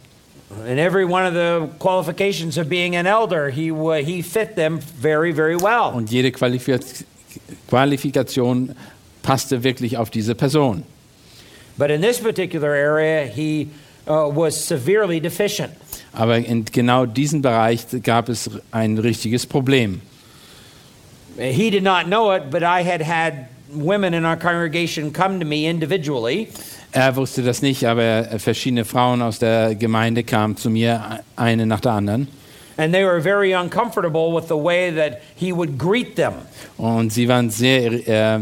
In 0.68 0.78
every 0.78 1.04
one 1.04 1.26
of 1.26 1.34
the 1.34 1.68
qualifications 1.80 2.56
of 2.56 2.68
being 2.68 2.94
an 2.94 3.04
elder, 3.04 3.48
he, 3.50 3.72
he 4.04 4.22
fit 4.22 4.54
them 4.54 4.78
very, 4.78 5.32
very 5.32 5.56
well. 5.56 5.92
Und 5.92 6.10
jede 6.10 6.30
Qualifiz 6.30 7.04
Qualifikation 7.68 8.74
passte 9.22 9.64
wirklich 9.64 9.98
auf 9.98 10.10
diese 10.10 10.34
Person. 10.34 10.84
But 11.76 11.90
in 11.90 12.00
this 12.00 12.18
particular 12.18 12.70
area, 12.70 13.26
he 13.26 13.68
uh, 14.06 14.30
was 14.30 14.54
severely 14.54 15.20
deficient. 15.20 15.72
Aber 16.12 16.38
in 16.38 16.64
genau 16.64 17.04
diesem 17.04 17.42
Bereich 17.42 17.84
gab 18.02 18.28
es 18.28 18.50
ein 18.70 18.98
richtiges 18.98 19.44
Problem. 19.46 20.00
He 21.38 21.70
did 21.70 21.82
not 21.82 22.06
know 22.06 22.32
it, 22.34 22.50
but 22.50 22.62
I 22.62 22.82
had 22.82 23.02
had 23.02 23.48
women 23.72 24.14
in 24.14 24.24
our 24.24 24.36
congregation 24.38 25.12
come 25.12 25.38
to 25.40 25.46
me 25.46 25.68
individually 25.68 26.48
Er 26.92 27.14
wusste 27.16 27.42
das 27.42 27.60
nicht, 27.60 27.84
aber 27.84 28.24
verschiedene 28.38 28.84
Frauen 28.86 29.20
aus 29.20 29.38
der 29.38 29.74
Gemeinde 29.74 30.22
kamen 30.24 30.56
zu 30.56 30.70
mir, 30.70 31.20
eine 31.36 31.66
nach 31.66 31.80
der 31.80 31.92
anderen. 31.92 32.28
and 32.78 32.92
they 32.92 33.04
were 33.04 33.20
very 33.20 33.52
uncomfortable 33.54 34.32
with 34.32 34.48
the 34.48 34.56
way 34.56 34.90
that 34.90 35.20
he 35.34 35.52
would 35.52 35.76
greet 35.78 36.16
them. 36.16 36.34
Und 36.78 37.10
sie 37.12 37.26
waren 37.28 37.50
sehr, 37.50 38.06
äh, 38.08 38.40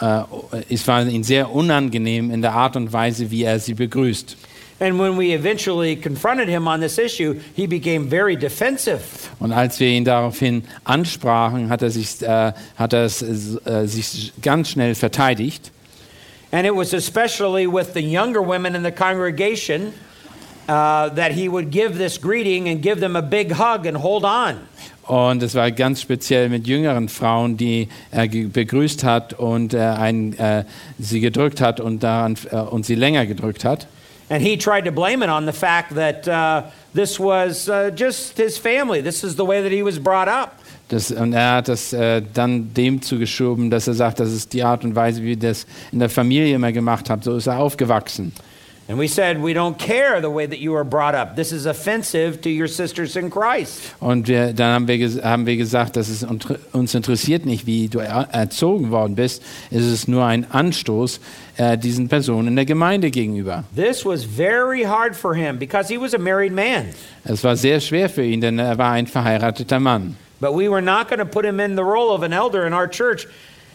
äh, 0.00 0.22
es 0.68 0.86
war 0.86 1.04
ihnen 1.06 1.24
sehr 1.24 1.50
unangenehm 1.50 2.30
in 2.30 2.42
der 2.42 2.52
Art 2.52 2.76
und 2.76 2.92
Weise, 2.92 3.30
wie 3.30 3.44
er 3.44 3.58
sie 3.58 3.74
begrüßt. 3.74 4.36
And 4.80 4.98
when 5.00 5.16
we 5.16 5.32
eventually 5.32 5.96
confronted 5.96 6.48
him 6.48 6.68
on 6.68 6.80
this 6.80 6.98
issue, 6.98 7.40
he 7.56 7.66
became 7.66 8.08
very 8.08 8.36
defensive. 8.36 9.00
Und 9.40 9.52
als 9.52 9.80
wir 9.80 9.88
ihn 9.88 10.04
daraufhin 10.04 10.62
ansprachen, 10.84 11.68
hat 11.68 11.82
er 11.82 11.90
sich, 11.90 12.22
äh, 12.22 12.52
hat 12.76 12.92
er 12.92 13.06
äh, 13.06 13.08
sich 13.08 14.32
ganz 14.40 14.70
schnell 14.70 14.94
verteidigt. 14.94 15.72
And 16.52 16.64
it 16.64 16.74
was 16.74 16.94
especially 16.94 17.66
with 17.66 17.92
the 17.94 18.00
younger 18.00 18.40
women 18.40 18.74
in 18.74 18.84
the 18.84 18.92
congregation 18.92 19.92
uh, 20.68 21.08
that 21.10 21.32
he 21.32 21.48
would 21.48 21.70
give 21.70 21.98
this 21.98 22.16
greeting 22.16 22.68
and 22.68 22.80
give 22.80 23.00
them 23.00 23.16
a 23.16 23.22
big 23.22 23.52
hug 23.52 23.84
and 23.86 23.96
hold 23.96 24.24
on. 24.24 24.56
Und 25.08 25.42
es 25.42 25.54
war 25.54 25.70
ganz 25.72 26.02
speziell 26.02 26.50
mit 26.50 26.66
jüngeren 26.66 27.08
Frauen, 27.08 27.56
die 27.56 27.88
er 28.10 28.28
begrüßt 28.28 29.04
hat 29.04 29.32
und 29.32 29.72
äh, 29.72 29.78
ein, 29.78 30.38
äh, 30.38 30.64
sie 30.98 31.20
gedrückt 31.20 31.62
hat 31.62 31.80
und, 31.80 32.02
daran, 32.02 32.36
äh, 32.50 32.56
und 32.56 32.84
sie 32.84 32.94
länger 32.94 33.24
gedrückt 33.24 33.64
hat. 33.64 33.88
And 34.30 34.42
he 34.42 34.56
tried 34.58 34.84
to 34.84 34.92
blame 34.92 35.22
it 35.22 35.30
on 35.30 35.46
the 35.46 35.52
fact 35.52 35.94
that 35.94 36.28
uh, 36.28 36.62
this 36.92 37.18
was 37.18 37.68
uh, 37.68 37.90
just 37.90 38.36
his 38.36 38.58
family. 38.58 39.00
This 39.00 39.24
is 39.24 39.36
the 39.36 39.44
way 39.44 39.62
that 39.62 39.72
he 39.72 39.82
was 39.82 39.98
brought 39.98 40.28
up. 40.28 40.54
Das, 40.88 41.10
und 41.10 41.34
er 41.34 41.56
hat 41.56 41.68
das 41.68 41.92
äh, 41.92 42.22
dann 42.32 42.72
dem 42.72 43.02
zugeschoben, 43.02 43.70
dass 43.70 43.88
er 43.88 43.94
sagt, 43.94 44.20
das 44.20 44.32
ist 44.32 44.54
die 44.54 44.62
Art 44.62 44.84
und 44.84 44.94
Weise, 44.94 45.22
wie 45.22 45.28
wir 45.28 45.36
das 45.36 45.66
in 45.92 45.98
der 45.98 46.08
Familie 46.08 46.54
immer 46.54 46.72
gemacht 46.72 47.10
haben. 47.10 47.20
So 47.20 47.36
ist 47.36 47.46
er 47.46 47.58
aufgewachsen. 47.58 48.32
And 48.88 48.98
we 48.98 49.06
said, 49.06 49.42
We 49.42 49.52
don't 49.52 49.78
care 49.78 50.18
the 50.22 50.30
way 50.30 50.46
that 50.46 50.60
you 50.60 50.72
were 50.72 50.84
brought 50.84 51.14
up. 51.14 51.36
This 51.36 51.52
is 51.52 51.66
offensive 51.66 52.40
to 52.40 52.48
your 52.48 52.68
sisters 52.68 53.16
in 53.16 53.28
Christ. 53.28 53.94
Und 54.00 54.28
wir, 54.28 54.54
dann 54.54 54.72
haben 54.72 54.88
wir, 54.88 55.22
haben 55.22 55.44
wir 55.44 55.58
gesagt, 55.58 55.96
dass 55.96 56.08
es 56.08 56.24
uns 56.72 56.94
interessiert 56.94 57.44
nicht, 57.44 57.66
wie 57.66 57.88
du 57.88 57.98
er, 57.98 58.28
erzogen 58.32 58.90
worden 58.90 59.14
bist. 59.14 59.42
Es 59.70 59.84
ist 59.84 60.08
nur 60.08 60.24
ein 60.24 60.50
Anstoß 60.50 61.20
äh, 61.58 61.76
diesen 61.76 62.08
Personen 62.08 62.48
in 62.48 62.56
der 62.56 62.64
Gemeinde 62.64 63.10
gegenüber. 63.10 63.64
This 63.76 64.06
was 64.06 64.24
very 64.24 64.84
hard 64.84 65.14
for 65.14 65.34
him 65.34 65.58
because 65.58 65.92
he 65.92 66.00
was 66.00 66.14
a 66.14 66.18
married 66.18 66.54
man. 66.54 66.86
Es 67.24 67.44
war 67.44 67.56
sehr 67.56 67.80
schwer 67.80 68.08
für 68.08 68.24
ihn, 68.24 68.40
denn 68.40 68.58
er 68.58 68.78
war 68.78 68.92
ein 68.92 69.06
verheirateter 69.06 69.80
Mann. 69.80 70.16
But 70.40 70.54
we 70.54 70.70
were 70.70 70.80
not 70.80 71.08
going 71.08 71.18
to 71.18 71.26
put 71.26 71.44
him 71.44 71.60
in 71.60 71.76
the 71.76 71.82
role 71.82 72.14
of 72.14 72.22
an 72.22 72.32
elder 72.32 72.66
in 72.66 72.72
our 72.72 72.88
church 72.88 73.26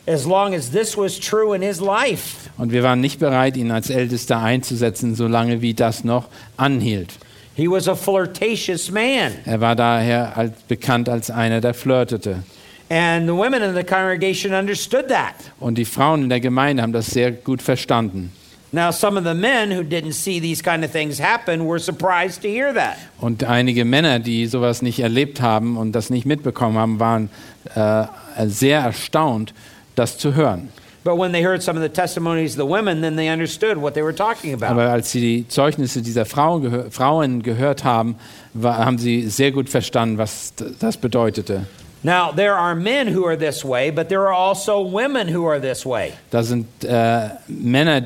as 0.08 0.26
long 0.26 0.54
as 0.54 0.72
this 0.72 0.97
was 0.97 1.20
true 1.20 1.54
in 1.54 1.62
his 1.62 1.80
life. 1.80 2.49
Und 2.58 2.72
wir 2.72 2.84
waren 2.84 3.01
nicht 3.01 3.20
bereit, 3.20 3.58
ihn 3.58 3.72
als 3.72 3.89
Ältester 3.89 4.41
einzusetzen, 4.41 5.16
solange 5.16 5.62
wie 5.62 5.74
das 5.74 6.04
noch 6.04 6.28
anhielt. 6.58 7.14
He 7.56 7.68
was 7.68 7.88
a 7.88 7.95
flirtatious 7.95 8.89
man. 8.91 9.34
Er 9.45 9.62
war 9.62 9.76
daher 9.76 10.36
als, 10.36 10.54
bekannt 10.68 11.08
als 11.08 11.30
einer, 11.30 11.62
der 11.62 11.74
flirtete. 11.74 12.43
And 12.89 13.28
the 13.28 13.34
women 13.34 13.62
in 13.62 13.76
the 13.76 13.84
congregation 13.84 14.54
understood 14.54 15.08
that. 15.10 15.36
Und 15.60 15.78
die 15.78 15.86
Frauen 15.86 16.24
in 16.24 16.30
der 16.30 16.39
Gemeinde 16.39 16.84
haben 16.84 16.93
das 16.93 17.08
sehr 17.08 17.32
gut 17.32 17.62
verstanden. 17.62 18.32
Now, 18.72 18.89
some 18.91 19.20
of 19.20 19.24
the 19.24 19.36
men 19.36 19.70
who 19.70 19.84
didn't 19.84 20.14
see 20.14 20.39
these 20.39 20.64
kind 20.64 20.84
of 20.84 20.91
things 20.91 21.20
happen 21.20 21.68
were 21.68 21.80
surprised 21.80 22.41
to 22.41 22.47
hear 22.47 22.74
that. 22.74 22.97
Und 23.20 23.43
einige 23.43 23.86
Männer, 23.86 24.18
die 24.18 24.47
sowas 24.47 24.82
nicht 24.82 24.99
erlebt 24.99 25.41
haben 25.41 25.78
und 25.78 25.91
das 25.91 26.10
nicht 26.10 26.26
mitbekommen 26.26 26.80
haben, 26.80 26.99
waren 26.99 27.30
äh, 27.76 28.06
sehr 28.47 28.80
erstaunt, 28.80 29.54
das 29.96 30.18
zu 30.18 30.36
hören. 30.36 30.70
But 31.04 31.18
when 31.18 31.34
they 31.34 31.44
heard 31.44 31.62
some 31.62 31.78
of 31.78 31.84
the 31.84 31.89
testimonies 31.89 32.54
of 32.54 32.66
the 32.66 32.66
women, 32.66 33.02
then 33.02 33.18
they 33.18 33.28
understood 33.28 33.78
what 33.78 33.94
they 33.94 34.02
were 34.02 34.16
talking 34.16 34.54
about. 34.54 34.72
Aber 34.72 34.89
als 34.89 35.12
sie 35.12 35.20
die 35.20 35.48
Zeugnisse 35.50 36.02
dieser 36.02 36.26
Frauen, 36.26 36.62
gehör, 36.62 36.91
Frauen 36.91 37.44
gehört 37.44 37.84
haben, 37.84 38.16
war, 38.54 38.78
haben 38.78 38.98
sie 38.98 39.28
sehr 39.28 39.52
gut 39.52 39.70
verstanden, 39.70 40.18
was 40.18 40.54
das 40.80 40.96
bedeutete. 40.96 41.66
Now, 42.04 42.32
there 42.34 42.54
are 42.54 42.76
men 42.76 43.14
who 43.14 43.26
are 43.26 43.38
this 43.38 43.64
way, 43.64 43.89
but 43.89 44.10
there 44.10 44.22
are 44.22 44.34
also 44.34 44.82
women 44.82 45.34
who 45.34 45.46
are 45.46 45.60
this 45.60 45.86
way. 45.86 46.14
Da 46.32 46.44
sind 46.44 46.68
äh, 46.84 47.30
Männer, 47.48 48.04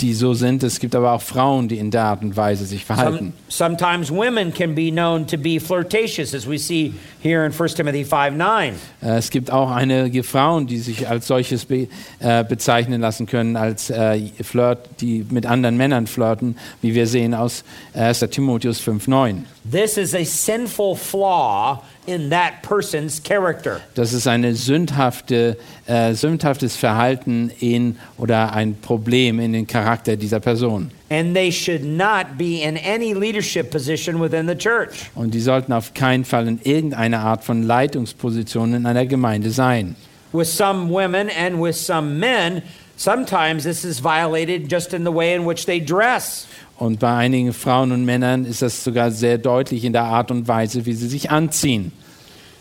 die 0.00 0.14
so 0.14 0.34
sind. 0.34 0.62
Es 0.62 0.80
gibt 0.80 0.94
aber 0.94 1.12
auch 1.12 1.22
Frauen, 1.22 1.68
die 1.68 1.78
in 1.78 1.90
der 1.90 2.04
Art 2.04 2.22
und 2.22 2.36
Weise 2.36 2.64
sich 2.64 2.84
Some, 2.86 2.96
verhalten. 2.96 3.32
sometimes 3.48 4.10
women 4.10 4.52
can 4.52 4.74
be 4.74 4.90
known 4.90 5.26
to 5.26 5.36
be 5.36 5.58
flirtatious, 5.58 6.34
as 6.34 6.48
we 6.48 6.58
see 6.58 6.94
here 7.22 7.44
in 7.44 7.52
1 7.52 7.74
Timothy 7.74 8.04
5 8.04 8.36
9. 8.36 8.74
Äh, 9.02 9.18
es 9.18 9.30
gibt 9.30 9.50
auch 9.50 9.70
einige 9.70 10.22
Frauen, 10.22 10.66
die 10.66 10.78
sich 10.78 11.08
als 11.08 11.26
solches 11.26 11.64
be, 11.64 11.88
äh, 12.20 12.44
bezeichnen 12.44 13.00
lassen 13.00 13.26
können, 13.26 13.56
als 13.56 13.90
äh, 13.90 14.20
Flirt, 14.42 14.78
die 15.00 15.26
mit 15.30 15.46
anderen 15.46 15.76
Männern 15.76 16.06
flirten, 16.06 16.56
wie 16.82 16.94
wir 16.94 17.06
sehen 17.06 17.34
aus 17.34 17.64
1. 17.94 18.20
Timotheus 18.30 18.80
5,9. 18.80 19.42
This 19.70 19.96
is 19.96 20.14
a 20.14 20.24
sinful 20.24 20.96
flaw 20.96 21.82
in 22.08 22.30
that 22.30 22.62
person's 22.62 23.22
character. 23.22 23.82
Das 23.94 24.14
ist 24.14 24.26
eine 24.26 24.54
sündhafte, 24.54 25.58
äh, 25.86 26.14
sündhaftes 26.14 26.74
Verhalten 26.74 27.50
in 27.60 27.96
oder 28.16 28.54
ein 28.54 28.74
Problem 28.80 29.38
in 29.38 29.52
den 29.52 29.66
Charakter 29.66 30.16
dieser 30.16 30.40
Person. 30.40 30.90
And 31.10 31.34
they 31.34 31.52
should 31.52 31.84
not 31.84 32.38
be 32.38 32.62
in 32.62 32.78
any 32.78 33.12
leadership 33.12 33.70
position 33.70 34.20
within 34.20 34.48
the 34.48 34.54
church. 34.54 35.10
Und 35.14 35.34
die 35.34 35.40
sollten 35.40 35.72
auf 35.72 35.92
keinen 35.92 36.24
Fall 36.24 36.48
in 36.48 36.60
irgendeiner 36.62 37.20
Art 37.20 37.44
von 37.44 37.62
Leitungsposition 37.62 38.72
in 38.72 38.86
einer 38.86 39.04
Gemeinde 39.04 39.50
sein. 39.50 39.94
With 40.32 40.48
some 40.48 40.90
women 40.90 41.30
and 41.30 41.60
with 41.62 41.76
some 41.76 42.18
men, 42.18 42.62
sometimes 42.96 43.64
this 43.64 43.84
is 43.84 44.00
violated 44.00 44.70
just 44.70 44.92
in 44.92 45.04
the 45.04 45.12
way 45.12 45.34
in 45.34 45.46
which 45.46 45.64
they 45.66 45.80
dress. 45.80 46.46
Und 46.78 47.00
bei 47.00 47.12
einigen 47.12 47.52
Frauen 47.52 47.90
und 47.92 48.04
Männern 48.04 48.44
ist 48.44 48.62
das 48.62 48.84
sogar 48.84 49.10
sehr 49.10 49.38
deutlich 49.38 49.84
in 49.84 49.92
der 49.92 50.04
Art 50.04 50.30
und 50.30 50.46
Weise, 50.46 50.86
wie 50.86 50.92
sie 50.92 51.08
sich 51.08 51.30
anziehen. 51.30 51.92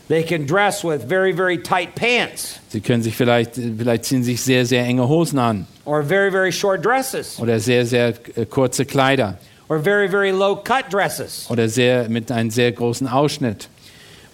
They 0.07 0.23
can 0.23 0.47
dress 0.47 0.83
with 0.85 1.03
very, 1.03 1.33
very 1.33 1.61
tight 1.61 1.93
pants 1.93 2.59
Sie 2.69 2.79
können 2.79 3.03
sich 3.03 3.15
vielleicht, 3.15 3.55
vielleicht 3.55 4.05
ziehen 4.05 4.23
sich 4.23 4.41
sehr, 4.41 4.65
sehr 4.65 4.85
enge 4.85 5.07
Hosen 5.07 5.37
an 5.37 5.67
or 5.83 6.01
very, 6.01 6.31
very 6.31 6.51
short 6.51 6.83
dresses. 6.85 7.37
oder 7.39 7.59
sehr, 7.59 7.85
sehr 7.85 8.13
äh, 8.35 8.45
kurze 8.45 8.85
Kleider. 8.85 9.37
or 9.67 9.79
very, 9.79 10.07
very 10.09 10.31
low 10.31 10.55
cut 10.55 10.85
dresses. 10.91 11.45
oder 11.49 11.67
sehr, 11.67 12.07
mit 12.07 12.31
einem 12.31 12.49
sehr 12.49 12.71
großen 12.71 13.05
Ausschnitt. 13.07 13.67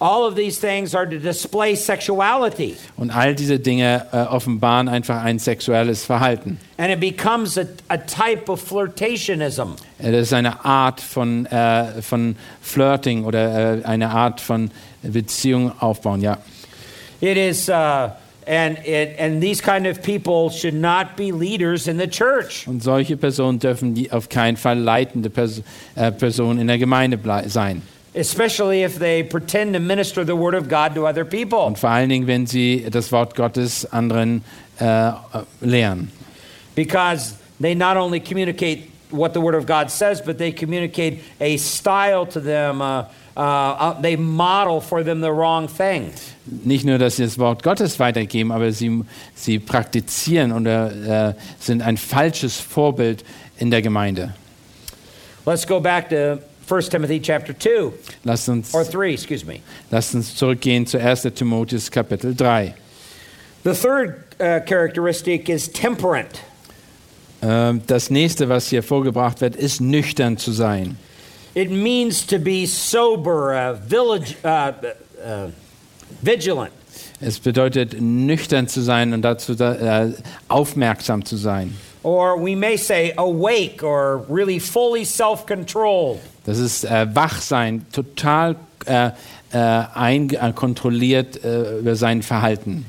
All 0.00 0.26
of 0.26 0.34
these 0.34 0.58
things 0.60 0.94
are 0.94 1.08
to 1.08 1.18
display 1.18 1.76
sexuality. 1.76 2.76
Und 2.96 3.10
all 3.14 3.34
diese 3.34 3.58
Dinge 3.58 4.06
äh, 4.12 4.16
offenbaren 4.22 4.88
einfach 4.88 5.22
ein 5.22 5.38
sexuelles 5.38 6.04
Verhalten. 6.04 6.58
And 6.78 6.90
it 6.90 7.00
becomes 7.00 7.56
a, 7.56 7.64
a 7.88 7.96
type 7.96 8.50
of 8.50 8.60
flirtationism. 8.60 9.76
Äh, 9.98 10.12
Das 10.12 10.22
ist 10.22 10.32
eine 10.32 10.64
Art 10.64 11.00
von, 11.00 11.46
äh, 11.46 12.02
von 12.02 12.36
Flirting 12.60 13.24
oder 13.24 13.78
äh, 13.78 13.84
eine 13.84 14.10
Art 14.10 14.40
von 14.40 14.70
Beziehung 15.02 15.72
aufbauen, 15.80 16.20
ja. 16.20 16.38
It 17.20 17.36
is, 17.36 17.68
uh, 17.68 18.10
and, 18.46 18.78
it, 18.84 19.18
and 19.18 19.40
these 19.40 19.62
kind 19.62 19.86
of 19.86 20.02
people 20.02 20.50
should 20.50 20.74
not 20.74 21.16
be 21.16 21.30
leaders 21.30 21.86
in 21.86 21.98
the 21.98 22.08
church. 22.08 22.66
Und 22.66 22.82
solche 22.82 23.16
Personen 23.16 23.58
dürfen 23.58 23.94
die 23.94 24.12
auf 24.12 24.28
keinen 24.28 24.56
Fall 24.56 24.78
leitende 24.78 25.30
Pers 25.30 25.62
äh, 25.94 26.10
Personen 26.12 26.60
in 26.60 26.66
der 26.66 26.78
Gemeinde 26.78 27.18
sein. 27.46 27.82
Especially 28.14 28.84
if 28.84 28.98
they 28.98 29.24
pretend 29.24 29.74
to 29.74 29.80
minister 29.80 30.24
the 30.24 30.36
word 30.36 30.54
of 30.54 30.68
God 30.68 30.94
to 30.94 31.06
other 31.06 31.24
people. 31.24 31.66
Und 31.66 31.78
vor 31.78 31.90
allen 31.90 32.08
Dingen, 32.08 32.26
wenn 32.26 32.46
sie 32.46 32.86
das 32.90 33.10
Wort 33.10 33.34
Gottes 33.34 33.84
anderen 33.92 34.44
äh, 34.80 35.08
äh, 35.08 35.12
lehren. 35.60 36.10
Because 36.76 37.34
they 37.60 37.74
not 37.74 37.96
only 37.96 38.20
communicate 38.20 38.90
what 39.10 39.32
the 39.32 39.40
word 39.40 39.54
of 39.54 39.66
God 39.66 39.90
says, 39.90 40.20
but 40.20 40.38
they 40.38 40.52
communicate 40.52 41.20
a 41.40 41.56
style 41.56 42.26
to 42.26 42.40
them. 42.40 42.80
Uh, 42.80 43.04
uh, 43.36 43.40
uh, 43.40 44.00
they 44.00 44.16
model 44.16 44.80
for 44.80 45.02
them 45.02 45.20
the 45.20 45.32
wrong 45.32 45.68
thing. 45.68 46.12
Nicht 46.46 46.84
nur, 46.84 46.98
dass 46.98 47.16
sie 47.16 47.24
das 47.24 47.38
Wort 47.38 47.62
Gottes 47.62 47.98
weitergeben, 47.98 48.52
aber 48.52 48.70
sie, 48.72 49.02
sie 49.34 49.58
praktizieren 49.58 50.52
oder 50.52 51.30
äh, 51.30 51.34
sind 51.58 51.82
ein 51.82 51.96
falsches 51.96 52.60
Vorbild 52.60 53.24
in 53.58 53.70
der 53.70 53.82
Gemeinde. 53.82 54.34
Let's 55.46 55.66
go 55.66 55.80
back 55.80 56.08
to 56.10 56.38
1 56.66 56.90
Timothy 56.90 57.20
chapter 57.20 57.52
2, 57.52 57.92
Lasst 58.24 58.48
uns, 58.48 58.74
or 58.74 58.84
3, 58.84 59.12
excuse 59.12 59.44
me. 59.44 59.60
lasst 59.90 60.14
uns 60.14 60.34
zurückgehen 60.34 60.86
zu 60.86 60.98
1. 60.98 61.22
Timotheus 61.34 61.90
Kapitel 61.90 62.34
3. 62.34 62.74
The 63.64 63.74
third 63.74 64.22
uh, 64.40 64.60
characteristic 64.60 65.48
is 65.48 65.68
temperate. 65.68 66.40
Ähm, 67.42 67.82
das 67.86 68.10
nächste, 68.10 68.48
was 68.48 68.68
hier 68.68 68.82
vorgebracht 68.82 69.40
wird, 69.40 69.56
ist 69.56 69.80
nüchtern 69.80 70.38
zu 70.38 70.52
sein. 70.52 70.96
It 71.54 71.70
means 71.70 72.26
to 72.26 72.38
be 72.38 72.66
sober, 72.66 73.52
uh, 73.54 73.76
village, 73.88 74.34
uh, 74.44 74.72
uh, 75.24 75.50
vigilant. 76.22 76.72
Es 77.20 77.38
bedeutet 77.38 78.00
nüchtern 78.00 78.68
zu 78.68 78.80
sein 78.82 79.12
und 79.12 79.22
dazu 79.22 79.54
da, 79.54 80.06
äh, 80.06 80.12
aufmerksam 80.48 81.24
zu 81.24 81.36
sein. 81.36 81.76
Or 82.04 82.38
we 82.38 82.54
may 82.54 82.76
say 82.76 83.12
awake 83.16 83.82
or 83.82 84.24
really 84.28 84.60
fully 84.60 85.04
self 85.04 85.46
controlled. 85.46 86.20
Das 86.44 86.58
ist 86.58 86.84
äh, 86.84 87.06
Wachsein, 87.14 87.86
total 87.92 88.56
äh, 88.84 89.10
äh, 89.52 89.58
ein, 89.94 90.28
äh, 90.30 90.52
kontrolliert 90.54 91.42
äh, 91.42 91.78
über 91.78 91.96
sein 91.96 92.22
Verhalten. 92.22 92.84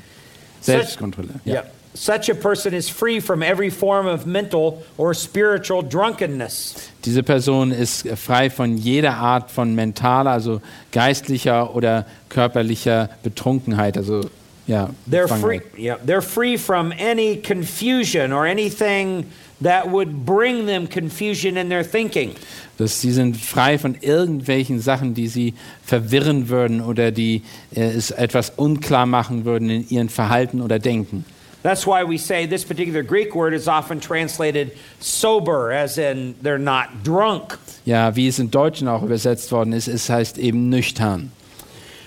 Selbstkontrolle. 0.61 1.30
Yeah. 1.45 1.63
Such 1.93 2.30
a 2.30 2.34
person 2.34 2.74
is 2.74 2.89
free 2.89 3.22
from 3.22 3.41
every 3.41 3.70
form 3.70 4.05
of 4.05 4.26
mental 4.26 4.84
or 4.97 5.13
spiritual 5.13 5.82
drunkenness. 5.82 6.76
Diese 7.05 7.24
Person 7.24 7.72
ist 7.72 8.05
frei 8.18 8.49
von 8.49 8.76
jeder 8.78 9.13
Art 9.13 9.49
von 9.49 9.76
mentaler, 9.76 10.32
also 10.32 10.61
geistlicher 10.91 11.74
oder 11.74 12.05
körperlicher 12.28 13.09
Betrunkenheit. 13.24 13.97
Also 13.97 14.30
ja, 14.68 14.89
They're 15.07 15.28
free, 15.28 15.61
yeah, 15.78 15.97
they're 16.03 16.22
free 16.22 16.57
from 16.57 16.91
any 16.97 17.38
confusion 17.38 18.32
or 18.32 18.45
anything 18.45 19.26
that 19.61 19.89
would 19.89 20.26
bring 20.26 20.66
them 20.66 20.88
confusion 20.88 21.57
in 21.57 21.70
their 21.70 21.84
thinking. 21.84 22.36
dass 22.78 23.01
sie 23.01 23.11
sind 23.11 23.38
frei 23.38 23.78
von 23.78 23.95
irgendwelchen 24.01 24.80
Sachen, 24.80 25.13
die 25.13 25.28
sie 25.28 25.53
verwirren 25.84 26.49
würden 26.49 26.82
oder 26.82 27.11
die 27.11 27.43
äh, 27.74 27.82
es 27.82 28.11
etwas 28.11 28.51
unklar 28.57 29.05
machen 29.05 29.45
würden 29.45 29.70
in 29.70 29.89
ihrem 29.89 30.09
Verhalten 30.09 30.61
oder 30.61 30.80
Denken. 30.80 31.26
That's 31.63 31.88
why 31.88 32.03
we 32.03 32.20
say 32.20 32.45
this 32.45 32.63
particular 32.63 33.01
Greek 33.01 33.34
word 33.34 33.53
is 33.53 33.68
often 33.68 33.99
translated 33.99 34.72
sober, 34.99 35.72
as 35.72 35.97
in 35.97 36.36
they're 36.43 36.59
not 36.59 37.03
drunk. 37.03 37.57
Ja, 37.86 38.16
wie 38.16 38.28
es 38.28 38.38
im 38.38 38.51
Deutschen 38.51 38.88
auch 38.88 39.01
übersetzt 39.01 39.51
worden 39.51 39.74
ist, 39.74 39.88
es 39.88 40.07
heißt 40.07 40.38
eben 40.38 40.70
nüchtern. 40.70 41.32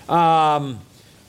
Um, 0.06 0.78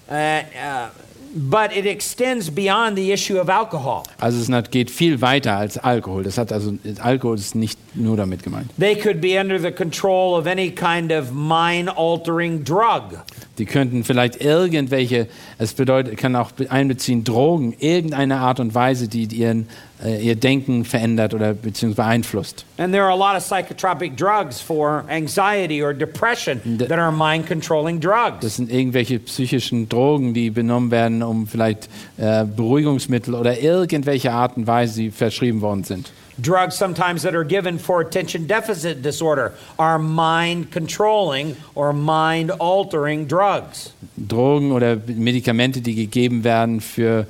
uh, 0.08 0.14
uh, 0.14 0.90
but 1.34 1.76
it 1.76 1.86
extends 1.86 2.50
beyond 2.50 2.98
the 2.98 3.12
issue 3.12 3.40
of 3.40 3.50
alcohol. 3.50 4.04
Also 4.20 4.40
es 4.40 4.72
geht 4.72 4.90
viel 4.90 5.22
weiter 5.22 5.58
als 5.58 5.78
Alkohol. 5.78 6.24
Das 6.24 6.38
hat 6.38 6.52
also 6.52 6.74
Alkohol 7.00 7.36
ist 7.38 7.56
nicht 7.56 7.80
nur 7.96 8.18
damit 8.18 8.44
gemeint. 8.44 8.70
They 8.80 8.96
could 8.96 9.22
be 9.22 9.40
under 9.40 9.60
the 9.60 9.72
control 9.72 10.40
of 10.40 10.48
any 10.48 10.72
kind 10.72 11.12
of 11.12 11.32
mind 11.32 11.90
altering 11.96 12.64
drug. 12.64 13.24
Die 13.58 13.66
könnten 13.66 14.04
vielleicht 14.04 14.42
irgendwelche, 14.42 15.28
es 15.58 15.74
bedeutet, 15.74 16.18
kann 16.18 16.36
auch 16.36 16.52
einbeziehen 16.70 17.24
Drogen, 17.24 17.76
irgendeine 17.80 18.38
Art 18.38 18.60
und 18.60 18.74
Weise, 18.74 19.08
die 19.08 19.26
ihren, 19.26 19.68
ihr 20.08 20.36
Denken 20.36 20.86
verändert 20.86 21.34
oder 21.34 21.54
beziehungsweise 21.54 22.08
beeinflusst. 22.08 22.66
And 22.78 22.94
there 22.94 23.04
are 23.04 23.12
a 23.12 23.16
lot 23.16 23.36
of 23.36 23.44
psychotropic 23.44 24.16
drugs 24.16 24.62
for 24.62 25.04
anxiety 25.10 25.84
or 25.84 25.94
depression 25.94 26.62
The- 26.64 26.86
that 26.88 26.98
are 27.00 27.12
mind 27.12 27.48
controlling 27.48 28.00
drugs. 28.00 28.38
Das 28.42 28.56
sind 28.56 28.72
irgendwelche 28.72 29.20
psychischen 29.20 29.90
Drogen, 29.90 30.34
die 30.34 30.50
benommen 30.52 30.92
werden, 30.92 31.22
um 31.22 31.48
vielleicht 31.48 31.90
äh, 32.18 32.46
Beruhigungsmittel 32.46 33.34
oder 33.36 33.60
irgendwelche 33.60 34.32
Art 34.32 34.56
und 34.56 34.68
Weise, 34.68 35.02
die 35.02 35.12
verschrieben 35.12 35.60
worden 35.62 35.84
sind. 35.84 36.12
Drugs 36.42 36.78
sometimes 36.78 37.24
that 37.24 37.34
are 37.36 37.44
given 37.44 37.78
for 37.78 38.00
attention 38.00 38.48
deficit 38.48 39.04
disorder 39.04 39.52
are 39.76 40.00
mind 40.00 40.72
controlling 40.72 41.58
or 41.76 41.92
mind 41.92 42.50
altering 42.62 43.28
drugs. 43.28 43.92
Drogen 44.16 44.72
oder 44.72 44.96
Medikamente, 45.08 45.82
die 45.82 45.96
gegeben 45.96 46.46
werden 46.46 46.80
für 46.80 47.26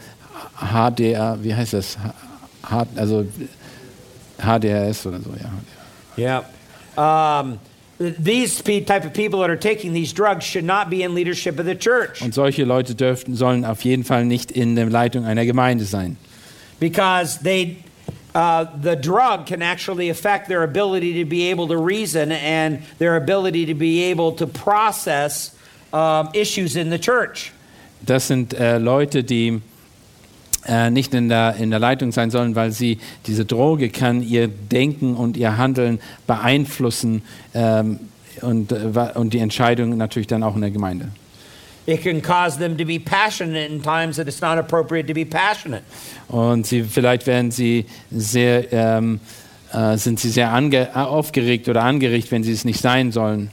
HDR, 0.60 1.40
wie 1.42 1.56
heißt 1.56 1.74
das? 1.74 1.98
H, 2.72 2.88
also 2.98 3.26
HDRS 4.40 5.06
oder 5.06 5.20
so, 5.22 5.32
ja. 5.36 5.50
Yeah. 6.18 6.44
Um, 6.98 7.60
these 8.00 8.62
type 8.62 9.04
of 9.06 9.14
people 9.14 9.40
that 9.42 9.50
are 9.50 9.58
taking 9.58 9.94
these 9.94 10.14
drugs 10.14 10.46
should 10.46 10.64
not 10.64 10.90
be 10.90 11.04
in 11.04 11.14
leadership 11.14 11.60
of 11.60 11.66
the 11.66 11.76
church 11.76 12.22
Und 12.22 12.34
solche 12.34 12.64
Leute 12.64 12.96
dürften, 12.96 13.36
sollen 13.36 13.66
auf 13.66 13.84
jeden 13.84 14.04
Fall 14.06 14.26
nicht 14.26 14.52
in 14.52 14.76
der 14.76 14.90
Leitung 14.90 15.26
einer 15.26 15.46
Gemeinde 15.46 15.84
sein. 15.86 16.18
because 16.80 17.40
they 17.40 17.78
uh, 18.36 18.66
the 18.80 18.96
drug 18.96 19.48
can 19.48 19.62
actually 19.62 20.10
affect 20.10 20.48
their 20.48 20.64
ability 20.64 21.24
to 21.24 21.26
be 21.26 21.50
able 21.52 21.68
to 21.68 21.76
reason 21.78 22.32
and 22.32 22.82
their 23.00 23.16
ability 23.18 23.66
to 23.66 23.74
be 23.74 24.04
able 24.04 24.32
to 24.34 24.48
process 24.48 25.54
um, 25.92 26.30
issues 26.34 26.76
in 26.76 26.90
the 26.90 27.00
church. 27.00 27.52
Das 28.06 28.28
sind 28.28 28.54
äh, 28.54 28.78
Leute, 28.78 29.24
die 29.24 29.62
äh, 30.68 30.90
nicht 30.90 31.14
in 31.14 31.30
der, 31.30 31.56
in 31.56 31.70
der 31.70 31.80
Leitung 31.80 32.12
sein 32.12 32.32
sollen, 32.32 32.56
weil 32.56 32.72
sie 32.72 33.00
diese 33.26 33.46
Droge 33.46 33.90
kann 33.90 34.22
ihr 34.22 34.48
Denken 34.48 35.16
und 35.16 35.38
ihr 35.38 35.58
Handeln 35.58 36.00
beeinflussen 36.28 37.22
ähm, 37.54 38.00
und, 38.42 38.72
äh, 38.72 38.76
und 39.16 39.34
die 39.34 39.40
Entscheidung 39.40 39.98
natürlich 39.98 40.28
dann 40.28 40.44
auch 40.44 40.56
in 40.56 40.62
der 40.62 40.72
Gemeinde. 40.72 41.10
It 41.86 42.04
can 42.04 42.22
cause 42.22 42.60
them 42.60 42.78
to 42.78 42.86
be 42.86 43.00
passionate 43.00 43.72
in 43.72 43.82
times 43.82 44.18
that 44.18 44.28
it's 44.28 44.42
not 44.42 44.60
appropriate 44.60 45.08
to 45.08 45.14
be 45.14 45.26
passionate. 45.26 45.84
Und 46.28 46.68
sie, 46.68 46.84
vielleicht 46.84 47.26
werden 47.26 47.50
sie 47.50 47.86
sehr, 48.12 48.72
ähm, 48.72 49.20
äh, 49.74 49.98
sind 49.98 50.20
sie 50.20 50.30
sehr 50.30 50.54
aufgeregt 50.94 51.68
oder 51.68 51.84
angeregt, 51.84 52.32
wenn 52.32 52.44
sie 52.44 52.52
es 52.52 52.64
nicht 52.64 52.80
sein 52.80 53.12
sollen. 53.12 53.50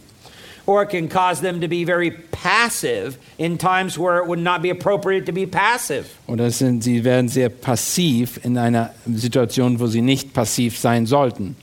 Or 0.67 0.83
it 0.83 0.91
can 0.91 1.09
cause 1.09 1.41
them 1.41 1.61
to 1.61 1.69
be 1.69 1.85
very 1.85 2.11
passive 2.11 3.19
in 3.39 3.57
times 3.57 3.97
where 3.97 4.19
it 4.19 4.27
would 4.27 4.41
not 4.41 4.63
be 4.63 4.71
appropriate 4.71 5.27
to 5.27 5.33
be 5.33 5.47
passive. 5.47 6.07
Oder 6.27 6.51
sind, 6.51 6.83
sie 6.83 7.05
werden 7.05 7.29
sehr 7.29 7.49
passiv 7.49 8.41
in 8.45 8.59
einer 8.59 8.91
Situation, 9.07 9.79
wo 9.79 9.87
sie 9.87 10.03
nicht 10.03 10.33
passiv 10.33 10.79
sein 10.79 11.07
sollten. 11.07 11.57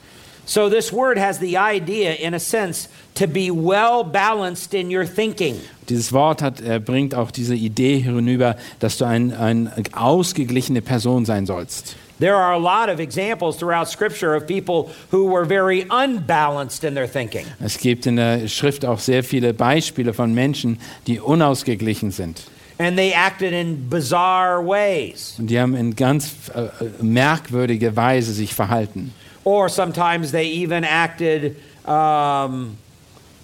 So, 0.46 0.70
this 0.70 0.92
word 0.92 1.18
has 1.18 1.40
the 1.40 1.58
idea, 1.58 2.16
in 2.16 2.34
a 2.34 2.40
sense, 2.40 2.90
to 3.16 3.28
be 3.28 3.50
well 3.50 4.04
balanced 4.04 4.74
in 4.74 4.90
your 4.90 5.06
thinking. 5.06 5.58
Dieses 5.88 6.12
Wort 6.12 6.42
hat, 6.42 6.60
äh, 6.60 6.80
bringt 6.80 7.16
auch 7.16 7.32
diese 7.32 7.56
Idee 7.56 8.00
hinüber, 8.00 8.58
dass 8.80 8.98
du 8.98 9.06
ein, 9.06 9.34
eine 9.34 9.72
ausgeglichene 9.94 10.82
Person 10.82 11.26
sein 11.26 11.46
sollst. 11.46 11.96
There 12.24 12.38
are 12.38 12.54
a 12.54 12.58
lot 12.58 12.88
of 12.88 13.02
examples 13.02 13.58
throughout 13.58 13.90
Scripture 13.90 14.34
of 14.34 14.48
people 14.48 14.90
who 15.12 15.26
were 15.26 15.44
very 15.44 15.86
unbalanced 15.90 16.86
in 16.86 16.94
their 16.94 17.06
thinking. 17.06 17.46
Es 17.60 17.78
gibt 17.78 18.08
in 18.08 18.16
der 18.16 18.48
Schrift 18.48 18.86
auch 18.86 19.00
sehr 19.00 19.26
viele 19.26 19.54
Beispiele 19.54 20.14
von 20.14 20.34
Menschen, 20.34 20.80
die 21.06 21.20
unausgeglichen 21.20 22.12
sind. 22.12 22.46
And 22.80 22.98
they 22.98 23.12
acted 23.12 23.52
in 23.52 23.90
bizarre 23.90 24.62
ways. 24.66 25.36
Und 25.38 25.48
die 25.48 25.60
haben 25.60 25.76
in 25.76 25.98
ganz 25.98 26.50
äh, 26.56 26.70
merkwürdige 27.02 27.94
Weise 27.98 28.32
sich 28.32 28.54
verhalten. 28.54 29.14
Or 29.44 29.68
sometimes 29.68 30.32
they 30.32 30.48
even 30.64 30.86
acted 30.86 31.58
um, 31.86 32.78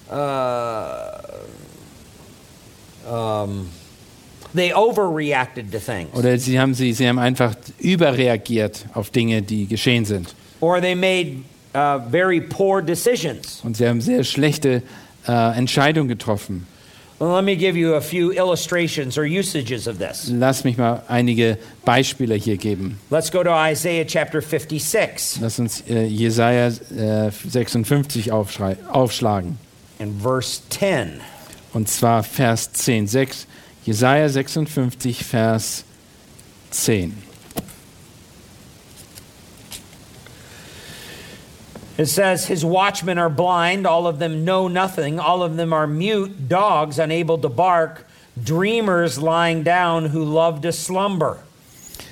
uh, 0.09 1.17
um, 3.05 3.67
they 4.55 4.73
overreacted 4.73 5.71
to 5.71 5.79
things. 5.79 6.09
Oder 6.13 6.37
sie 6.37 6.59
haben, 6.59 6.73
sie, 6.73 6.93
sie 6.93 7.07
haben 7.07 7.19
einfach 7.19 7.55
überreagiert 7.79 8.85
auf 8.93 9.09
Dinge, 9.09 9.41
die 9.41 9.67
geschehen 9.67 10.05
sind. 10.05 10.33
Or 10.61 10.81
they 10.81 10.95
made 10.95 11.37
uh, 11.75 11.99
very 12.09 12.41
poor 12.41 12.81
decisions. 12.81 13.61
Und 13.63 13.77
sie 13.77 13.87
haben 13.87 14.01
sehr 14.01 14.23
schlechte 14.23 14.81
äh, 15.27 15.57
Entscheidungen 15.57 16.07
getroffen. 16.09 16.65
Well, 17.19 17.35
let 17.35 17.43
me 17.43 17.57
give 17.57 17.77
you 17.77 17.95
a 17.95 18.01
few 18.01 18.31
illustrations 18.31 19.17
or 19.17 19.25
usages 19.25 19.87
of 19.89 19.97
this. 19.99 20.29
Lass 20.31 20.63
mich 20.63 20.77
mal 20.77 21.03
einige 21.09 21.57
Beispiele 21.83 22.35
hier 22.35 22.55
geben. 22.55 22.97
Let's 23.09 23.29
go 23.29 23.43
to 23.43 23.49
Isaiah 23.51 24.05
chapter 24.05 24.41
56 24.41 25.41
Lass 25.41 25.59
uns 25.59 25.83
äh, 25.89 26.05
Jesaja 26.05 26.67
äh, 26.69 27.29
56 27.29 28.31
aufschrei- 28.31 28.77
aufschlagen. 28.89 29.57
and 29.99 30.21
verse 30.21 30.61
10. 30.69 31.19
Und 31.73 31.89
zwar 31.89 32.23
Vers 32.23 32.71
10. 32.71 33.07
6, 33.07 33.47
Jesaja 33.89 34.29
56, 34.29 35.23
Vers 35.23 35.83
10. 36.69 37.23
It 41.97 42.05
says, 42.05 42.45
His 42.45 42.63
watchmen 42.63 43.17
are 43.17 43.31
blind, 43.31 43.87
all 43.87 44.05
of 44.05 44.19
them 44.19 44.45
know 44.45 44.67
nothing, 44.67 45.19
all 45.19 45.41
of 45.41 45.57
them 45.57 45.73
are 45.73 45.87
mute, 45.87 46.47
dogs 46.47 46.99
unable 46.99 47.39
to 47.39 47.49
bark, 47.49 48.05
dreamers 48.41 49.17
lying 49.17 49.63
down 49.63 50.05
who 50.05 50.23
love 50.23 50.61
to 50.61 50.71
slumber. 50.71 51.39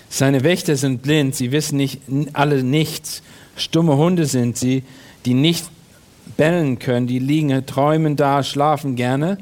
Seine 0.10 0.44
Wächter 0.44 0.78
sind 0.78 1.04
blind, 1.04 1.36
sie 1.36 1.52
wissen 1.52 1.78
nicht, 1.78 2.02
alle 2.34 2.64
nichts. 2.64 3.22
Stumme 3.56 3.98
Hunde 3.98 4.26
sind 4.26 4.58
sie, 4.58 4.84
die 5.26 5.36
nicht 5.36 5.70
bellen 6.38 6.80
können, 6.80 7.06
die 7.06 7.20
liegen, 7.20 7.64
träumen 7.68 8.16
da, 8.16 8.42
schlafen 8.42 8.96
gerne. 8.96 9.38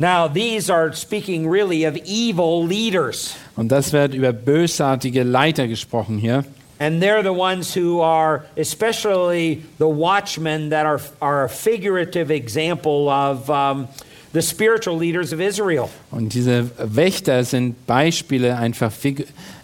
Now, 0.00 0.28
these 0.28 0.70
are 0.70 0.94
speaking 0.94 1.46
really 1.46 1.84
of 1.84 1.94
evil 2.06 2.64
leaders. 2.64 3.36
Und 3.54 3.68
das 3.68 3.92
wird 3.92 4.14
über 4.14 4.32
bösartige 4.32 5.24
Leiter 5.24 5.68
gesprochen 5.68 6.16
hier. 6.16 6.46
And 6.78 7.02
they're 7.02 7.22
the 7.22 7.34
ones 7.34 7.76
who 7.76 8.00
are, 8.00 8.46
especially 8.56 9.62
the 9.78 9.86
watchmen, 9.86 10.70
that 10.70 10.86
are, 10.86 11.02
are 11.20 11.44
a 11.44 11.48
figurative 11.50 12.30
example 12.30 13.10
of 13.10 13.50
um, 13.50 13.88
the 14.32 14.40
spiritual 14.40 14.96
leaders 14.96 15.34
of 15.34 15.40
Israel. 15.40 15.90
Und 16.10 16.32
diese 16.32 16.70
Wächter 16.78 17.44
sind 17.44 17.86
Beispiele, 17.86 18.56
einfach, 18.56 18.92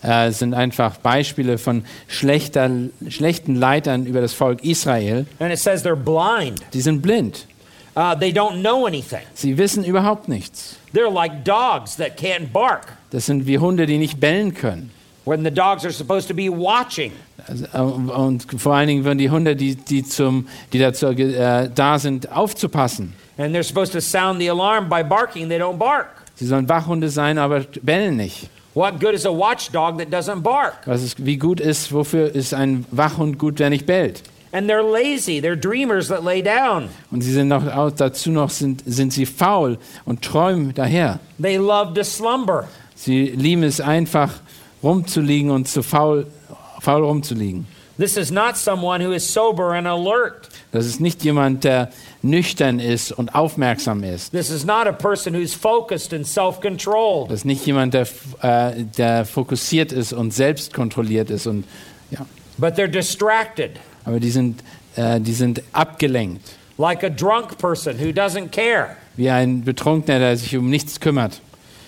äh, 0.02 0.30
sind 0.32 0.52
einfach 0.52 0.98
Beispiele 0.98 1.56
von 1.56 1.86
schlechter, 2.08 2.70
schlechten 3.08 3.54
Leitern 3.54 4.04
über 4.04 4.20
das 4.20 4.34
Volk 4.34 4.62
Israel. 4.62 5.24
And 5.38 5.50
it 5.50 5.58
says 5.58 5.82
they're 5.82 5.96
blind, 5.96 6.60
Die 6.74 6.82
sind 6.82 7.00
blind. 7.00 7.46
Uh, 7.96 8.14
they 8.14 8.32
don't 8.32 8.60
know 8.62 8.86
anything. 8.86 9.22
Sie 9.34 9.56
wissen 9.58 9.84
überhaupt 9.84 10.28
nichts. 10.28 10.76
They're 10.92 11.10
like 11.10 11.44
dogs 11.44 11.96
that 11.96 12.16
can't 12.16 12.52
bark 12.52 12.86
Das 13.10 13.26
sind 13.26 13.46
wie 13.46 13.58
Hunde, 13.58 13.86
die 13.86 13.98
nicht 13.98 14.20
bellen 14.20 14.54
können. 14.54 14.90
when 15.24 15.42
the 15.42 15.50
dogs 15.50 15.84
are 15.84 15.92
supposed 15.92 16.28
to 16.28 16.34
be 16.34 16.48
watching. 16.48 17.12
Also, 17.48 17.66
und 18.14 18.46
vor 18.60 18.74
allen 18.74 18.86
Dingen 18.88 19.04
würden 19.04 19.18
die 19.18 19.28
Hunde, 19.30 19.56
die, 19.56 19.74
die, 19.74 20.04
zum, 20.04 20.46
die 20.72 20.78
dazu 20.78 21.08
äh, 21.08 21.68
da 21.74 21.98
sind, 21.98 22.30
aufzupassen. 22.32 23.12
And 23.36 23.54
they're 23.54 23.62
supposed 23.64 23.92
to 23.92 24.00
sound 24.00 24.40
the 24.40 24.48
alarm 24.48 24.88
by 24.88 25.02
barking, 25.02 25.48
they 25.48 25.58
don't 25.58 25.78
bark. 25.78 26.06
Sie 26.36 26.46
sollen 26.46 26.68
Wachhunde 26.68 27.08
sein, 27.08 27.38
aber 27.38 27.60
bellen 27.82 28.16
nicht. 28.16 28.48
What 28.74 29.00
good 29.00 29.14
is 29.14 29.24
a 29.26 29.30
watchdog 29.30 29.98
that 29.98 30.08
doesn't 30.12 30.42
bark? 30.42 30.74
Was 30.86 31.02
ist, 31.02 31.24
wie 31.24 31.36
gut 31.38 31.60
ist, 31.60 31.92
wofür 31.92 32.34
ist 32.34 32.52
ein 32.54 32.84
Wachhund 32.90 33.38
gut, 33.38 33.58
der 33.58 33.70
nicht 33.70 33.86
bellt? 33.86 34.22
And 34.52 34.68
they're 34.68 34.82
lazy, 34.82 35.40
they're 35.40 35.60
dreamers 35.60 36.08
that 36.08 36.24
lay 36.24 36.42
down. 36.42 36.88
Und 37.10 37.22
sie 37.22 37.32
sind 37.32 37.48
noch, 37.48 37.64
dazu 37.94 38.30
noch 38.30 38.50
sind, 38.50 38.82
sind 38.86 39.12
sie 39.12 39.26
faul 39.26 39.78
und 40.04 40.22
träumen 40.22 40.72
daher. 40.74 41.20
They 41.40 41.58
love 41.58 41.94
to 41.94 42.04
slumber. 42.04 42.68
Sie 42.94 43.26
lieben 43.26 43.62
es 43.62 43.80
einfach, 43.80 44.32
rumzuliegen 44.82 45.50
und 45.50 45.68
zu 45.68 45.82
faul, 45.82 46.26
faul 46.80 47.04
rumzuliegen. 47.04 47.66
This 47.98 48.18
is 48.18 48.30
not 48.30 48.56
someone 48.56 49.00
who 49.00 49.12
is 49.12 49.26
sober 49.26 49.74
and 49.74 49.86
alert. 49.86 50.48
Das 50.70 50.84
ist 50.84 51.00
nicht 51.00 51.24
jemand, 51.24 51.64
der 51.64 51.90
nüchtern 52.20 52.78
ist 52.78 53.10
und 53.10 53.34
aufmerksam 53.34 54.04
ist. 54.04 54.32
This 54.32 54.50
is 54.50 54.66
not 54.66 54.86
a 54.86 54.92
person 54.92 55.34
who's 55.34 55.54
focused 55.54 56.12
and 56.12 56.26
self 56.26 56.60
controlled. 56.60 57.30
Das 57.30 57.40
ist 57.40 57.44
nicht 57.46 57.64
jemand, 57.64 57.94
der, 57.94 58.06
äh, 58.42 58.84
der 58.84 59.24
fokussiert 59.24 59.92
ist 59.92 60.12
und 60.12 60.34
selbst 60.34 60.74
kontrolliert 60.74 61.30
ist. 61.30 61.46
Und, 61.46 61.64
ja. 62.10 62.26
But 62.58 62.74
they're 62.74 62.86
distracted, 62.86 63.72
Aber 64.06 64.18
die 64.18 64.30
sind, 64.30 64.62
äh, 64.96 65.20
die 65.20 65.34
sind 65.34 65.62
abgelenkt. 65.72 66.56
like 66.78 67.02
a 67.02 67.08
drunk 67.08 67.58
person 67.58 67.98
who 67.98 68.12
doesn't 68.12 68.50
care. 68.50 68.96
Wie 69.16 69.30
ein 69.30 69.64
Betrunkener, 69.64 70.18
der 70.18 70.36
sich 70.36 70.56
um 70.56 70.68
nichts 70.68 71.00
kümmert. 71.00 71.40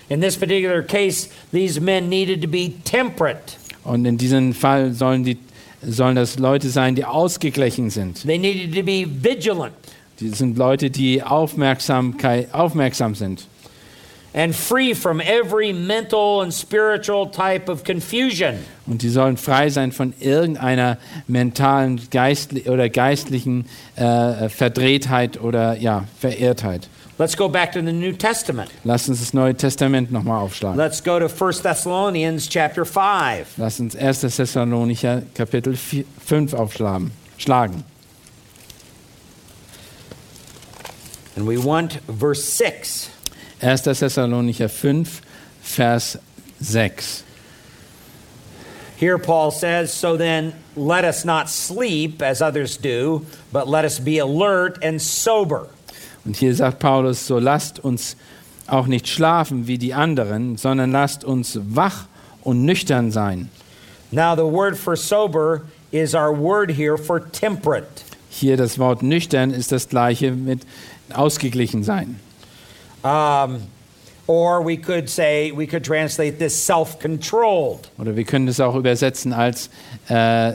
In 0.09 0.21
this 0.21 0.37
particular 0.37 0.83
case, 0.83 1.29
these 1.53 1.81
men 1.81 2.09
needed 2.09 2.41
to 2.41 2.49
be 2.49 2.73
temperate. 2.85 3.57
Und 3.85 4.07
in 4.07 4.17
diesem 4.17 4.55
Fall 4.55 4.93
sollen, 4.93 5.25
die, 5.25 5.37
sollen 5.83 6.17
das 6.17 6.39
Leute 6.39 6.71
sein, 6.71 6.95
die 6.95 7.05
ausgeglichen 7.05 7.91
sind. 7.91 8.27
They 8.27 8.39
needed 8.39 8.75
to 8.75 8.83
be 8.83 9.07
vigilant 9.07 9.75
Die 10.21 10.31
sind 10.31 10.57
Leute, 10.57 10.91
die 10.91 11.23
Aufmerksamkeit, 11.23 12.53
aufmerksam 12.53 13.15
sind. 13.15 13.47
And 14.39 14.55
free 14.55 14.95
from 14.95 15.21
every 15.21 15.73
mental 15.73 16.43
and 16.43 16.55
spiritual 16.55 17.27
type 17.27 17.69
of 17.69 17.83
confusion. 17.83 18.65
Und 18.87 19.03
die 19.03 19.09
sollen 19.09 19.37
frei 19.37 19.69
sein 19.69 19.91
von 19.91 20.15
irgendeiner 20.21 20.97
mentalen 21.27 22.01
geistli 22.11 22.69
oder 22.69 22.89
geistlichen 22.89 23.67
äh, 23.97 24.49
Verdrehtheit 24.49 25.41
oder 25.41 25.77
ja, 25.77 26.05
Verirrtheit. 26.21 26.89
Let's 27.19 27.37
go 27.37 27.49
back 27.49 27.73
to 27.73 27.81
the 27.81 27.93
New 27.93 28.13
Testament. 28.13 28.71
Lass 28.85 29.09
uns 29.09 29.19
das 29.19 29.35
Neue 29.35 29.57
Testament 29.57 30.13
nochmal 30.13 30.41
aufschlagen. 30.41 30.79
Let's 30.79 31.03
go 31.03 31.19
to 31.19 31.27
1 31.27 31.63
Thessalonians 31.63 32.49
chapter 32.49 32.85
5. 32.85 33.57
Lass 33.57 33.81
uns 33.81 33.97
1. 33.97 34.21
Thessalonicher 34.21 35.23
Kapitel 35.35 35.75
4, 35.75 36.05
5 36.25 36.55
aufschlagen. 36.55 37.11
Schlagen. 37.39 37.83
And 41.35 41.45
we 41.45 41.57
want 41.57 41.99
verse 42.07 42.43
6. 42.43 43.11
1. 43.61 43.83
Thessalonicher 43.83 44.69
5, 44.69 45.23
Vers 45.61 46.19
6. 46.61 47.25
Here 48.97 49.19
Paul 49.19 49.51
says, 49.51 49.93
So 49.93 50.17
then 50.17 50.55
let 50.77 51.05
us 51.05 51.25
not 51.25 51.49
sleep 51.49 52.21
as 52.21 52.43
others 52.43 52.77
do, 52.77 53.25
but 53.53 53.69
let 53.69 53.85
us 53.85 53.99
be 54.01 54.19
alert 54.19 54.79
and 54.83 55.01
sober. 55.01 55.69
Und 56.25 56.37
hier 56.37 56.55
sagt 56.55 56.79
Paulus, 56.81 57.27
so 57.27 57.39
lasst 57.39 57.79
uns 57.79 58.17
auch 58.67 58.87
nicht 58.87 59.09
schlafen 59.09 59.67
wie 59.67 59.79
die 59.79 59.95
anderen, 59.95 60.57
sondern 60.57 60.91
lasst 60.93 61.25
uns 61.25 61.59
wach 61.63 62.07
und 62.43 62.65
nüchtern 62.65 63.11
sein. 63.13 63.51
Now, 64.11 64.35
the 64.35 64.45
word 64.45 64.77
for 64.77 64.97
sober 64.97 65.63
is 65.91 66.15
our 66.15 66.33
word 66.33 66.71
here 66.71 66.99
for 66.99 67.21
temperate. 67.21 68.05
Hier 68.31 68.57
das 68.57 68.79
Wort 68.79 69.03
nüchtern 69.03 69.53
ist 69.53 69.73
das 69.73 69.89
gleiche 69.89 70.33
mit 70.33 70.63
ausgeglichen 71.13 71.83
sein. 71.83 72.21
Um, 73.05 73.63
or 74.27 74.63
we 74.63 74.77
could 74.77 75.09
say, 75.09 75.51
we 75.53 75.67
could 75.67 75.85
translate 75.85 76.39
this 76.39 76.55
self 76.55 76.99
controlled. 77.01 77.89
Oder 77.99 78.15
wir 78.15 78.25
können 78.25 78.47
es 78.49 78.61
auch 78.61 78.75
übersetzen 78.75 79.33
als 79.33 79.71
äh, 80.09 80.53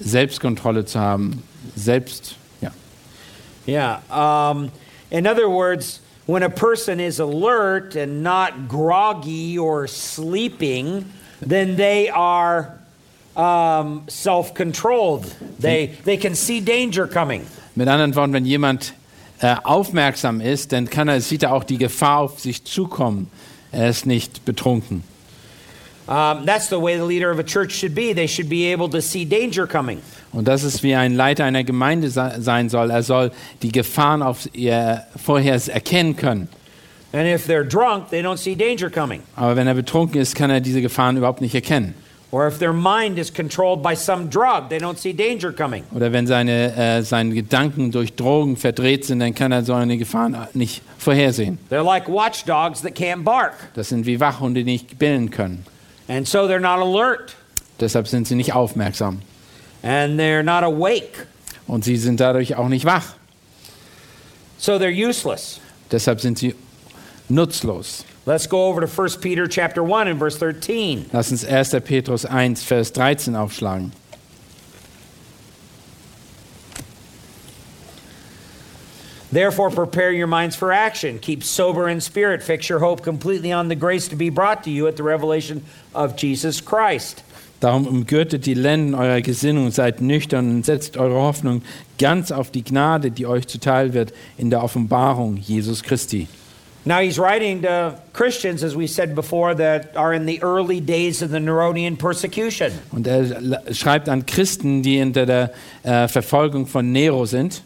Selbstkontrolle 0.00 0.84
zu 0.84 1.00
haben. 1.00 1.42
Selbst, 1.74 2.36
ja. 2.60 2.70
Yeah. 3.66 4.00
Um, 4.10 4.70
in 5.10 5.26
other 5.26 5.48
words, 5.48 6.00
when 6.26 6.42
a 6.42 6.50
person 6.50 7.00
is 7.00 7.20
alert 7.20 7.96
and 7.96 8.22
not 8.22 8.68
groggy 8.68 9.58
or 9.58 9.86
sleeping, 9.86 11.10
then 11.40 11.76
they 11.76 12.10
are 12.10 12.78
um, 13.34 14.04
self 14.08 14.52
controlled. 14.52 15.24
They, 15.58 15.96
they 16.04 16.18
can 16.18 16.34
see 16.34 16.60
danger 16.60 17.06
coming. 17.06 17.46
Mit 17.74 17.88
anderen 17.88 18.14
Worten, 18.14 18.32
wenn 18.34 18.44
jemand 18.44 18.92
äh, 19.40 19.54
aufmerksam 19.62 20.40
ist, 20.40 20.72
dann 20.72 20.88
kann 20.90 21.08
er, 21.08 21.20
sieht 21.20 21.42
er 21.44 21.52
auch 21.52 21.64
die 21.64 21.78
Gefahr 21.78 22.18
auf 22.18 22.40
sich 22.40 22.64
zukommen. 22.64 23.28
Er 23.72 23.88
ist 23.90 24.06
nicht 24.06 24.44
betrunken. 24.44 25.04
Um, 26.06 26.46
that's 26.46 26.70
the 26.70 26.80
way 26.80 26.96
the 26.96 27.04
leader 27.06 27.30
of 27.30 27.38
a 27.38 27.42
church 27.42 27.72
should 27.78 27.94
be. 27.94 28.14
They 28.14 28.26
should 28.26 28.48
be 28.48 28.72
able 28.72 28.88
to 28.88 29.00
see 29.00 29.26
danger 29.26 29.66
coming. 29.66 29.98
Und 30.32 30.48
das 30.48 30.64
ist 30.64 30.82
wie 30.82 30.94
ein 30.94 31.14
Leiter 31.14 31.44
einer 31.44 31.64
Gemeinde 31.64 32.08
se- 32.08 32.36
sein 32.38 32.70
soll. 32.70 32.90
Er 32.90 33.02
soll 33.02 33.30
die 33.60 33.70
Gefahren 33.70 34.22
auf 34.22 34.48
ihr 34.54 35.04
vorher 35.22 35.60
erkennen 35.68 36.16
können. 36.16 36.48
And 37.12 37.26
if 37.26 37.46
they're 37.46 37.64
drunk, 37.64 38.08
they 38.10 38.22
don't 38.22 38.38
see 38.38 38.54
danger 38.54 38.88
coming. 38.90 39.20
Aber 39.36 39.54
wenn 39.56 39.66
er 39.66 39.74
betrunken 39.74 40.18
ist, 40.20 40.34
kann 40.34 40.48
er 40.50 40.60
diese 40.60 40.80
Gefahren 40.80 41.18
überhaupt 41.18 41.42
nicht 41.42 41.54
erkennen. 41.54 41.94
Or 42.30 42.46
if 42.46 42.58
their 42.58 42.74
mind 42.74 43.18
is 43.18 43.30
controlled 43.30 43.82
by 43.82 43.94
some 43.94 44.28
drug, 44.28 44.68
they 44.68 44.78
don't 44.78 44.98
see 44.98 45.14
danger 45.14 45.50
coming. 45.50 45.84
Oder 45.94 46.12
wenn 46.12 46.26
seine, 46.26 46.76
äh, 46.76 47.02
seine 47.02 47.34
Gedanken 47.34 47.90
durch 47.90 48.16
Drogen 48.16 48.56
verdreht 48.56 49.06
sind, 49.06 49.20
dann 49.20 49.34
kann 49.34 49.50
er 49.50 49.64
so 49.64 49.72
eine 49.72 49.96
Gefahr 49.96 50.48
nicht 50.52 50.82
vorhersehen. 50.98 51.58
They're 51.70 51.82
like 51.82 52.06
watchdogs 52.06 52.82
that 52.82 52.94
can't 52.94 53.24
bark. 53.24 53.54
Das 53.74 53.88
sind 53.88 54.04
wie 54.04 54.20
Wachhunde, 54.20 54.62
die 54.62 54.72
nicht 54.72 54.98
bellen 54.98 55.30
können. 55.30 55.64
And 56.06 56.28
so 56.28 56.40
they're 56.40 56.60
not 56.60 56.80
alert. 56.80 57.34
Deshalb 57.80 58.08
sind 58.08 58.26
sie 58.26 58.34
nicht 58.34 58.52
aufmerksam. 58.52 59.22
And 59.82 60.20
they're 60.20 60.42
not 60.42 60.64
awake. 60.64 61.26
Und 61.66 61.84
sie 61.84 61.96
sind 61.96 62.20
dadurch 62.20 62.56
auch 62.56 62.68
nicht 62.68 62.84
wach. 62.84 63.14
So 64.58 64.72
they're 64.72 64.90
useless. 64.90 65.60
Deshalb 65.90 66.20
sind 66.20 66.38
sie 66.38 66.54
nutzlos. 67.30 68.04
Let's 68.28 68.46
go 68.46 68.66
over 68.66 68.82
to 68.82 68.86
1 68.86 69.08
Peter 69.22 69.46
chapter 69.46 69.82
1 69.82 70.06
and 70.06 70.18
verse 70.18 70.36
13. 70.36 71.08
Lass 71.14 71.30
uns 71.30 71.46
1. 71.46 71.80
Petrus 71.80 72.26
1 72.26 72.56
Vers 72.62 72.90
13 72.90 73.34
aufschlagen. 73.34 73.92
Therefore, 79.32 79.70
prepare 79.70 80.12
your 80.12 80.26
minds 80.26 80.54
for 80.54 80.70
action. 80.72 81.18
Keep 81.18 81.42
sober 81.42 81.88
in 81.88 82.02
spirit. 82.02 82.42
Fix 82.42 82.68
your 82.68 82.80
hope 82.80 83.02
completely 83.02 83.50
on 83.50 83.68
the 83.68 83.74
grace 83.74 84.08
to 84.08 84.16
be 84.16 84.28
brought 84.28 84.62
to 84.64 84.70
you 84.70 84.86
at 84.86 84.98
the 84.98 85.02
revelation 85.02 85.64
of 85.94 86.14
Jesus 86.18 86.60
Christ. 86.60 87.24
Darum 87.60 87.86
umgürtet 87.86 88.44
die 88.44 88.52
Lenden 88.52 88.94
eurer 88.94 89.22
Gesinnung, 89.22 89.70
seid 89.70 90.02
nüchtern 90.02 90.50
und 90.50 90.66
setzt 90.66 90.98
eure 90.98 91.14
Hoffnung 91.14 91.62
ganz 91.98 92.30
auf 92.30 92.50
die 92.50 92.62
Gnade, 92.62 93.10
die 93.10 93.26
euch 93.26 93.46
zuteil 93.46 93.94
wird 93.94 94.12
in 94.36 94.50
der 94.50 94.62
Offenbarung 94.62 95.38
Jesus 95.38 95.82
Christi. 95.82 96.28
Now, 96.88 97.00
he's 97.00 97.18
writing 97.18 97.60
to 97.62 98.00
Christians, 98.14 98.64
as 98.64 98.74
we 98.74 98.86
said 98.86 99.14
before, 99.14 99.54
that 99.54 99.94
are 99.94 100.14
in 100.14 100.24
the 100.24 100.42
early 100.42 100.80
days 100.80 101.20
of 101.20 101.28
the 101.28 101.38
Neronian 101.38 101.98
persecution. 101.98 102.72
Und 102.90 103.06
er 103.06 103.74
schreibt 103.74 104.08
an 104.08 104.24
Christen, 104.24 104.82
die 104.82 104.98
unter 105.02 105.26
der 105.26 105.52
äh, 105.82 106.08
Verfolgung 106.08 106.64
von 106.66 106.90
Nero 106.90 107.26
sind. 107.26 107.60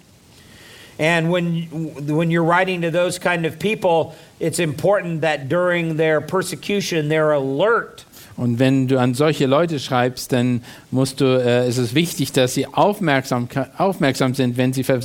And 0.99 1.31
when, 1.31 1.69
when 2.05 2.33
you're 2.33 2.43
writing 2.43 2.83
to 2.83 2.91
those 2.91 3.21
kind 3.21 3.47
of 3.47 3.61
people, 3.61 4.13
it's 4.41 4.59
important 4.59 5.21
that 5.21 5.49
during 5.49 5.99
their 5.99 6.21
persecution, 6.21 7.09
they're 7.09 7.31
alert. 7.31 8.05
Und 8.37 8.59
wenn 8.59 8.89
du 8.89 8.99
an 8.99 9.15
solche 9.15 9.47
Leute 9.47 9.79
schreibst, 9.79 10.33
dann 10.33 10.65
musst 10.91 11.21
du, 11.21 11.41
äh, 11.41 11.69
ist 11.69 11.79
es 11.79 11.95
wichtig, 11.95 12.33
dass 12.33 12.55
sie 12.55 12.67
aufmerksam, 12.67 13.49
aufmerksam 13.79 14.35
sind, 14.35 14.57
wenn 14.57 14.73
sie 14.73 14.83
ver 14.83 14.99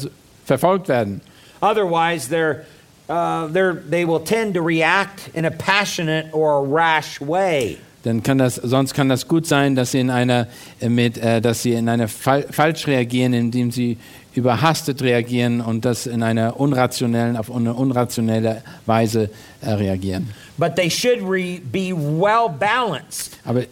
verfolgt 0.43 0.88
werden. 0.88 1.22
Otherwise, 1.61 2.30
they're, 2.30 2.63
uh, 3.10 3.47
they 3.89 4.05
will 4.05 4.20
tend 4.24 4.53
to 4.55 4.62
react 4.62 5.30
in 5.34 5.45
a 5.45 5.51
passionate 5.51 6.28
or 6.34 6.58
a 6.58 6.62
rash 6.62 7.20
way. 7.22 7.78
Dann 8.03 8.24
kann 8.24 8.38
das, 8.38 8.55
sonst 8.55 8.93
kann 8.93 9.10
das 9.10 9.28
gut 9.28 9.45
sein, 9.47 9.76
dass 9.76 9.91
sie 9.91 9.99
in 9.99 10.10
einer, 10.10 10.47
mit, 10.82 11.18
äh, 11.18 11.41
dass 11.41 11.64
sie 11.64 11.74
in 11.74 11.89
einer 11.89 12.08
Fal 12.08 12.45
falsch 12.51 12.88
reagieren, 12.88 13.34
indem 13.34 13.72
sie 13.72 13.97
überhastet 14.34 15.01
reagieren 15.01 15.62
und 15.62 15.84
das 15.84 16.05
in 16.05 16.22
einer 16.24 16.58
unrationellen, 16.60 17.36
auf 17.36 17.53
eine 17.53 17.74
unrationelle 17.74 18.62
Weise 18.86 19.30
äh, 19.62 19.72
reagieren. 19.72 20.30
But 20.58 20.76
they 20.76 20.89
should 20.89 21.20
re- 21.22 21.60
be 21.60 21.91
well 21.93 22.47
balanced 22.49 23.39
Aber, 23.45 23.64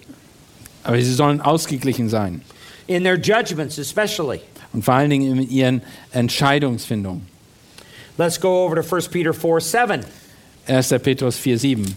aber 0.83 0.97
sie 0.99 1.13
sollen 1.13 1.39
ausgeglichen 1.39 2.09
sein. 2.09 2.41
in 2.87 3.03
their 3.03 3.15
judgments, 3.17 3.77
especially. 3.77 4.41
Und 4.73 4.83
vor 4.83 4.95
allen 4.95 5.11
Dingen 5.11 5.37
in 5.39 5.49
ihren 5.49 5.81
Entscheidungsfindungen. 6.11 7.21
Let's 8.17 8.37
go 8.37 8.63
over 8.63 8.75
to 8.75 8.83
1 8.83 9.01
Peter 9.11 9.33
4 9.33 9.59
7. 9.59 10.05
1. 10.67 10.99
Petrus 10.99 11.37
4, 11.37 11.57
7. 11.57 11.95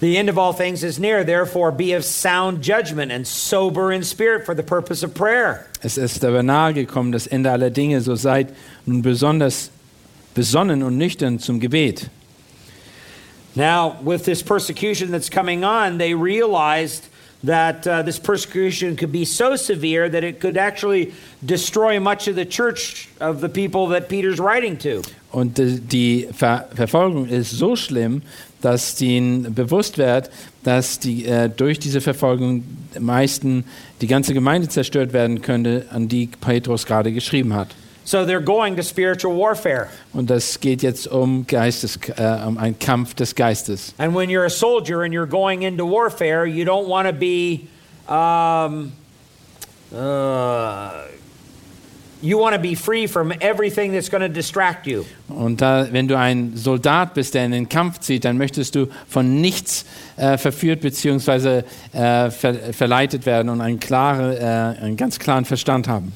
The 0.00 0.18
end 0.18 0.28
of 0.28 0.36
all 0.36 0.52
things 0.52 0.82
is 0.82 0.98
near, 0.98 1.22
therefore 1.22 1.70
be 1.70 1.92
of 1.92 2.04
sound 2.04 2.60
judgment 2.60 3.12
and 3.12 3.24
sober 3.24 3.92
in 3.92 4.02
spirit 4.02 4.44
for 4.44 4.52
the 4.52 4.64
purpose 4.64 5.04
of 5.04 5.14
prayer. 5.14 5.68
Es 5.80 5.96
ist 5.96 6.24
aber 6.24 6.42
nahe 6.42 6.74
gekommen, 6.74 7.12
das 7.12 7.28
Ende 7.28 7.52
aller 7.52 7.70
Dinge, 7.70 8.00
so 8.00 8.16
seid 8.16 8.52
nun 8.84 9.00
besonders 9.02 9.70
besonnen 10.34 10.82
und 10.82 10.98
nüchtern 10.98 11.38
zum 11.38 11.60
Gebet. 11.60 12.08
Now, 13.54 13.96
with 14.02 14.24
this 14.24 14.42
persecution 14.42 15.12
that's 15.12 15.30
coming 15.30 15.62
on, 15.62 15.98
they 15.98 16.14
realized 16.14 17.06
that 17.44 17.86
uh, 17.86 18.02
this 18.02 18.18
persecution 18.18 18.96
could 18.96 19.12
be 19.12 19.24
so 19.24 19.56
severe 19.56 20.08
that 20.08 20.22
it 20.22 20.40
could 20.40 20.56
actually 20.56 21.12
destroy 21.44 21.98
much 21.98 22.28
of 22.28 22.36
the 22.36 22.44
church 22.44 23.08
of 23.20 23.40
the 23.40 23.48
people 23.48 23.88
that 23.88 24.08
Peter's 24.08 24.38
writing 24.38 24.76
to. 24.78 25.02
Und 25.32 25.58
die 25.58 26.28
Ver 26.32 26.68
Verfolgung 26.74 27.26
ist 27.26 27.50
so 27.50 27.74
schlimm, 27.74 28.22
dass 28.60 29.00
ihnen 29.00 29.54
bewusst 29.54 29.98
wird, 29.98 30.30
dass 30.62 30.98
die, 30.98 31.24
äh, 31.24 31.48
durch 31.48 31.78
diese 31.78 32.00
Verfolgung 32.00 32.64
meisten 32.98 33.64
die 34.00 34.06
ganze 34.06 34.34
Gemeinde 34.34 34.68
zerstört 34.68 35.12
werden 35.12 35.42
könnte, 35.42 35.86
an 35.90 36.08
die 36.08 36.28
Petrus 36.40 36.86
gerade 36.86 37.12
geschrieben 37.12 37.54
hat. 37.54 37.74
So 38.04 38.24
they're 38.24 38.40
going 38.40 38.76
to 38.76 38.82
spiritual 38.82 39.36
warfare. 39.36 39.88
Und 40.12 40.28
das 40.28 40.58
geht 40.58 40.82
jetzt 40.82 41.06
um, 41.06 41.46
Geistes, 41.46 41.98
äh, 42.16 42.46
um 42.46 42.58
einen 42.58 42.78
Kampf 42.78 43.14
des 43.14 43.34
Geistes. 43.34 43.94
And 43.98 44.14
when 44.14 44.28
you're 44.28 44.44
a 44.44 44.50
soldier 44.50 45.02
and 45.02 45.14
you're 45.14 45.26
going 45.26 45.62
into 45.62 45.86
warfare, 45.86 46.44
you 46.46 46.64
don't 46.64 46.88
want 46.88 47.06
to 47.06 47.12
be. 47.12 47.68
Um, 48.08 48.92
uh, 49.94 50.90
you 52.22 52.38
want 52.38 52.54
to 52.54 52.60
be 52.60 52.74
free 52.74 53.06
from 53.06 53.32
everything 53.40 53.92
that's 53.92 54.08
going 54.08 54.22
to 54.22 54.28
distract 54.28 54.86
you. 54.86 55.04
Und 55.28 55.60
da, 55.60 55.86
wenn 55.90 56.08
du 56.08 56.16
ein 56.16 56.56
Soldat 56.56 57.14
bist, 57.14 57.34
der 57.34 57.44
in 57.44 57.52
den 57.52 57.68
Kampf 57.68 57.98
zieht, 58.00 58.24
dann 58.24 58.38
möchtest 58.38 58.74
du 58.74 58.86
von 59.08 59.40
nichts 59.40 59.84
äh, 60.16 60.38
verführt 60.38 60.80
bzw. 60.80 61.62
Äh, 61.92 62.30
ver 62.30 62.54
verleitet 62.72 63.26
werden 63.26 63.48
und 63.48 63.60
einen, 63.60 63.80
klare, 63.80 64.38
äh, 64.38 64.82
einen 64.82 64.96
ganz 64.96 65.18
klaren 65.18 65.44
Verstand 65.44 65.88
haben. 65.88 66.12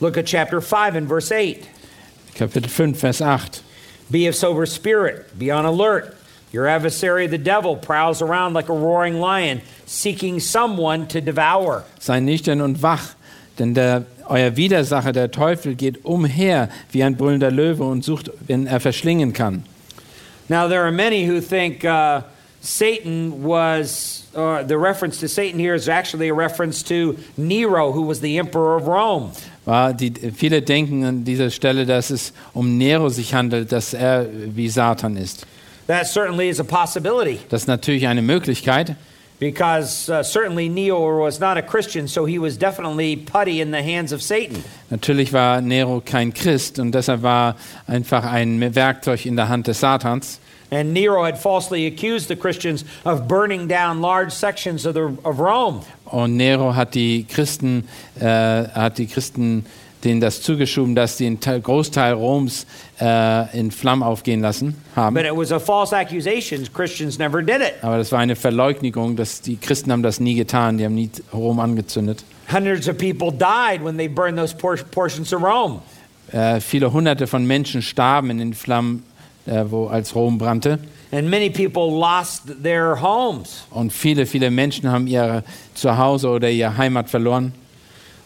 Look 0.00 0.16
at 0.16 0.26
chapter 0.26 0.60
5 0.60 0.96
and 0.96 1.08
verse 1.08 1.32
8. 1.32 1.68
Kapitel 2.34 2.70
5, 2.70 2.96
Vers 2.96 3.20
8. 3.20 3.62
Be 4.10 4.26
of 4.28 4.34
sober 4.34 4.64
spirit, 4.64 5.38
be 5.38 5.50
on 5.50 5.64
alert. 5.64 6.16
Your 6.52 6.66
adversary, 6.66 7.26
the 7.26 7.36
devil, 7.36 7.76
prowls 7.76 8.22
around 8.22 8.54
like 8.54 8.68
a 8.70 8.72
roaring 8.72 9.20
lion, 9.20 9.60
seeking 9.86 10.40
someone 10.40 11.06
to 11.08 11.20
devour. 11.20 11.84
Sei 11.98 12.20
nüchtern 12.20 12.62
und 12.62 12.80
wach, 12.80 13.16
denn 13.58 13.74
der, 13.74 14.06
euer 14.28 14.56
Widersacher, 14.56 15.12
der 15.12 15.30
Teufel, 15.30 15.74
geht 15.74 16.04
umher 16.04 16.70
wie 16.90 17.02
ein 17.02 17.16
brüllender 17.16 17.50
Löwe 17.50 17.82
und 17.82 18.02
sucht, 18.02 18.30
wenn 18.46 18.66
er 18.66 18.80
verschlingen 18.80 19.32
kann. 19.32 19.64
Now, 20.48 20.68
there 20.68 20.84
are 20.84 20.92
many 20.92 21.26
who 21.26 21.42
think 21.42 21.84
uh, 21.84 22.22
Satan 22.62 23.42
was, 23.42 24.26
uh, 24.34 24.62
the 24.62 24.78
reference 24.78 25.20
to 25.20 25.28
Satan 25.28 25.60
here 25.60 25.74
is 25.74 25.88
actually 25.88 26.28
a 26.28 26.34
reference 26.34 26.82
to 26.84 27.18
Nero, 27.36 27.92
who 27.92 28.02
was 28.02 28.20
the 28.20 28.38
emperor 28.38 28.76
of 28.76 28.86
Rome. 28.86 29.32
Die, 29.68 30.12
viele 30.34 30.62
denken 30.62 31.04
an 31.04 31.24
dieser 31.24 31.50
Stelle, 31.50 31.84
dass 31.84 32.08
es 32.08 32.32
um 32.54 32.78
Nero 32.78 33.10
sich 33.10 33.34
handelt, 33.34 33.70
dass 33.70 33.92
er 33.92 34.26
wie 34.32 34.70
Satan 34.70 35.16
ist. 35.16 35.46
That 35.88 36.06
certainly 36.06 36.48
is 36.48 36.58
a 36.58 36.64
possibility 36.64 37.38
Das 37.50 37.62
ist 37.62 37.66
natürlich 37.66 38.06
eine 38.06 38.22
Möglichkeit, 38.22 38.96
because 39.38 40.10
uh, 40.10 40.22
certainly 40.22 40.68
Nero 40.68 41.24
was 41.24 41.38
not 41.38 41.56
a 41.56 41.62
Christian, 41.62 42.06
so 42.06 42.26
he 42.26 42.38
was 42.38 42.58
definitely 42.58 43.16
putty 43.16 43.60
in 43.60 43.70
the 43.70 43.82
hands 43.82 44.12
of 44.12 44.22
Satan. 44.22 44.62
Natürlich 44.90 45.32
war 45.32 45.60
Nero 45.60 46.02
kein 46.04 46.32
Christ 46.32 46.78
und 46.78 46.92
deshalb 46.92 47.22
war 47.22 47.56
einfach 47.86 48.24
ein 48.24 48.74
Werkzeug 48.74 49.26
in 49.26 49.36
der 49.36 49.48
Hand 49.48 49.66
des 49.66 49.80
Satans. 49.80 50.40
And 50.70 50.92
Nero 50.92 51.24
had 51.24 51.38
falsely 51.38 51.86
accused 51.86 52.28
the 52.28 52.36
Christians 52.36 52.84
of 53.04 53.26
burning 53.26 53.68
down 53.68 54.00
large 54.00 54.32
sections 54.32 54.84
of, 54.84 54.94
the, 54.94 55.16
of 55.24 55.38
Rome. 55.38 55.80
Und 56.04 56.36
Nero 56.36 56.74
hat 56.74 56.94
die 56.94 57.24
Christen, 57.24 57.88
äh, 58.20 58.24
hat 58.24 58.98
die 58.98 59.06
Christen 59.06 59.64
denen 60.04 60.20
das 60.20 60.42
zugeschoben, 60.42 60.94
dass 60.94 61.16
sie 61.16 61.26
einen 61.26 61.40
Teil, 61.40 61.60
Großteil 61.60 62.12
Roms 62.12 62.66
äh, 63.00 63.58
in 63.58 63.70
Flammen 63.70 64.02
aufgehen 64.02 64.40
lassen 64.40 64.76
haben. 64.94 65.14
But 65.14 65.24
it 65.24 65.36
was 65.36 65.52
a 65.52 65.58
false 65.58 65.94
accusation. 65.96 66.66
Christians 66.72 67.18
never 67.18 67.42
did 67.42 67.60
it. 67.60 67.74
Aber 67.82 67.98
das 67.98 68.12
war 68.12 68.20
eine 68.20 68.36
Verleugnung, 68.36 69.16
dass 69.16 69.40
die 69.40 69.56
Christen 69.56 69.90
haben 69.90 70.02
das 70.02 70.20
nie 70.20 70.34
getan, 70.34 70.78
die 70.78 70.84
haben 70.84 70.94
nie 70.94 71.10
Rom 71.32 71.60
angezündet. 71.60 72.24
Hundreds 72.50 72.88
of 72.88 72.96
people 72.96 73.30
died 73.30 73.84
when 73.84 73.96
they 73.96 74.08
burned 74.08 74.38
those 74.38 74.54
por- 74.54 74.76
portions 74.76 75.32
of 75.32 75.42
Rome. 75.42 75.80
Äh, 76.32 76.60
viele 76.60 76.92
hunderte 76.92 77.26
von 77.26 77.46
Menschen 77.46 77.82
starben 77.82 78.30
in 78.30 78.38
den 78.38 78.54
Flammen, 78.54 79.02
äh, 79.48 79.70
wo 79.70 79.86
als 79.86 80.14
Rom 80.14 80.38
brannte. 80.38 80.78
And 81.10 81.30
many 81.30 81.48
people 81.48 81.90
lost 81.90 82.62
their 82.62 83.00
homes. 83.00 83.64
Und 83.70 83.92
viele, 83.92 84.26
viele 84.26 84.50
Menschen 84.50 84.90
haben 84.90 85.06
ihr 85.06 85.42
Zuhause 85.74 86.28
oder 86.28 86.50
ihre 86.50 86.76
Heimat 86.76 87.08
verloren. 87.08 87.52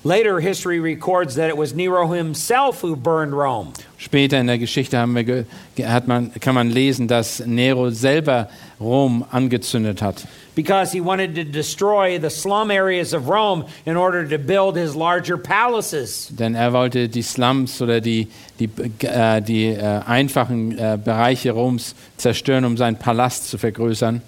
Later, 0.05 0.41
history 0.41 0.81
records 0.81 1.37
that 1.37 1.49
it 1.49 1.57
was 1.57 1.75
Nero 1.75 2.13
himself 2.13 2.83
who 2.83 2.97
burned 2.97 3.33
Rome. 3.33 3.73
Später 3.99 4.41
in 4.41 4.49
der 4.49 4.59
Geschichte 4.59 4.97
wir 5.07 5.47
hat 5.85 6.09
man, 6.09 6.33
kann 6.41 6.57
man 6.57 6.71
lesen, 6.71 7.07
dass 7.07 7.39
Nero 7.47 7.91
selber 7.91 8.49
Rom 8.81 9.25
angezündet 9.31 10.03
hat. 10.03 10.27
Because 10.55 10.93
he 10.93 11.01
wanted 11.01 11.35
to 11.35 11.45
destroy 11.45 12.19
the 12.19 12.31
slum 12.31 12.71
areas 12.71 13.13
of 13.13 13.29
Rome 13.29 13.67
in 13.87 13.97
order 13.97 14.27
to 14.29 14.39
build 14.39 14.77
his 14.77 14.95
larger 14.95 15.39
palaces. 15.39 16.29
Denn 16.31 16.55
er 16.55 16.73
wollte 16.73 17.09
die 17.09 17.23
Slums 17.23 17.81
oder 17.81 18.01
die, 18.01 18.29
die, 18.59 18.69
äh, 19.07 19.41
die 19.41 19.69
äh, 19.69 20.01
einfachen 20.07 20.79
äh, 20.79 20.99
Bereiche 21.03 21.53
Roms 21.53 21.95
zerstören, 22.17 22.65
um 22.65 22.77
seinen 22.77 22.97
Palast 22.97 23.49
zu 23.49 23.59
vergrößern. 23.59 24.23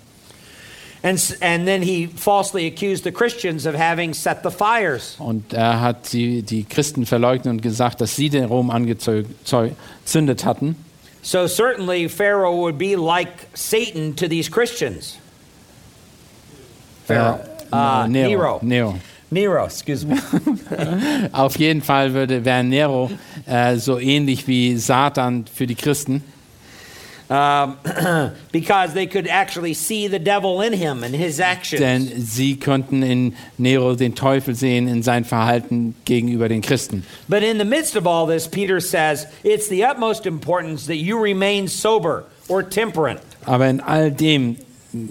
And, 1.02 1.36
and 1.42 1.66
then 1.66 1.82
he 1.82 2.06
falsely 2.06 2.66
accused 2.66 3.04
the 3.04 3.12
Christians 3.12 3.66
of 3.66 3.74
having 3.74 4.14
set 4.14 4.42
the 4.42 4.50
fires. 4.50 5.16
Und 5.18 5.52
er 5.52 5.82
hat 5.82 6.14
die, 6.14 6.40
die 6.40 6.64
Christen 6.64 7.04
verleugnet 7.04 7.52
und 7.52 7.60
gesagt, 7.60 8.00
dass 8.00 8.16
sie 8.16 8.30
den 8.30 8.46
Rom 8.46 8.70
angezündet 8.70 10.46
hatten. 10.46 10.76
So 11.20 11.46
certainly 11.46 12.08
Pharaoh 12.08 12.56
would 12.56 12.78
be 12.78 12.96
like 12.96 13.48
Satan 13.54 14.16
to 14.16 14.26
these 14.26 14.50
Christians. 14.50 15.18
Pharaoh. 17.06 17.40
Uh, 17.72 18.06
Nero. 18.06 18.28
Nero. 18.28 18.60
Nero. 18.62 19.00
Nero, 19.30 19.64
excuse 19.64 20.06
me. 20.06 20.16
Auf 21.32 21.56
jeden 21.58 21.82
Fall 21.82 22.12
würde, 22.12 22.44
wäre 22.44 22.62
Nero 22.62 23.10
äh, 23.46 23.76
so 23.76 23.98
ähnlich 23.98 24.46
wie 24.46 24.76
Satan 24.76 25.46
für 25.52 25.66
die 25.66 25.74
Christen. 25.74 26.22
um, 27.30 27.78
because 28.52 28.92
they 28.94 29.06
could 29.06 29.26
actually 29.26 29.74
see 29.74 30.08
the 30.08 30.18
devil 30.18 30.60
in 30.60 30.72
him 30.72 31.02
and 31.02 31.14
his 31.14 31.40
actions. 31.40 31.80
Denn 31.80 32.20
sie 32.20 32.56
konnten 32.56 33.02
in 33.02 33.34
Nero 33.58 33.94
den 33.94 34.14
Teufel 34.14 34.54
sehen 34.54 34.88
in 34.88 35.02
sein 35.02 35.24
Verhalten 35.24 35.94
gegenüber 36.04 36.48
den 36.48 36.62
Christen. 36.62 37.04
But 37.28 37.42
in 37.42 37.58
the 37.58 37.64
midst 37.64 37.96
of 37.96 38.06
all 38.06 38.26
this, 38.26 38.46
Peter 38.46 38.80
says 38.80 39.26
it's 39.42 39.68
the 39.68 39.84
utmost 39.84 40.26
importance 40.26 40.86
that 40.86 40.96
you 40.96 41.18
remain 41.18 41.66
sober 41.66 42.24
or 42.48 42.62
temperate. 42.62 43.20
Aber 43.46 43.66
in 43.66 43.80
all 43.80 44.10
dem, 44.10 44.56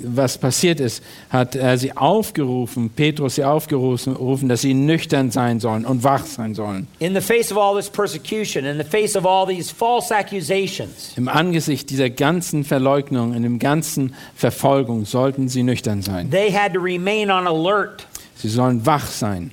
was 0.03 0.37
passiert 0.37 0.79
ist, 0.79 1.03
hat 1.29 1.55
er 1.55 1.77
sie 1.77 1.95
aufgerufen, 1.95 2.89
Petrus 2.89 3.35
sie 3.35 3.43
aufgerufen, 3.43 4.49
dass 4.49 4.61
sie 4.61 4.73
nüchtern 4.73 5.31
sein 5.31 5.59
sollen 5.59 5.85
und 5.85 6.03
wach 6.03 6.25
sein 6.25 6.55
sollen. 6.55 6.87
In 6.99 7.13
the 7.13 7.21
face 7.21 7.51
of 7.51 7.57
all 7.57 7.75
this 7.75 7.89
persecution, 7.89 8.65
in 8.65 8.77
the 8.77 8.83
face 8.83 9.15
of 9.15 9.25
all 9.25 9.45
these 9.45 9.71
false 9.73 10.13
accusations, 10.13 11.13
Im 11.17 11.27
Angesicht 11.27 11.89
dieser 11.89 12.09
ganzen 12.09 12.63
Verleugnung, 12.63 13.33
in 13.33 13.43
dem 13.43 13.59
ganzen 13.59 14.15
Verfolgung 14.35 15.05
sollten 15.05 15.49
sie 15.49 15.63
nüchtern 15.63 16.01
sein. 16.01 16.29
they 16.31 16.51
had 16.51 16.73
to 16.73 16.79
remain 16.79 17.29
on 17.29 17.47
alert 17.47 18.07
Sie 18.35 18.49
sollen 18.49 18.85
wach 18.85 19.07
sein 19.07 19.51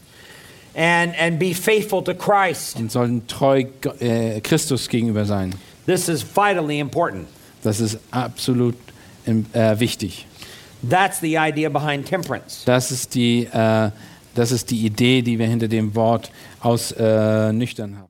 and, 0.75 1.15
and 1.21 1.39
be 1.39 1.53
faithful 1.55 2.03
to 2.03 2.15
Christ. 2.15 2.77
und 2.77 2.91
sollen 2.91 3.27
treu 3.27 3.65
äh, 4.01 4.41
Christus 4.41 4.89
gegenüber 4.89 5.25
sein. 5.25 5.55
This 5.87 6.09
is 6.09 6.23
vitally 6.23 6.79
important. 6.79 7.27
Das 7.63 7.81
ist 7.81 7.99
absolut 8.11 8.75
ähm, 8.75 8.90
äh, 9.27 9.79
wichtig. 9.79 10.27
That's 10.89 11.21
the 11.21 11.37
idea 11.37 11.69
behind 11.69 12.07
temperance. 12.07 12.65
Das 12.65 12.91
ist 12.91 13.15
die, 13.15 13.45
äh, 13.45 13.91
das 14.35 14.53
ist 14.53 14.71
die 14.71 14.87
Idee, 14.87 15.23
die 15.23 15.39
wir 15.39 15.47
hinter 15.47 15.69
dem 15.69 15.95
Wort 15.95 16.31
aus 16.61 16.93
äh, 16.93 17.53
nüchtern 17.53 17.97
haben. 17.99 18.10